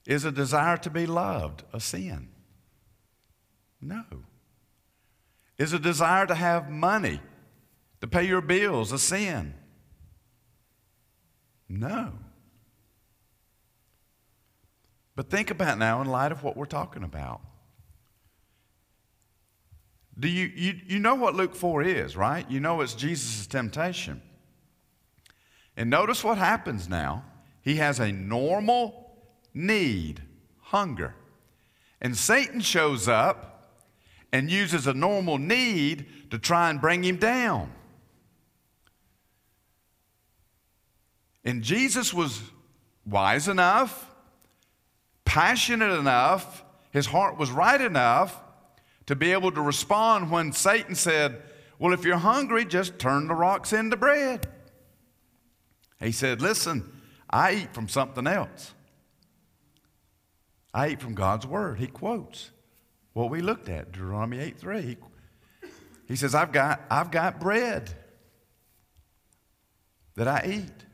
Is 0.05 0.24
a 0.24 0.32
desire 0.32 0.78
to 0.78 0.90
be 0.90 1.07
loved 1.07 1.62
a 1.72 1.78
sin? 1.78 2.28
No. 3.80 4.03
Is 5.59 5.72
a 5.72 5.78
desire 5.78 6.26
to 6.26 6.34
have 6.34 6.68
money 6.68 7.20
to 8.01 8.09
pay 8.09 8.24
your 8.24 8.40
bills 8.40 8.90
a 8.90 8.99
sin? 8.99 9.55
No. 11.69 12.12
But 15.14 15.31
think 15.31 15.51
about 15.51 15.79
now 15.79 16.01
in 16.01 16.09
light 16.09 16.33
of 16.33 16.43
what 16.43 16.57
we're 16.57 16.64
talking 16.64 17.03
about. 17.03 17.41
Do 20.19 20.29
you, 20.29 20.51
you, 20.55 20.75
you 20.87 20.99
know 20.99 21.14
what 21.14 21.35
Luke 21.35 21.55
4 21.55 21.83
is, 21.83 22.16
right? 22.16 22.49
You 22.51 22.61
know 22.61 22.81
it's 22.81 22.95
Jesus' 22.95 23.47
temptation. 23.47 24.21
And 25.77 25.91
notice 25.91 26.25
what 26.25 26.39
happens 26.39 26.89
now. 26.89 27.25
He 27.62 27.77
has 27.77 28.01
a 28.01 28.11
normal 28.11 29.16
need, 29.55 30.23
hunger. 30.61 31.14
And 32.01 32.16
Satan 32.16 32.61
shows 32.61 33.07
up 33.07 33.77
and 34.33 34.51
uses 34.51 34.87
a 34.87 34.95
normal 34.95 35.39
need 35.39 36.31
to 36.31 36.39
try 36.39 36.71
and 36.71 36.81
bring 36.81 37.05
him 37.05 37.16
down. 37.16 37.73
And 41.49 41.62
Jesus 41.62 42.12
was 42.12 42.42
wise 43.07 43.49
enough, 43.49 44.14
passionate 45.24 45.99
enough, 45.99 46.62
his 46.90 47.07
heart 47.07 47.38
was 47.38 47.51
right 47.51 47.80
enough 47.80 48.38
to 49.07 49.16
be 49.16 49.32
able 49.32 49.51
to 49.53 49.62
respond 49.62 50.30
when 50.30 50.53
Satan 50.53 50.94
said, 50.94 51.40
Well, 51.78 51.94
if 51.94 52.05
you're 52.05 52.18
hungry, 52.18 52.66
just 52.66 52.99
turn 52.99 53.28
the 53.28 53.34
rocks 53.34 53.72
into 53.72 53.96
bread. 53.96 54.46
He 56.01 56.12
said, 56.12 56.42
Listen, 56.42 56.84
I 57.30 57.55
eat 57.55 57.72
from 57.72 57.88
something 57.88 58.26
else. 58.26 58.74
I 60.74 60.90
eat 60.90 61.01
from 61.01 61.14
God's 61.14 61.46
word. 61.46 61.78
He 61.78 61.86
quotes 61.86 62.51
what 63.14 63.30
we 63.30 63.40
looked 63.40 63.70
at, 63.70 63.92
Deuteronomy 63.92 64.38
8 64.40 64.59
3. 64.59 64.82
He, 64.82 64.96
he 66.09 66.14
says, 66.14 66.34
I've 66.34 66.53
got, 66.53 66.82
I've 66.90 67.11
got 67.11 67.40
bread 67.40 67.90
that 70.14 70.28
I 70.28 70.44
eat. 70.46 70.84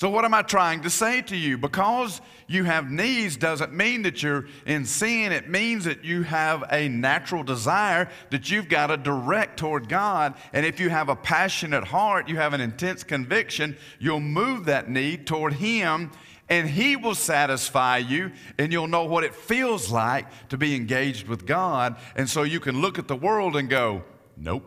So, 0.00 0.08
what 0.08 0.24
am 0.24 0.32
I 0.32 0.40
trying 0.40 0.80
to 0.84 0.88
say 0.88 1.20
to 1.20 1.36
you? 1.36 1.58
Because 1.58 2.22
you 2.46 2.64
have 2.64 2.90
needs 2.90 3.36
doesn't 3.36 3.74
mean 3.74 4.00
that 4.04 4.22
you're 4.22 4.46
in 4.64 4.86
sin. 4.86 5.30
It 5.30 5.50
means 5.50 5.84
that 5.84 6.06
you 6.06 6.22
have 6.22 6.64
a 6.72 6.88
natural 6.88 7.42
desire 7.42 8.08
that 8.30 8.50
you've 8.50 8.70
got 8.70 8.86
to 8.86 8.96
direct 8.96 9.58
toward 9.58 9.90
God. 9.90 10.36
And 10.54 10.64
if 10.64 10.80
you 10.80 10.88
have 10.88 11.10
a 11.10 11.16
passionate 11.16 11.84
heart, 11.84 12.30
you 12.30 12.36
have 12.36 12.54
an 12.54 12.62
intense 12.62 13.04
conviction, 13.04 13.76
you'll 13.98 14.20
move 14.20 14.64
that 14.64 14.88
need 14.88 15.26
toward 15.26 15.52
Him 15.52 16.12
and 16.48 16.66
He 16.66 16.96
will 16.96 17.14
satisfy 17.14 17.98
you, 17.98 18.32
and 18.58 18.72
you'll 18.72 18.88
know 18.88 19.04
what 19.04 19.22
it 19.22 19.34
feels 19.34 19.90
like 19.90 20.48
to 20.48 20.56
be 20.56 20.74
engaged 20.74 21.28
with 21.28 21.44
God. 21.44 21.96
And 22.16 22.28
so 22.28 22.42
you 22.42 22.58
can 22.58 22.80
look 22.80 22.98
at 22.98 23.06
the 23.06 23.16
world 23.16 23.54
and 23.54 23.68
go, 23.68 24.02
Nope, 24.34 24.64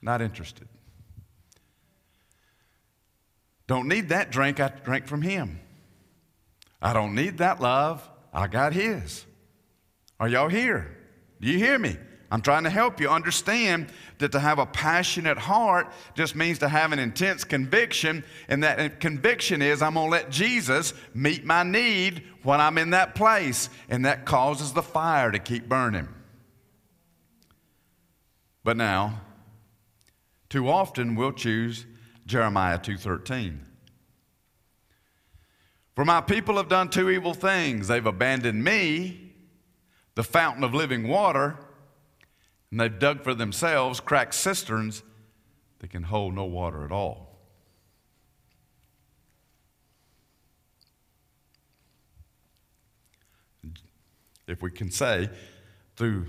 not 0.00 0.22
interested. 0.22 0.67
Don't 3.68 3.86
need 3.86 4.08
that 4.08 4.32
drink, 4.32 4.58
I 4.58 4.72
drank 4.82 5.06
from 5.06 5.22
Him. 5.22 5.60
I 6.82 6.92
don't 6.92 7.14
need 7.14 7.38
that 7.38 7.60
love, 7.60 8.08
I 8.32 8.48
got 8.48 8.72
His. 8.72 9.24
Are 10.18 10.26
y'all 10.26 10.48
here? 10.48 10.96
Do 11.40 11.48
you 11.48 11.58
hear 11.58 11.78
me? 11.78 11.96
I'm 12.30 12.42
trying 12.42 12.64
to 12.64 12.70
help 12.70 13.00
you 13.00 13.08
understand 13.08 13.88
that 14.18 14.32
to 14.32 14.40
have 14.40 14.58
a 14.58 14.66
passionate 14.66 15.38
heart 15.38 15.92
just 16.14 16.34
means 16.34 16.58
to 16.58 16.68
have 16.68 16.92
an 16.92 16.98
intense 16.98 17.44
conviction, 17.44 18.24
and 18.48 18.64
that 18.64 19.00
conviction 19.00 19.62
is 19.62 19.80
I'm 19.80 19.94
going 19.94 20.06
to 20.06 20.10
let 20.10 20.30
Jesus 20.30 20.92
meet 21.14 21.44
my 21.44 21.62
need 21.62 22.24
when 22.42 22.60
I'm 22.60 22.78
in 22.78 22.90
that 22.90 23.14
place, 23.14 23.70
and 23.88 24.04
that 24.04 24.24
causes 24.24 24.72
the 24.72 24.82
fire 24.82 25.30
to 25.30 25.38
keep 25.38 25.68
burning. 25.68 26.08
But 28.64 28.76
now, 28.76 29.20
too 30.50 30.68
often 30.68 31.14
we'll 31.14 31.32
choose 31.32 31.86
Jeremiah 32.28 32.78
2:13. 32.78 33.64
For 35.94 36.04
my 36.04 36.20
people 36.20 36.58
have 36.58 36.68
done 36.68 36.90
two 36.90 37.10
evil 37.10 37.34
things. 37.34 37.88
They've 37.88 38.04
abandoned 38.04 38.62
me, 38.62 39.32
the 40.14 40.22
fountain 40.22 40.62
of 40.62 40.74
living 40.74 41.08
water, 41.08 41.58
And 42.70 42.78
they've 42.78 42.98
dug 42.98 43.24
for 43.24 43.34
themselves 43.34 43.98
cracked 43.98 44.34
cisterns 44.34 45.02
that 45.78 45.88
can 45.88 46.02
hold 46.02 46.34
no 46.34 46.44
water 46.44 46.84
at 46.84 46.92
all. 46.92 47.38
If 54.46 54.60
we 54.60 54.70
can 54.70 54.90
say 54.90 55.30
through 55.96 56.26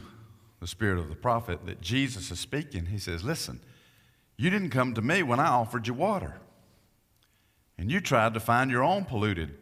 the 0.62 0.68
spirit 0.68 0.98
of 0.98 1.10
the 1.10 1.16
prophet 1.16 1.66
that 1.66 1.82
Jesus 1.82 2.32
is 2.32 2.40
speaking, 2.40 2.86
he 2.86 3.00
says, 3.00 3.24
Listen, 3.24 3.60
you 4.40 4.50
didn't 4.50 4.70
come 4.70 4.94
to 4.94 5.02
me 5.02 5.22
when 5.22 5.38
I 5.38 5.48
offered 5.48 5.86
you 5.86 5.94
water. 5.94 6.34
And 7.78 7.92
you 7.92 8.00
tried 8.00 8.36
to 8.36 8.40
find 8.40 8.72
your 8.72 8.86
own 8.86 9.04
polluted 9.04 9.54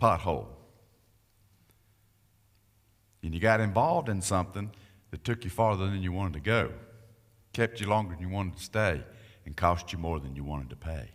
pothole. 0.00 0.48
And 3.22 3.32
you 3.32 3.38
got 3.38 3.60
involved 3.60 4.08
in 4.08 4.20
something 4.20 4.72
that 5.12 5.22
took 5.22 5.44
you 5.44 5.50
farther 5.50 5.86
than 5.86 6.02
you 6.02 6.10
wanted 6.10 6.32
to 6.32 6.40
go, 6.40 6.72
kept 7.52 7.80
you 7.80 7.86
longer 7.86 8.16
than 8.16 8.20
you 8.20 8.28
wanted 8.28 8.56
to 8.56 8.62
stay, 8.64 9.04
and 9.44 9.56
cost 9.56 9.92
you 9.92 9.98
more 9.98 10.18
than 10.18 10.34
you 10.34 10.42
wanted 10.42 10.70
to 10.70 10.76
pay. 10.76 11.08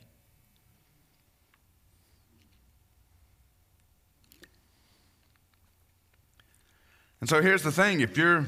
And 7.20 7.30
so 7.30 7.42
here's 7.42 7.64
the 7.64 7.74
thing 7.74 8.00
if 8.00 8.16
you're 8.16 8.48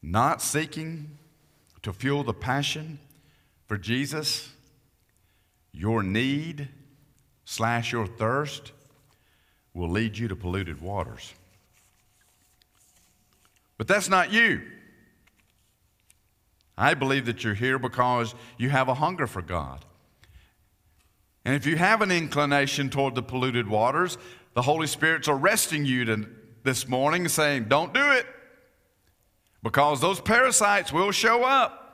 not 0.00 0.40
seeking 0.40 1.17
to 1.82 1.92
fuel 1.92 2.24
the 2.24 2.34
passion 2.34 2.98
for 3.66 3.76
Jesus, 3.76 4.50
your 5.72 6.02
need 6.02 6.68
slash 7.44 7.92
your 7.92 8.06
thirst 8.06 8.72
will 9.74 9.88
lead 9.88 10.18
you 10.18 10.28
to 10.28 10.36
polluted 10.36 10.80
waters. 10.80 11.34
But 13.76 13.86
that's 13.86 14.08
not 14.08 14.32
you. 14.32 14.62
I 16.76 16.94
believe 16.94 17.26
that 17.26 17.44
you're 17.44 17.54
here 17.54 17.78
because 17.78 18.34
you 18.56 18.70
have 18.70 18.88
a 18.88 18.94
hunger 18.94 19.26
for 19.26 19.42
God. 19.42 19.84
And 21.44 21.54
if 21.54 21.66
you 21.66 21.76
have 21.76 22.02
an 22.02 22.10
inclination 22.10 22.90
toward 22.90 23.14
the 23.14 23.22
polluted 23.22 23.68
waters, 23.68 24.18
the 24.54 24.62
Holy 24.62 24.86
Spirit's 24.86 25.28
arresting 25.28 25.84
you 25.84 26.04
to 26.04 26.28
this 26.64 26.88
morning 26.88 27.28
saying, 27.28 27.64
Don't 27.64 27.94
do 27.94 28.10
it, 28.12 28.26
because 29.62 30.00
those 30.00 30.20
parasites 30.20 30.92
will 30.92 31.10
show 31.10 31.44
up. 31.44 31.88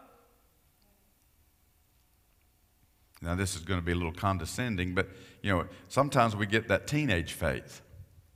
Now, 3.22 3.34
this 3.34 3.56
is 3.56 3.62
going 3.62 3.80
to 3.80 3.84
be 3.84 3.92
a 3.92 3.94
little 3.94 4.12
condescending, 4.12 4.94
but 4.94 5.08
you 5.42 5.50
know, 5.50 5.66
sometimes 5.88 6.36
we 6.36 6.46
get 6.46 6.68
that 6.68 6.86
teenage 6.86 7.32
faith. 7.32 7.80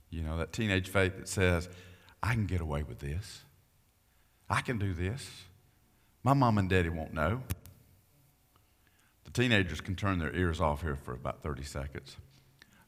You 0.09 0.23
know, 0.23 0.37
that 0.37 0.51
teenage 0.51 0.89
faith 0.89 1.17
that 1.17 1.27
says, 1.27 1.69
I 2.23 2.33
can 2.33 2.47
get 2.47 2.59
away 2.59 2.81
with 2.81 2.99
this. 2.99 3.43
I 4.49 4.61
can 4.61 4.79
do 4.79 4.93
this. 4.93 5.43
My 6.23 6.33
mom 6.33 6.57
and 6.57 6.67
daddy 6.67 6.89
won't 6.89 7.13
know. 7.13 7.43
The 9.25 9.31
teenagers 9.31 9.79
can 9.79 9.95
turn 9.95 10.17
their 10.17 10.35
ears 10.35 10.59
off 10.59 10.81
here 10.81 10.95
for 10.95 11.13
about 11.13 11.43
30 11.43 11.63
seconds. 11.63 12.17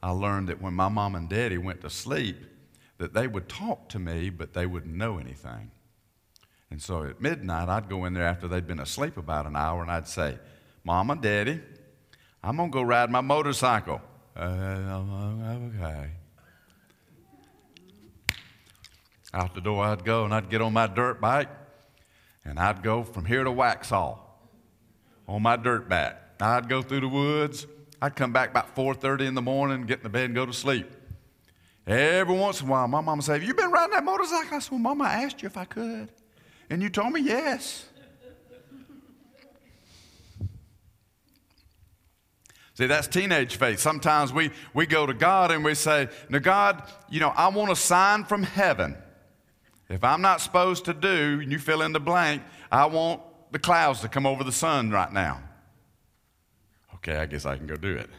I 0.02 0.10
learned 0.10 0.50
that 0.50 0.60
when 0.60 0.74
my 0.74 0.90
mom 0.90 1.14
and 1.14 1.30
daddy 1.30 1.60
went 1.60 1.82
to 1.82 1.90
sleep, 1.90 2.38
that 2.98 3.14
they 3.14 3.28
would 3.28 3.48
talk 3.48 3.90
to 3.90 4.00
me, 4.00 4.32
but 4.32 4.54
they 4.54 4.66
wouldn't 4.66 4.96
know 4.96 5.20
anything. 5.20 5.70
And 6.72 6.82
so 6.82 7.04
at 7.04 7.22
midnight, 7.22 7.68
I'd 7.68 7.90
go 7.90 8.06
in 8.06 8.14
there 8.14 8.24
after 8.24 8.48
they'd 8.48 8.66
been 8.66 8.80
asleep 8.80 9.18
about 9.18 9.46
an 9.46 9.58
hour, 9.58 9.82
and 9.82 9.92
I'd 9.92 10.08
say, 10.08 10.40
Mama, 10.86 11.18
Daddy, 11.18 11.60
I'm 12.42 12.56
going 12.56 12.72
to 12.72 12.74
go 12.74 12.82
ride 12.82 13.12
my 13.12 13.20
motorcycle. 13.20 14.02
Uh, 14.36 14.42
okay. 15.76 16.12
Out 19.34 19.54
the 19.54 19.62
door 19.62 19.84
I'd 19.84 20.06
go, 20.06 20.24
and 20.24 20.34
I'd 20.34 20.50
get 20.50 20.62
on 20.62 20.72
my 20.72 20.88
dirt 20.88 21.20
bike, 21.20 21.50
and 22.46 22.58
I'd 22.58 22.82
go 22.82 23.04
from 23.04 23.26
here 23.26 23.44
to 23.44 23.52
Waxhaw 23.52 24.18
on 25.28 25.42
my 25.42 25.58
dirt 25.58 25.90
bike. 25.90 26.16
I'd 26.40 26.70
go 26.70 26.82
through 26.82 27.02
the 27.02 27.10
woods. 27.10 27.68
I'd 28.02 28.16
come 28.16 28.32
back 28.32 28.50
about 28.50 28.76
4.30 28.76 29.28
in 29.28 29.36
the 29.36 29.42
morning, 29.42 29.86
get 29.86 30.00
in 30.00 30.04
the 30.04 30.10
bed, 30.10 30.26
and 30.26 30.36
go 30.36 30.46
to 30.46 30.54
sleep. 30.54 30.90
Every 31.86 32.36
once 32.36 32.62
in 32.62 32.68
a 32.68 32.72
while, 32.72 32.88
my 32.88 33.02
mama 33.02 33.22
say, 33.22 33.34
Have 33.34 33.44
you 33.44 33.54
been 33.54 33.72
riding 33.72 33.92
that 33.92 34.06
motorcycle? 34.06 34.56
I 34.56 34.60
said, 34.60 34.72
Well, 34.72 34.80
Mama, 34.80 35.04
I 35.04 35.24
asked 35.24 35.42
you 35.42 35.48
if 35.48 35.58
I 35.58 35.66
could. 35.66 36.10
And 36.72 36.82
you 36.82 36.90
told 36.90 37.12
me 37.12 37.20
yes. 37.20 37.86
See, 42.76 42.88
that's 42.88 43.08
teenage 43.08 43.58
faith. 43.58 43.80
Sometimes 43.80 44.32
we, 44.32 44.52
we 44.74 44.86
go 44.86 45.06
to 45.06 45.14
God 45.14 45.52
and 45.52 45.66
we 45.66 45.76
say, 45.76 46.08
Now, 46.30 46.40
God, 46.40 46.82
you 47.10 47.20
know, 47.20 47.34
I 47.36 47.50
want 47.50 47.72
a 47.72 47.76
sign 47.76 48.24
from 48.24 48.44
heaven. 48.44 48.96
If 49.90 50.06
I'm 50.06 50.22
not 50.22 50.40
supposed 50.40 50.86
to 50.86 50.94
do, 50.94 51.42
and 51.42 51.52
you 51.52 51.60
fill 51.60 51.82
in 51.82 51.92
the 51.92 52.00
blank, 52.00 52.42
I 52.72 52.86
want 52.86 53.22
the 53.52 53.60
clouds 53.60 54.00
to 54.02 54.08
come 54.08 54.26
over 54.26 54.46
the 54.46 54.54
sun 54.54 54.92
right 54.92 55.12
now. 55.12 55.44
Okay, 56.96 57.18
I 57.18 57.26
guess 57.26 57.46
I 57.46 57.58
can 57.58 57.68
go 57.68 57.76
do 57.76 57.98
it. 57.98 58.10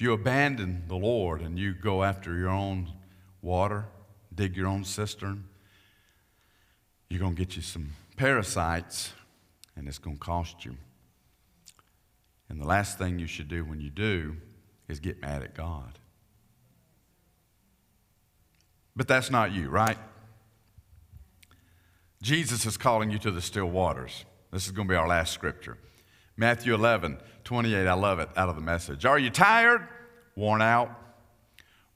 If 0.00 0.04
you 0.04 0.14
abandon 0.14 0.84
the 0.88 0.96
Lord 0.96 1.42
and 1.42 1.58
you 1.58 1.74
go 1.74 2.02
after 2.02 2.34
your 2.34 2.48
own 2.48 2.90
water, 3.42 3.84
dig 4.34 4.56
your 4.56 4.66
own 4.66 4.82
cistern, 4.82 5.44
you're 7.10 7.20
going 7.20 7.36
to 7.36 7.38
get 7.38 7.54
you 7.54 7.60
some 7.60 7.90
parasites 8.16 9.12
and 9.76 9.86
it's 9.86 9.98
going 9.98 10.16
to 10.16 10.24
cost 10.24 10.64
you. 10.64 10.74
And 12.48 12.58
the 12.58 12.66
last 12.66 12.96
thing 12.96 13.18
you 13.18 13.26
should 13.26 13.48
do 13.48 13.62
when 13.62 13.82
you 13.82 13.90
do 13.90 14.38
is 14.88 15.00
get 15.00 15.20
mad 15.20 15.42
at 15.42 15.54
God. 15.54 15.98
But 18.96 19.06
that's 19.06 19.30
not 19.30 19.52
you, 19.52 19.68
right? 19.68 19.98
Jesus 22.22 22.64
is 22.64 22.78
calling 22.78 23.10
you 23.10 23.18
to 23.18 23.30
the 23.30 23.42
still 23.42 23.68
waters. 23.68 24.24
This 24.50 24.64
is 24.64 24.72
going 24.72 24.88
to 24.88 24.92
be 24.92 24.96
our 24.96 25.08
last 25.08 25.34
scripture. 25.34 25.76
Matthew 26.40 26.72
11, 26.72 27.18
28, 27.44 27.86
I 27.86 27.92
love 27.92 28.18
it 28.18 28.30
out 28.34 28.48
of 28.48 28.54
the 28.54 28.62
message. 28.62 29.04
Are 29.04 29.18
you 29.18 29.28
tired, 29.28 29.86
worn 30.34 30.62
out, 30.62 30.90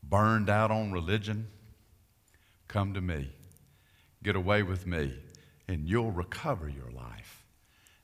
burned 0.03 0.51
out 0.51 0.71
on 0.71 0.93
religion? 0.93 1.47
Come 2.69 2.93
to 2.93 3.01
me. 3.01 3.31
Get 4.23 4.37
away 4.37 4.63
with 4.63 4.87
me, 4.87 5.15
and 5.67 5.89
you'll 5.89 6.11
recover 6.11 6.69
your 6.69 6.91
life. 6.91 7.47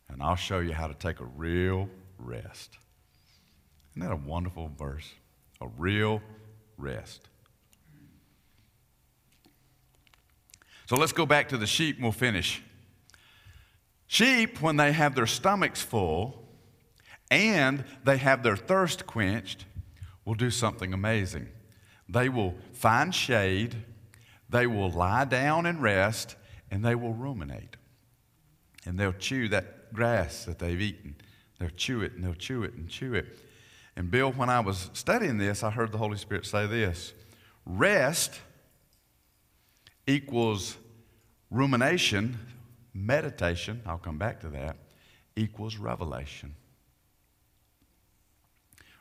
And 0.09 0.23
I'll 0.23 0.35
show 0.35 0.61
you 0.61 0.73
how 0.73 0.87
to 0.87 0.95
take 0.95 1.21
a 1.21 1.27
real 1.27 1.91
rest. 2.19 2.79
Isn't 3.91 4.09
that 4.09 4.11
a 4.11 4.17
wonderful 4.17 4.71
verse? 4.79 5.13
A 5.61 5.69
real 5.69 6.23
rest. 6.79 7.29
So 10.87 10.97
let's 10.97 11.13
go 11.13 11.27
back 11.27 11.51
to 11.51 11.59
the 11.59 11.67
sheep 11.67 11.97
and 11.97 12.05
we'll 12.05 12.13
finish. 12.13 12.63
Sheep, 14.13 14.61
when 14.61 14.77
they 14.77 14.91
have 14.91 15.15
their 15.15 15.29
stomachs 15.29 15.83
full 15.83 16.43
and 17.31 17.85
they 18.03 18.17
have 18.17 18.43
their 18.43 18.57
thirst 18.57 19.07
quenched, 19.07 19.67
will 20.25 20.35
do 20.35 20.51
something 20.51 20.93
amazing. 20.93 21.47
They 22.09 22.29
will 22.29 22.57
find 22.73 23.15
shade, 23.15 23.77
they 24.49 24.67
will 24.67 24.91
lie 24.91 25.27
down 25.27 25.65
and 25.65 25.81
rest, 25.81 26.35
and 26.73 26.85
they 26.85 26.97
will 26.97 27.15
ruminate. 27.15 27.77
And 28.85 28.99
they'll 28.99 29.13
chew 29.13 29.47
that 29.51 29.93
grass 29.93 30.45
that 30.45 30.59
they've 30.59 30.81
eaten. 30.81 31.15
They'll 31.61 31.71
chew 31.71 32.03
it 32.03 32.15
and 32.15 32.25
they'll 32.25 32.35
chew 32.35 32.65
it 32.65 32.75
and 32.75 32.89
chew 32.89 33.15
it. 33.15 33.39
And 33.95 34.11
Bill, 34.11 34.33
when 34.33 34.51
I 34.51 34.59
was 34.59 34.91
studying 34.93 35.39
this, 35.39 35.63
I 35.63 35.71
heard 35.71 35.93
the 35.93 35.99
Holy 35.99 36.19
Spirit 36.19 36.47
say 36.47 36.67
this 36.67 37.13
rest 37.65 38.41
equals 40.09 40.79
rumination 41.49 42.41
meditation, 42.95 43.83
I'll 43.87 43.99
come 43.99 44.19
back 44.19 44.41
to 44.41 44.49
that, 44.49 44.77
equals 45.37 45.77
revelation. 45.77 46.55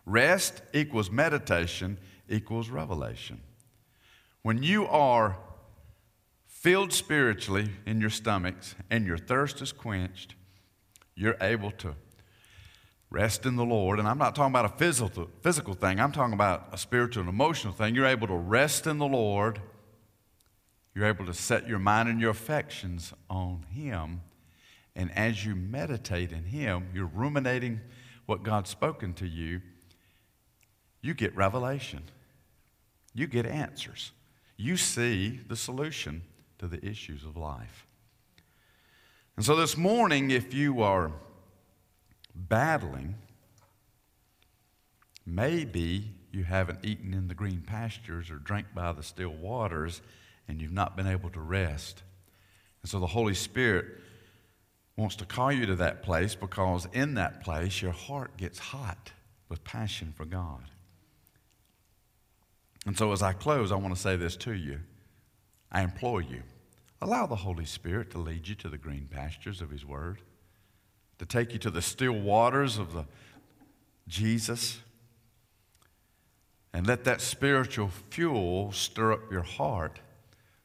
Rest 0.05 0.61
equals 0.73 1.11
meditation 1.11 1.99
equals 2.27 2.69
revelation. 2.69 3.41
When 4.41 4.63
you 4.63 4.87
are 4.87 5.37
filled 6.47 6.93
spiritually 6.93 7.69
in 7.85 8.01
your 8.01 8.09
stomachs 8.09 8.75
and 8.89 9.05
your 9.05 9.17
thirst 9.17 9.61
is 9.61 9.71
quenched, 9.71 10.35
you're 11.15 11.37
able 11.41 11.71
to 11.71 11.95
rest 13.09 13.45
in 13.45 13.55
the 13.55 13.65
Lord. 13.65 13.99
And 13.99 14.07
I'm 14.07 14.17
not 14.17 14.35
talking 14.35 14.51
about 14.51 14.65
a 14.65 14.77
physical, 14.77 15.29
physical 15.41 15.73
thing, 15.73 15.99
I'm 15.99 16.11
talking 16.11 16.33
about 16.33 16.69
a 16.71 16.77
spiritual 16.77 17.21
and 17.21 17.29
emotional 17.29 17.73
thing. 17.73 17.95
You're 17.95 18.05
able 18.05 18.27
to 18.27 18.35
rest 18.35 18.87
in 18.87 18.97
the 18.97 19.07
Lord 19.07 19.61
you're 20.93 21.05
able 21.05 21.25
to 21.25 21.33
set 21.33 21.67
your 21.67 21.79
mind 21.79 22.09
and 22.09 22.19
your 22.19 22.31
affections 22.31 23.13
on 23.29 23.65
Him. 23.71 24.21
And 24.95 25.11
as 25.15 25.45
you 25.45 25.55
meditate 25.55 26.31
in 26.31 26.45
Him, 26.45 26.89
you're 26.93 27.05
ruminating 27.05 27.79
what 28.25 28.43
God's 28.43 28.69
spoken 28.69 29.13
to 29.15 29.27
you, 29.27 29.61
you 31.01 31.13
get 31.13 31.35
revelation. 31.35 32.03
You 33.15 33.25
get 33.25 33.45
answers. 33.45 34.11
You 34.57 34.77
see 34.77 35.39
the 35.47 35.55
solution 35.55 36.21
to 36.59 36.67
the 36.67 36.85
issues 36.85 37.23
of 37.23 37.37
life. 37.37 37.87
And 39.35 39.45
so 39.45 39.55
this 39.55 39.77
morning, 39.77 40.31
if 40.31 40.53
you 40.53 40.81
are 40.81 41.11
battling 42.35 43.15
maybe 45.29 46.11
you 46.31 46.43
haven't 46.43 46.79
eaten 46.83 47.13
in 47.13 47.27
the 47.27 47.35
green 47.35 47.61
pastures 47.61 48.29
or 48.29 48.35
drank 48.35 48.67
by 48.73 48.91
the 48.91 49.03
still 49.03 49.33
waters 49.33 50.01
and 50.49 50.59
you've 50.59 50.73
not 50.73 50.97
been 50.97 51.07
able 51.07 51.29
to 51.29 51.39
rest. 51.39 52.01
And 52.81 52.89
so 52.89 52.99
the 52.99 53.07
Holy 53.07 53.35
Spirit 53.35 53.85
wants 54.97 55.15
to 55.17 55.25
call 55.25 55.51
you 55.51 55.67
to 55.67 55.75
that 55.75 56.01
place 56.01 56.35
because 56.35 56.87
in 56.91 57.13
that 57.13 57.41
place 57.41 57.81
your 57.81 57.91
heart 57.91 58.35
gets 58.35 58.57
hot 58.57 59.11
with 59.47 59.63
passion 59.63 60.11
for 60.17 60.25
God. 60.25 60.63
And 62.85 62.97
so 62.97 63.11
as 63.11 63.21
I 63.21 63.33
close, 63.33 63.71
I 63.71 63.75
want 63.75 63.95
to 63.95 64.01
say 64.01 64.17
this 64.17 64.35
to 64.37 64.53
you. 64.53 64.79
I 65.71 65.83
implore 65.83 66.21
you, 66.21 66.41
allow 66.99 67.27
the 67.27 67.35
Holy 67.35 67.65
Spirit 67.65 68.09
to 68.11 68.17
lead 68.17 68.47
you 68.47 68.55
to 68.55 68.69
the 68.69 68.77
green 68.77 69.07
pastures 69.09 69.61
of 69.61 69.69
His 69.69 69.85
Word, 69.85 70.17
to 71.19 71.25
take 71.25 71.53
you 71.53 71.59
to 71.59 71.69
the 71.69 71.81
still 71.81 72.13
waters 72.13 72.79
of 72.79 72.93
the 72.93 73.05
Jesus, 74.07 74.79
and 76.73 76.87
let 76.87 77.03
that 77.03 77.21
spiritual 77.21 77.91
fuel 78.09 78.71
stir 78.71 79.13
up 79.13 79.31
your 79.31 79.43
heart 79.43 79.99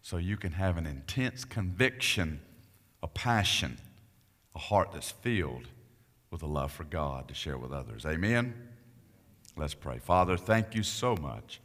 so 0.05 0.19
you 0.19 0.37
can 0.37 0.53
have 0.53 0.77
an 0.77 0.85
intense 0.85 1.47
conviction, 1.47 2.39
a 3.03 3.09
passion, 3.09 3.79
a 4.55 4.59
heart 4.59 4.91
that's 4.93 5.11
filled 5.11 5.67
with 6.31 6.43
a 6.43 6.47
love 6.47 6.71
for 6.71 6.85
God 6.85 7.27
to 7.29 7.35
share 7.35 7.57
with 7.57 7.73
others. 7.73 8.05
Amen? 8.05 8.53
Let's 9.57 9.73
pray. 9.73 9.99
Father, 9.99 10.37
thank 10.37 10.75
you 10.75 10.83
so 10.83 11.17
much 11.17 11.59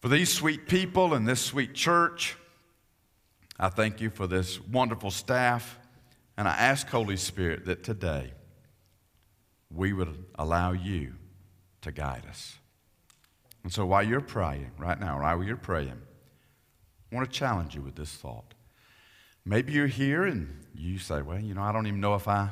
for 0.00 0.08
these 0.08 0.32
sweet 0.32 0.68
people 0.68 1.14
and 1.14 1.26
this 1.26 1.40
sweet 1.40 1.74
church. 1.74 2.36
I 3.58 3.70
thank 3.70 4.00
you 4.00 4.08
for 4.08 4.28
this 4.28 4.60
wonderful 4.60 5.10
staff. 5.10 5.80
And 6.36 6.46
I 6.46 6.56
ask, 6.56 6.86
Holy 6.86 7.16
Spirit, 7.16 7.64
that 7.64 7.82
today 7.82 8.32
we 9.68 9.92
would 9.92 10.26
allow 10.36 10.70
you 10.70 11.14
to 11.80 11.90
guide 11.90 12.22
us. 12.28 12.56
And 13.64 13.72
so 13.72 13.84
while 13.84 14.04
you're 14.04 14.20
praying, 14.20 14.70
right 14.78 15.00
now, 15.00 15.20
while 15.20 15.42
you're 15.42 15.56
praying, 15.56 16.02
I 17.10 17.14
want 17.14 17.30
to 17.30 17.38
challenge 17.38 17.74
you 17.74 17.82
with 17.82 17.94
this 17.94 18.12
thought. 18.12 18.54
Maybe 19.44 19.72
you're 19.72 19.86
here 19.86 20.24
and 20.24 20.64
you 20.74 20.98
say, 20.98 21.22
Well, 21.22 21.40
you 21.40 21.54
know, 21.54 21.62
I 21.62 21.72
don't 21.72 21.86
even 21.86 22.00
know 22.00 22.14
if 22.14 22.28
I 22.28 22.50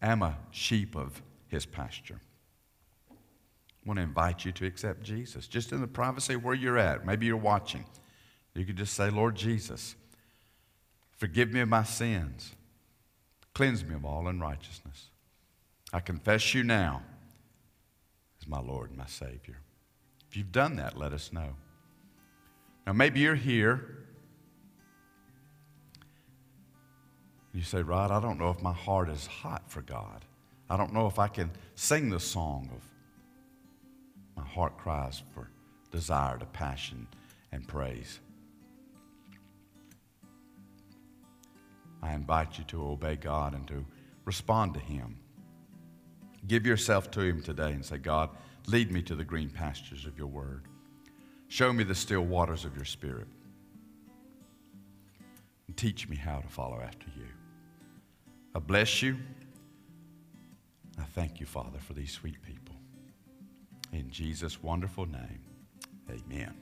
am 0.00 0.22
a 0.22 0.38
sheep 0.50 0.96
of 0.96 1.20
his 1.48 1.66
pasture. 1.66 2.20
I 3.10 3.14
want 3.84 3.98
to 3.98 4.02
invite 4.02 4.44
you 4.44 4.52
to 4.52 4.66
accept 4.66 5.02
Jesus 5.02 5.46
just 5.46 5.72
in 5.72 5.80
the 5.80 5.86
privacy 5.86 6.36
where 6.36 6.54
you're 6.54 6.78
at. 6.78 7.04
Maybe 7.04 7.26
you're 7.26 7.36
watching. 7.36 7.84
You 8.54 8.64
could 8.64 8.76
just 8.76 8.94
say, 8.94 9.10
Lord 9.10 9.36
Jesus, 9.36 9.94
forgive 11.16 11.52
me 11.52 11.60
of 11.60 11.68
my 11.68 11.84
sins, 11.84 12.54
cleanse 13.54 13.84
me 13.84 13.94
of 13.94 14.04
all 14.04 14.28
unrighteousness. 14.28 15.10
I 15.92 16.00
confess 16.00 16.54
you 16.54 16.62
now 16.62 17.02
as 18.40 18.48
my 18.48 18.60
Lord 18.60 18.90
and 18.90 18.98
my 18.98 19.06
Savior. 19.06 19.58
If 20.28 20.36
you've 20.36 20.52
done 20.52 20.76
that, 20.76 20.96
let 20.96 21.12
us 21.12 21.32
know. 21.32 21.54
Now, 22.86 22.92
maybe 22.92 23.20
you're 23.20 23.34
here. 23.34 23.98
You 27.52 27.62
say, 27.62 27.82
Rod, 27.82 28.10
I 28.10 28.20
don't 28.20 28.38
know 28.38 28.50
if 28.50 28.62
my 28.62 28.72
heart 28.72 29.08
is 29.08 29.26
hot 29.26 29.70
for 29.70 29.82
God. 29.82 30.24
I 30.68 30.76
don't 30.76 30.92
know 30.92 31.06
if 31.06 31.18
I 31.18 31.28
can 31.28 31.50
sing 31.74 32.10
the 32.10 32.20
song 32.20 32.70
of 32.72 32.82
my 34.36 34.44
heart 34.44 34.78
cries 34.78 35.22
for 35.34 35.50
desire 35.90 36.38
to 36.38 36.46
passion 36.46 37.06
and 37.52 37.66
praise. 37.66 38.20
I 42.02 42.14
invite 42.14 42.56
you 42.56 42.64
to 42.64 42.82
obey 42.88 43.16
God 43.16 43.54
and 43.54 43.66
to 43.68 43.84
respond 44.24 44.74
to 44.74 44.80
Him. 44.80 45.18
Give 46.46 46.64
yourself 46.64 47.10
to 47.12 47.20
Him 47.20 47.42
today 47.42 47.72
and 47.72 47.84
say, 47.84 47.98
God, 47.98 48.30
lead 48.66 48.90
me 48.90 49.02
to 49.02 49.14
the 49.14 49.24
green 49.24 49.50
pastures 49.50 50.06
of 50.06 50.16
your 50.16 50.28
word. 50.28 50.66
Show 51.50 51.72
me 51.72 51.82
the 51.82 51.96
still 51.96 52.22
waters 52.22 52.64
of 52.64 52.76
your 52.76 52.84
spirit. 52.84 53.26
And 55.66 55.76
teach 55.76 56.08
me 56.08 56.14
how 56.14 56.38
to 56.38 56.46
follow 56.46 56.80
after 56.80 57.08
you. 57.16 57.26
I 58.54 58.60
bless 58.60 59.02
you. 59.02 59.16
I 60.96 61.02
thank 61.02 61.40
you, 61.40 61.46
Father, 61.46 61.80
for 61.80 61.92
these 61.92 62.12
sweet 62.12 62.40
people. 62.42 62.76
In 63.92 64.08
Jesus' 64.10 64.62
wonderful 64.62 65.06
name, 65.06 65.40
amen. 66.08 66.54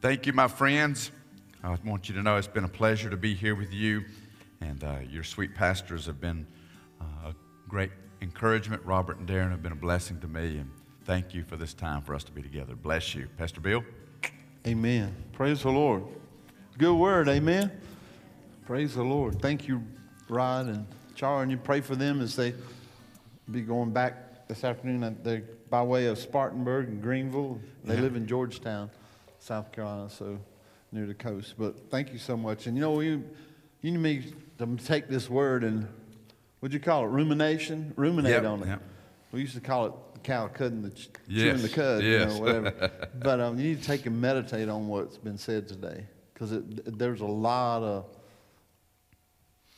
Thank 0.00 0.26
you, 0.26 0.32
my 0.32 0.46
friends. 0.46 1.10
I 1.64 1.76
want 1.84 2.08
you 2.08 2.14
to 2.14 2.22
know 2.22 2.36
it's 2.36 2.46
been 2.46 2.62
a 2.62 2.68
pleasure 2.68 3.10
to 3.10 3.16
be 3.16 3.34
here 3.34 3.56
with 3.56 3.72
you, 3.72 4.04
and 4.60 4.84
uh, 4.84 4.98
your 5.10 5.24
sweet 5.24 5.56
pastors 5.56 6.06
have 6.06 6.20
been 6.20 6.46
uh, 7.00 7.30
a 7.30 7.34
great 7.68 7.90
encouragement. 8.22 8.84
Robert 8.84 9.18
and 9.18 9.28
Darren 9.28 9.50
have 9.50 9.62
been 9.64 9.72
a 9.72 9.74
blessing 9.76 10.20
to 10.20 10.28
me, 10.28 10.58
and 10.58 10.70
thank 11.06 11.34
you 11.34 11.44
for 11.44 11.56
this 11.56 11.74
time 11.74 12.02
for 12.02 12.14
us 12.14 12.24
to 12.24 12.32
be 12.32 12.42
together. 12.42 12.74
Bless 12.74 13.14
you. 13.14 13.28
Pastor 13.38 13.60
Bill? 13.60 13.84
Amen. 14.66 15.14
Praise 15.32 15.62
the 15.62 15.70
Lord. 15.70 16.02
Good 16.78 16.94
word. 16.94 17.28
Amen. 17.28 17.70
Praise 18.66 18.94
the 18.94 19.02
Lord. 19.04 19.40
Thank 19.40 19.68
you, 19.68 19.82
Rod 20.28 20.66
and 20.66 20.86
Char, 21.14 21.42
and 21.42 21.50
you 21.50 21.56
pray 21.56 21.80
for 21.80 21.94
them 21.94 22.20
as 22.20 22.34
they 22.34 22.52
be 23.50 23.60
going 23.62 23.90
back 23.92 24.48
this 24.48 24.64
afternoon. 24.64 25.02
Uh, 25.04 25.14
They're 25.22 25.42
by 25.70 25.82
way 25.82 26.06
of 26.06 26.18
Spartanburg 26.18 26.88
and 26.88 27.00
Greenville. 27.00 27.60
They 27.84 27.94
Yeah. 27.94 28.00
live 28.00 28.16
in 28.16 28.26
Georgetown, 28.26 28.90
South 29.38 29.70
Carolina, 29.72 30.10
so 30.10 30.38
near 30.90 31.06
the 31.06 31.14
coast. 31.14 31.54
But 31.56 31.90
thank 31.90 32.12
you 32.12 32.18
so 32.18 32.36
much. 32.36 32.66
And 32.66 32.76
you 32.76 32.80
know, 32.82 33.00
you, 33.00 33.24
you 33.82 33.92
need 33.92 33.98
me 33.98 34.32
to 34.58 34.76
take 34.84 35.08
this 35.08 35.30
word 35.30 35.62
and, 35.62 35.86
what'd 36.60 36.74
you 36.74 36.80
call 36.80 37.04
it? 37.04 37.08
Rumination? 37.08 37.92
Ruminate 37.96 38.32
Yep, 38.32 38.44
on 38.44 38.62
it. 38.62 38.66
yep. 38.66 38.82
We 39.32 39.40
used 39.40 39.54
to 39.54 39.60
call 39.60 39.86
it 39.86 39.92
cow 40.26 40.48
cutting 40.48 40.82
the, 40.82 40.90
ch- 40.90 41.08
Yes, 41.28 41.42
chewing 41.42 41.62
the 41.62 41.68
cud, 41.68 42.02
you 42.02 42.18
know, 42.18 42.38
whatever. 42.38 43.08
but 43.14 43.40
um, 43.40 43.58
you 43.58 43.68
need 43.68 43.80
to 43.80 43.86
take 43.86 44.06
and 44.06 44.20
meditate 44.20 44.68
on 44.68 44.88
what's 44.88 45.16
been 45.16 45.38
said 45.38 45.68
today 45.68 46.04
because 46.34 46.50
there's 46.84 47.20
a 47.20 47.26
lot 47.26 47.82
of 47.82 48.06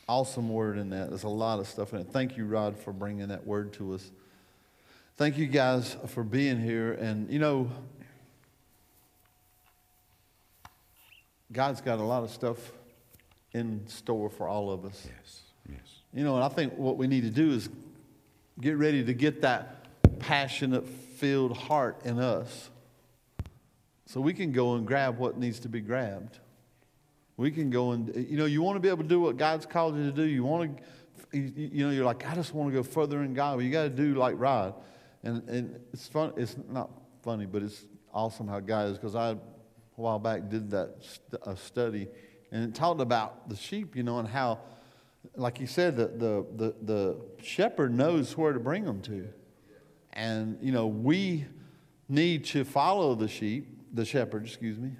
awesome 0.07 0.49
word 0.49 0.79
in 0.79 0.89
that. 0.89 1.09
There's 1.09 1.23
a 1.23 1.29
lot 1.29 1.59
of 1.59 1.67
stuff 1.67 1.93
in 1.93 1.99
it. 1.99 2.07
Thank 2.11 2.35
you, 2.35 2.45
Rod, 2.45 2.75
for 2.75 2.91
bringing 2.91 3.27
that 3.27 3.45
word 3.45 3.73
to 3.73 3.93
us. 3.93 4.09
Thank 5.17 5.37
you 5.37 5.45
guys 5.45 5.95
for 6.07 6.23
being 6.23 6.59
here. 6.59 6.93
And, 6.93 7.31
you 7.31 7.37
know, 7.37 7.69
God's 11.51 11.81
got 11.81 11.99
a 11.99 12.03
lot 12.03 12.23
of 12.23 12.31
stuff 12.31 12.57
in 13.53 13.87
store 13.87 14.31
for 14.31 14.47
all 14.47 14.71
of 14.71 14.83
us. 14.83 15.05
Yes, 15.05 15.41
yes. 15.69 15.99
You 16.11 16.23
know, 16.23 16.35
and 16.35 16.43
I 16.43 16.49
think 16.49 16.75
what 16.75 16.97
we 16.97 17.05
need 17.05 17.21
to 17.21 17.29
do 17.29 17.51
is 17.51 17.69
get 18.59 18.77
ready 18.77 19.03
to 19.03 19.13
get 19.13 19.41
that 19.41 19.78
passionate, 20.19 20.87
filled 20.87 21.55
heart 21.55 22.01
in 22.05 22.19
us 22.19 22.69
so 24.05 24.19
we 24.19 24.33
can 24.33 24.51
go 24.51 24.75
and 24.75 24.87
grab 24.87 25.17
what 25.17 25.37
needs 25.37 25.59
to 25.59 25.69
be 25.69 25.81
grabbed. 25.81 26.39
We 27.37 27.51
can 27.51 27.69
go 27.69 27.91
and, 27.91 28.13
you 28.15 28.37
know, 28.37 28.45
you 28.45 28.61
want 28.61 28.75
to 28.75 28.79
be 28.79 28.89
able 28.89 29.03
to 29.03 29.09
do 29.09 29.19
what 29.19 29.37
God's 29.37 29.65
called 29.65 29.95
you 29.97 30.03
to 30.05 30.11
do. 30.11 30.23
You 30.23 30.43
want 30.43 30.79
to, 31.31 31.37
you, 31.37 31.85
know, 31.85 31.91
you're 31.91 32.05
like, 32.05 32.27
I 32.27 32.33
just 32.33 32.53
want 32.53 32.71
to 32.71 32.75
go 32.75 32.83
further 32.83 33.21
in 33.21 33.33
God. 33.33 33.57
Well, 33.57 33.65
you 33.65 33.71
got 33.71 33.83
to 33.83 33.89
do 33.89 34.15
like 34.15 34.35
Rod. 34.37 34.73
And, 35.23 35.47
and 35.47 35.79
it's 35.93 36.07
fun, 36.07 36.33
it's 36.37 36.55
not 36.69 36.89
funny, 37.21 37.45
but 37.45 37.61
it's 37.61 37.85
awesome 38.13 38.47
how 38.47 38.59
God 38.59 38.89
is 38.89 38.97
because 38.97 39.15
I, 39.15 39.31
a 39.31 39.37
while 39.95 40.17
back, 40.17 40.49
did 40.49 40.71
that 40.71 40.95
st- 41.01 41.41
a 41.45 41.55
study 41.55 42.07
and 42.51 42.63
it 42.63 42.75
talked 42.75 43.01
about 43.01 43.47
the 43.47 43.55
sheep, 43.55 43.95
you 43.95 44.03
know, 44.03 44.19
and 44.19 44.27
how, 44.27 44.59
like 45.35 45.59
you 45.59 45.67
said, 45.67 45.95
the, 45.95 46.07
the, 46.07 46.45
the, 46.55 46.75
the 46.81 47.21
shepherd 47.43 47.93
knows 47.93 48.35
where 48.35 48.53
to 48.53 48.59
bring 48.59 48.85
them 48.85 49.01
to. 49.03 49.27
And, 50.13 50.57
you 50.61 50.71
know, 50.71 50.87
we 50.87 51.45
need 52.07 52.45
to 52.45 52.63
follow 52.63 53.15
the 53.15 53.27
sheep, 53.27 53.67
the 53.93 54.05
shepherd, 54.05 54.45
excuse 54.45 54.77
me, 54.77 54.91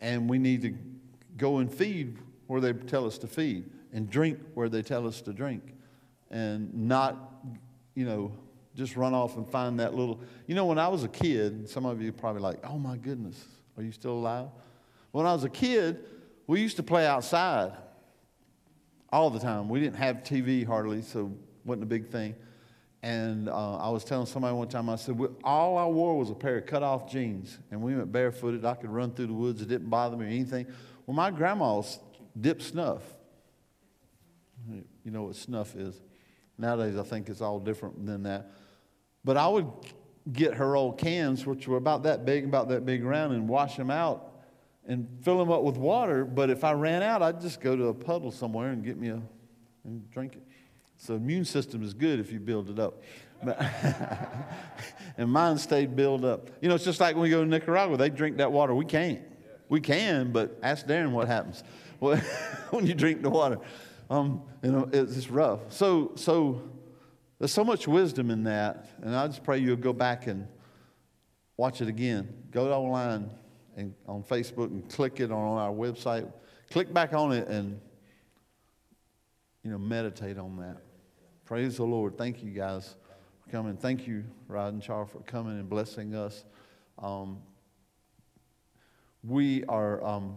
and 0.00 0.28
we 0.28 0.38
need 0.38 0.62
to 0.62 0.74
go 1.36 1.58
and 1.58 1.72
feed 1.72 2.16
where 2.46 2.60
they 2.60 2.72
tell 2.72 3.06
us 3.06 3.18
to 3.18 3.26
feed 3.26 3.70
and 3.92 4.08
drink 4.08 4.38
where 4.54 4.68
they 4.68 4.82
tell 4.82 5.06
us 5.06 5.20
to 5.22 5.32
drink 5.32 5.74
and 6.30 6.72
not, 6.72 7.16
you 7.94 8.04
know, 8.04 8.32
just 8.76 8.96
run 8.96 9.14
off 9.14 9.36
and 9.36 9.48
find 9.48 9.80
that 9.80 9.94
little. 9.94 10.20
You 10.46 10.54
know, 10.54 10.64
when 10.64 10.78
I 10.78 10.88
was 10.88 11.02
a 11.04 11.08
kid, 11.08 11.68
some 11.68 11.84
of 11.84 12.00
you 12.00 12.12
probably 12.12 12.40
like, 12.40 12.58
oh 12.64 12.78
my 12.78 12.96
goodness, 12.96 13.44
are 13.76 13.82
you 13.82 13.92
still 13.92 14.12
alive? 14.12 14.48
When 15.10 15.26
I 15.26 15.32
was 15.32 15.44
a 15.44 15.48
kid, 15.48 16.04
we 16.46 16.60
used 16.60 16.76
to 16.76 16.82
play 16.82 17.06
outside 17.06 17.72
all 19.12 19.30
the 19.30 19.40
time. 19.40 19.68
We 19.68 19.80
didn't 19.80 19.96
have 19.96 20.18
TV 20.18 20.64
hardly, 20.64 21.02
so 21.02 21.26
it 21.26 21.66
wasn't 21.66 21.82
a 21.82 21.86
big 21.86 22.08
thing. 22.10 22.34
And 23.02 23.48
uh, 23.48 23.76
I 23.78 23.88
was 23.88 24.04
telling 24.04 24.26
somebody 24.26 24.54
one 24.54 24.68
time, 24.68 24.90
I 24.90 24.96
said, 24.96 25.18
"We- 25.18 25.28
all 25.42 25.78
I 25.78 25.86
wore 25.86 26.18
was 26.18 26.30
a 26.30 26.34
pair 26.34 26.58
of 26.58 26.66
cut 26.66 26.82
off 26.82 27.10
jeans, 27.10 27.58
and 27.70 27.80
we 27.80 27.96
went 27.96 28.12
barefooted. 28.12 28.64
I 28.64 28.74
could 28.74 28.90
run 28.90 29.12
through 29.12 29.28
the 29.28 29.32
woods, 29.32 29.62
it 29.62 29.68
didn't 29.68 29.88
bother 29.88 30.16
me 30.16 30.26
or 30.26 30.28
anything. 30.28 30.66
Well, 31.06 31.14
my 31.14 31.30
grandma's 31.30 31.98
dipped 32.38 32.62
snuff. 32.62 33.02
You 34.68 35.10
know 35.10 35.24
what 35.24 35.36
snuff 35.36 35.74
is. 35.74 35.98
Nowadays, 36.58 36.98
I 36.98 37.02
think 37.02 37.30
it's 37.30 37.40
all 37.40 37.58
different 37.58 38.04
than 38.04 38.24
that. 38.24 38.50
But 39.24 39.38
I 39.38 39.48
would 39.48 39.66
get 40.30 40.54
her 40.54 40.76
old 40.76 40.98
cans, 40.98 41.46
which 41.46 41.66
were 41.66 41.78
about 41.78 42.02
that 42.02 42.26
big, 42.26 42.44
about 42.44 42.68
that 42.68 42.84
big 42.84 43.02
around, 43.02 43.32
and 43.32 43.48
wash 43.48 43.76
them 43.76 43.90
out 43.90 44.30
and 44.86 45.08
fill 45.22 45.38
them 45.38 45.50
up 45.50 45.62
with 45.62 45.76
water. 45.76 46.24
But 46.24 46.50
if 46.50 46.64
I 46.64 46.72
ran 46.72 47.02
out, 47.02 47.22
I'd 47.22 47.40
just 47.40 47.60
go 47.60 47.76
to 47.76 47.86
a 47.86 47.94
puddle 47.94 48.30
somewhere 48.30 48.70
and 48.70 48.84
get 48.84 48.98
me 48.98 49.08
a 49.08 49.22
and 49.84 50.10
drink 50.10 50.34
it. 50.34 50.42
So 51.00 51.14
immune 51.14 51.46
system 51.46 51.82
is 51.82 51.94
good 51.94 52.20
if 52.20 52.30
you 52.30 52.38
build 52.38 52.68
it 52.68 52.78
up. 52.78 53.02
And 55.16 55.30
mine 55.30 55.58
stayed 55.58 55.96
built 55.96 56.24
up. 56.24 56.48
You 56.62 56.70
know, 56.70 56.76
it's 56.76 56.84
just 56.84 56.98
like 56.98 57.14
when 57.14 57.24
we 57.24 57.30
go 57.30 57.44
to 57.44 57.48
Nicaragua, 57.48 57.98
they 57.98 58.08
drink 58.08 58.38
that 58.38 58.50
water. 58.50 58.74
We 58.74 58.86
can't. 58.86 59.20
We 59.68 59.80
can, 59.80 60.32
but 60.32 60.58
ask 60.62 60.86
Darren 60.86 61.10
what 61.10 61.26
happens 61.26 61.62
when 61.98 62.86
you 62.86 62.94
drink 62.94 63.20
the 63.20 63.28
water. 63.28 63.58
Um, 64.08 64.42
you 64.62 64.72
know, 64.72 64.88
it's, 64.92 65.28
rough. 65.28 65.60
So, 65.68 66.12
so 66.14 66.62
there's 67.38 67.52
so 67.52 67.64
much 67.64 67.86
wisdom 67.86 68.30
in 68.30 68.44
that, 68.44 68.88
and 69.02 69.14
I 69.14 69.26
just 69.26 69.44
pray 69.44 69.58
you'll 69.58 69.76
go 69.76 69.92
back 69.92 70.26
and 70.26 70.48
watch 71.58 71.82
it 71.82 71.88
again. 71.88 72.32
Go 72.50 72.72
online 72.72 73.30
and 73.76 73.94
on 74.06 74.22
Facebook 74.22 74.70
and 74.70 74.88
click 74.88 75.20
it 75.20 75.30
on 75.30 75.58
our 75.58 75.70
website. 75.70 76.32
Click 76.70 76.94
back 76.94 77.12
on 77.12 77.32
it 77.32 77.46
and 77.48 77.78
you 79.62 79.70
know 79.70 79.78
meditate 79.78 80.38
on 80.38 80.56
that. 80.56 80.78
Praise 81.50 81.78
the 81.78 81.84
Lord. 81.84 82.16
Thank 82.16 82.44
you 82.44 82.52
guys 82.52 82.94
for 83.42 83.50
coming. 83.50 83.76
Thank 83.76 84.06
you, 84.06 84.22
Rod 84.46 84.72
and 84.72 84.80
Char, 84.80 85.04
for 85.04 85.18
coming 85.22 85.58
and 85.58 85.68
blessing 85.68 86.14
us. 86.14 86.44
Um, 86.96 87.38
we 89.24 89.64
are. 89.64 90.00
Um, 90.04 90.36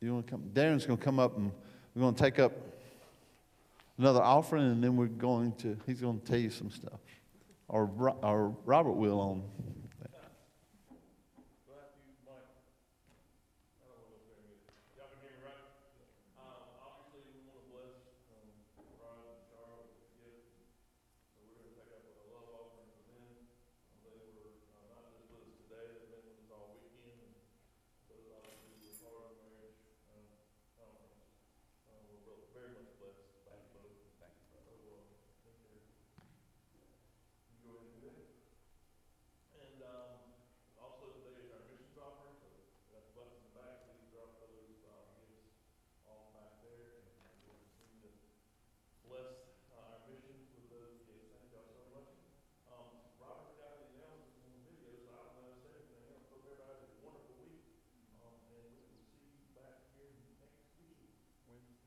you 0.00 0.14
want 0.14 0.28
to 0.28 0.30
come? 0.30 0.42
Darren's 0.52 0.86
going 0.86 1.00
to 1.00 1.04
come 1.04 1.18
up 1.18 1.36
and 1.36 1.50
we're 1.96 2.02
going 2.02 2.14
to 2.14 2.22
take 2.22 2.38
up 2.38 2.52
another 3.98 4.22
offering, 4.22 4.70
and 4.70 4.84
then 4.84 4.96
we're 4.96 5.06
going 5.06 5.50
to. 5.54 5.76
He's 5.84 6.00
going 6.00 6.20
to 6.20 6.24
tell 6.24 6.38
you 6.38 6.50
some 6.50 6.70
stuff, 6.70 7.00
or 7.66 7.90
or 8.22 8.56
Robert 8.64 8.92
will 8.92 9.18
on. 9.20 9.42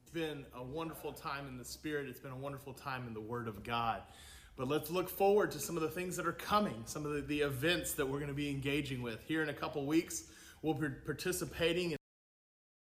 It's 0.08 0.14
been 0.14 0.46
a 0.56 0.64
wonderful 0.64 1.12
time 1.12 1.50
in 1.50 1.58
the 1.58 1.66
Spirit. 1.66 2.08
It's 2.08 2.22
been 2.22 2.32
a 2.32 2.38
wonderful 2.38 2.72
time 2.72 3.06
in 3.08 3.14
the 3.14 3.20
Word 3.20 3.50
of 3.50 3.62
God. 3.62 4.04
But 4.56 4.70
let's 4.70 4.90
look 4.90 5.10
forward 5.10 5.52
to 5.52 5.60
some 5.60 5.76
of 5.76 5.82
the 5.82 5.90
things 5.90 6.16
that 6.16 6.26
are 6.26 6.32
coming, 6.32 6.82
some 6.86 7.06
of 7.06 7.12
the, 7.12 7.20
the 7.20 7.42
events 7.42 7.92
that 7.96 8.06
we're 8.06 8.20
going 8.20 8.30
to 8.30 8.34
be 8.34 8.50
engaging 8.50 9.02
with. 9.02 9.20
Here 9.28 9.44
in 9.44 9.50
a 9.50 9.54
couple 9.54 9.86
weeks, 9.86 10.24
we'll 10.62 10.76
be 10.76 10.88
participating 11.06 11.98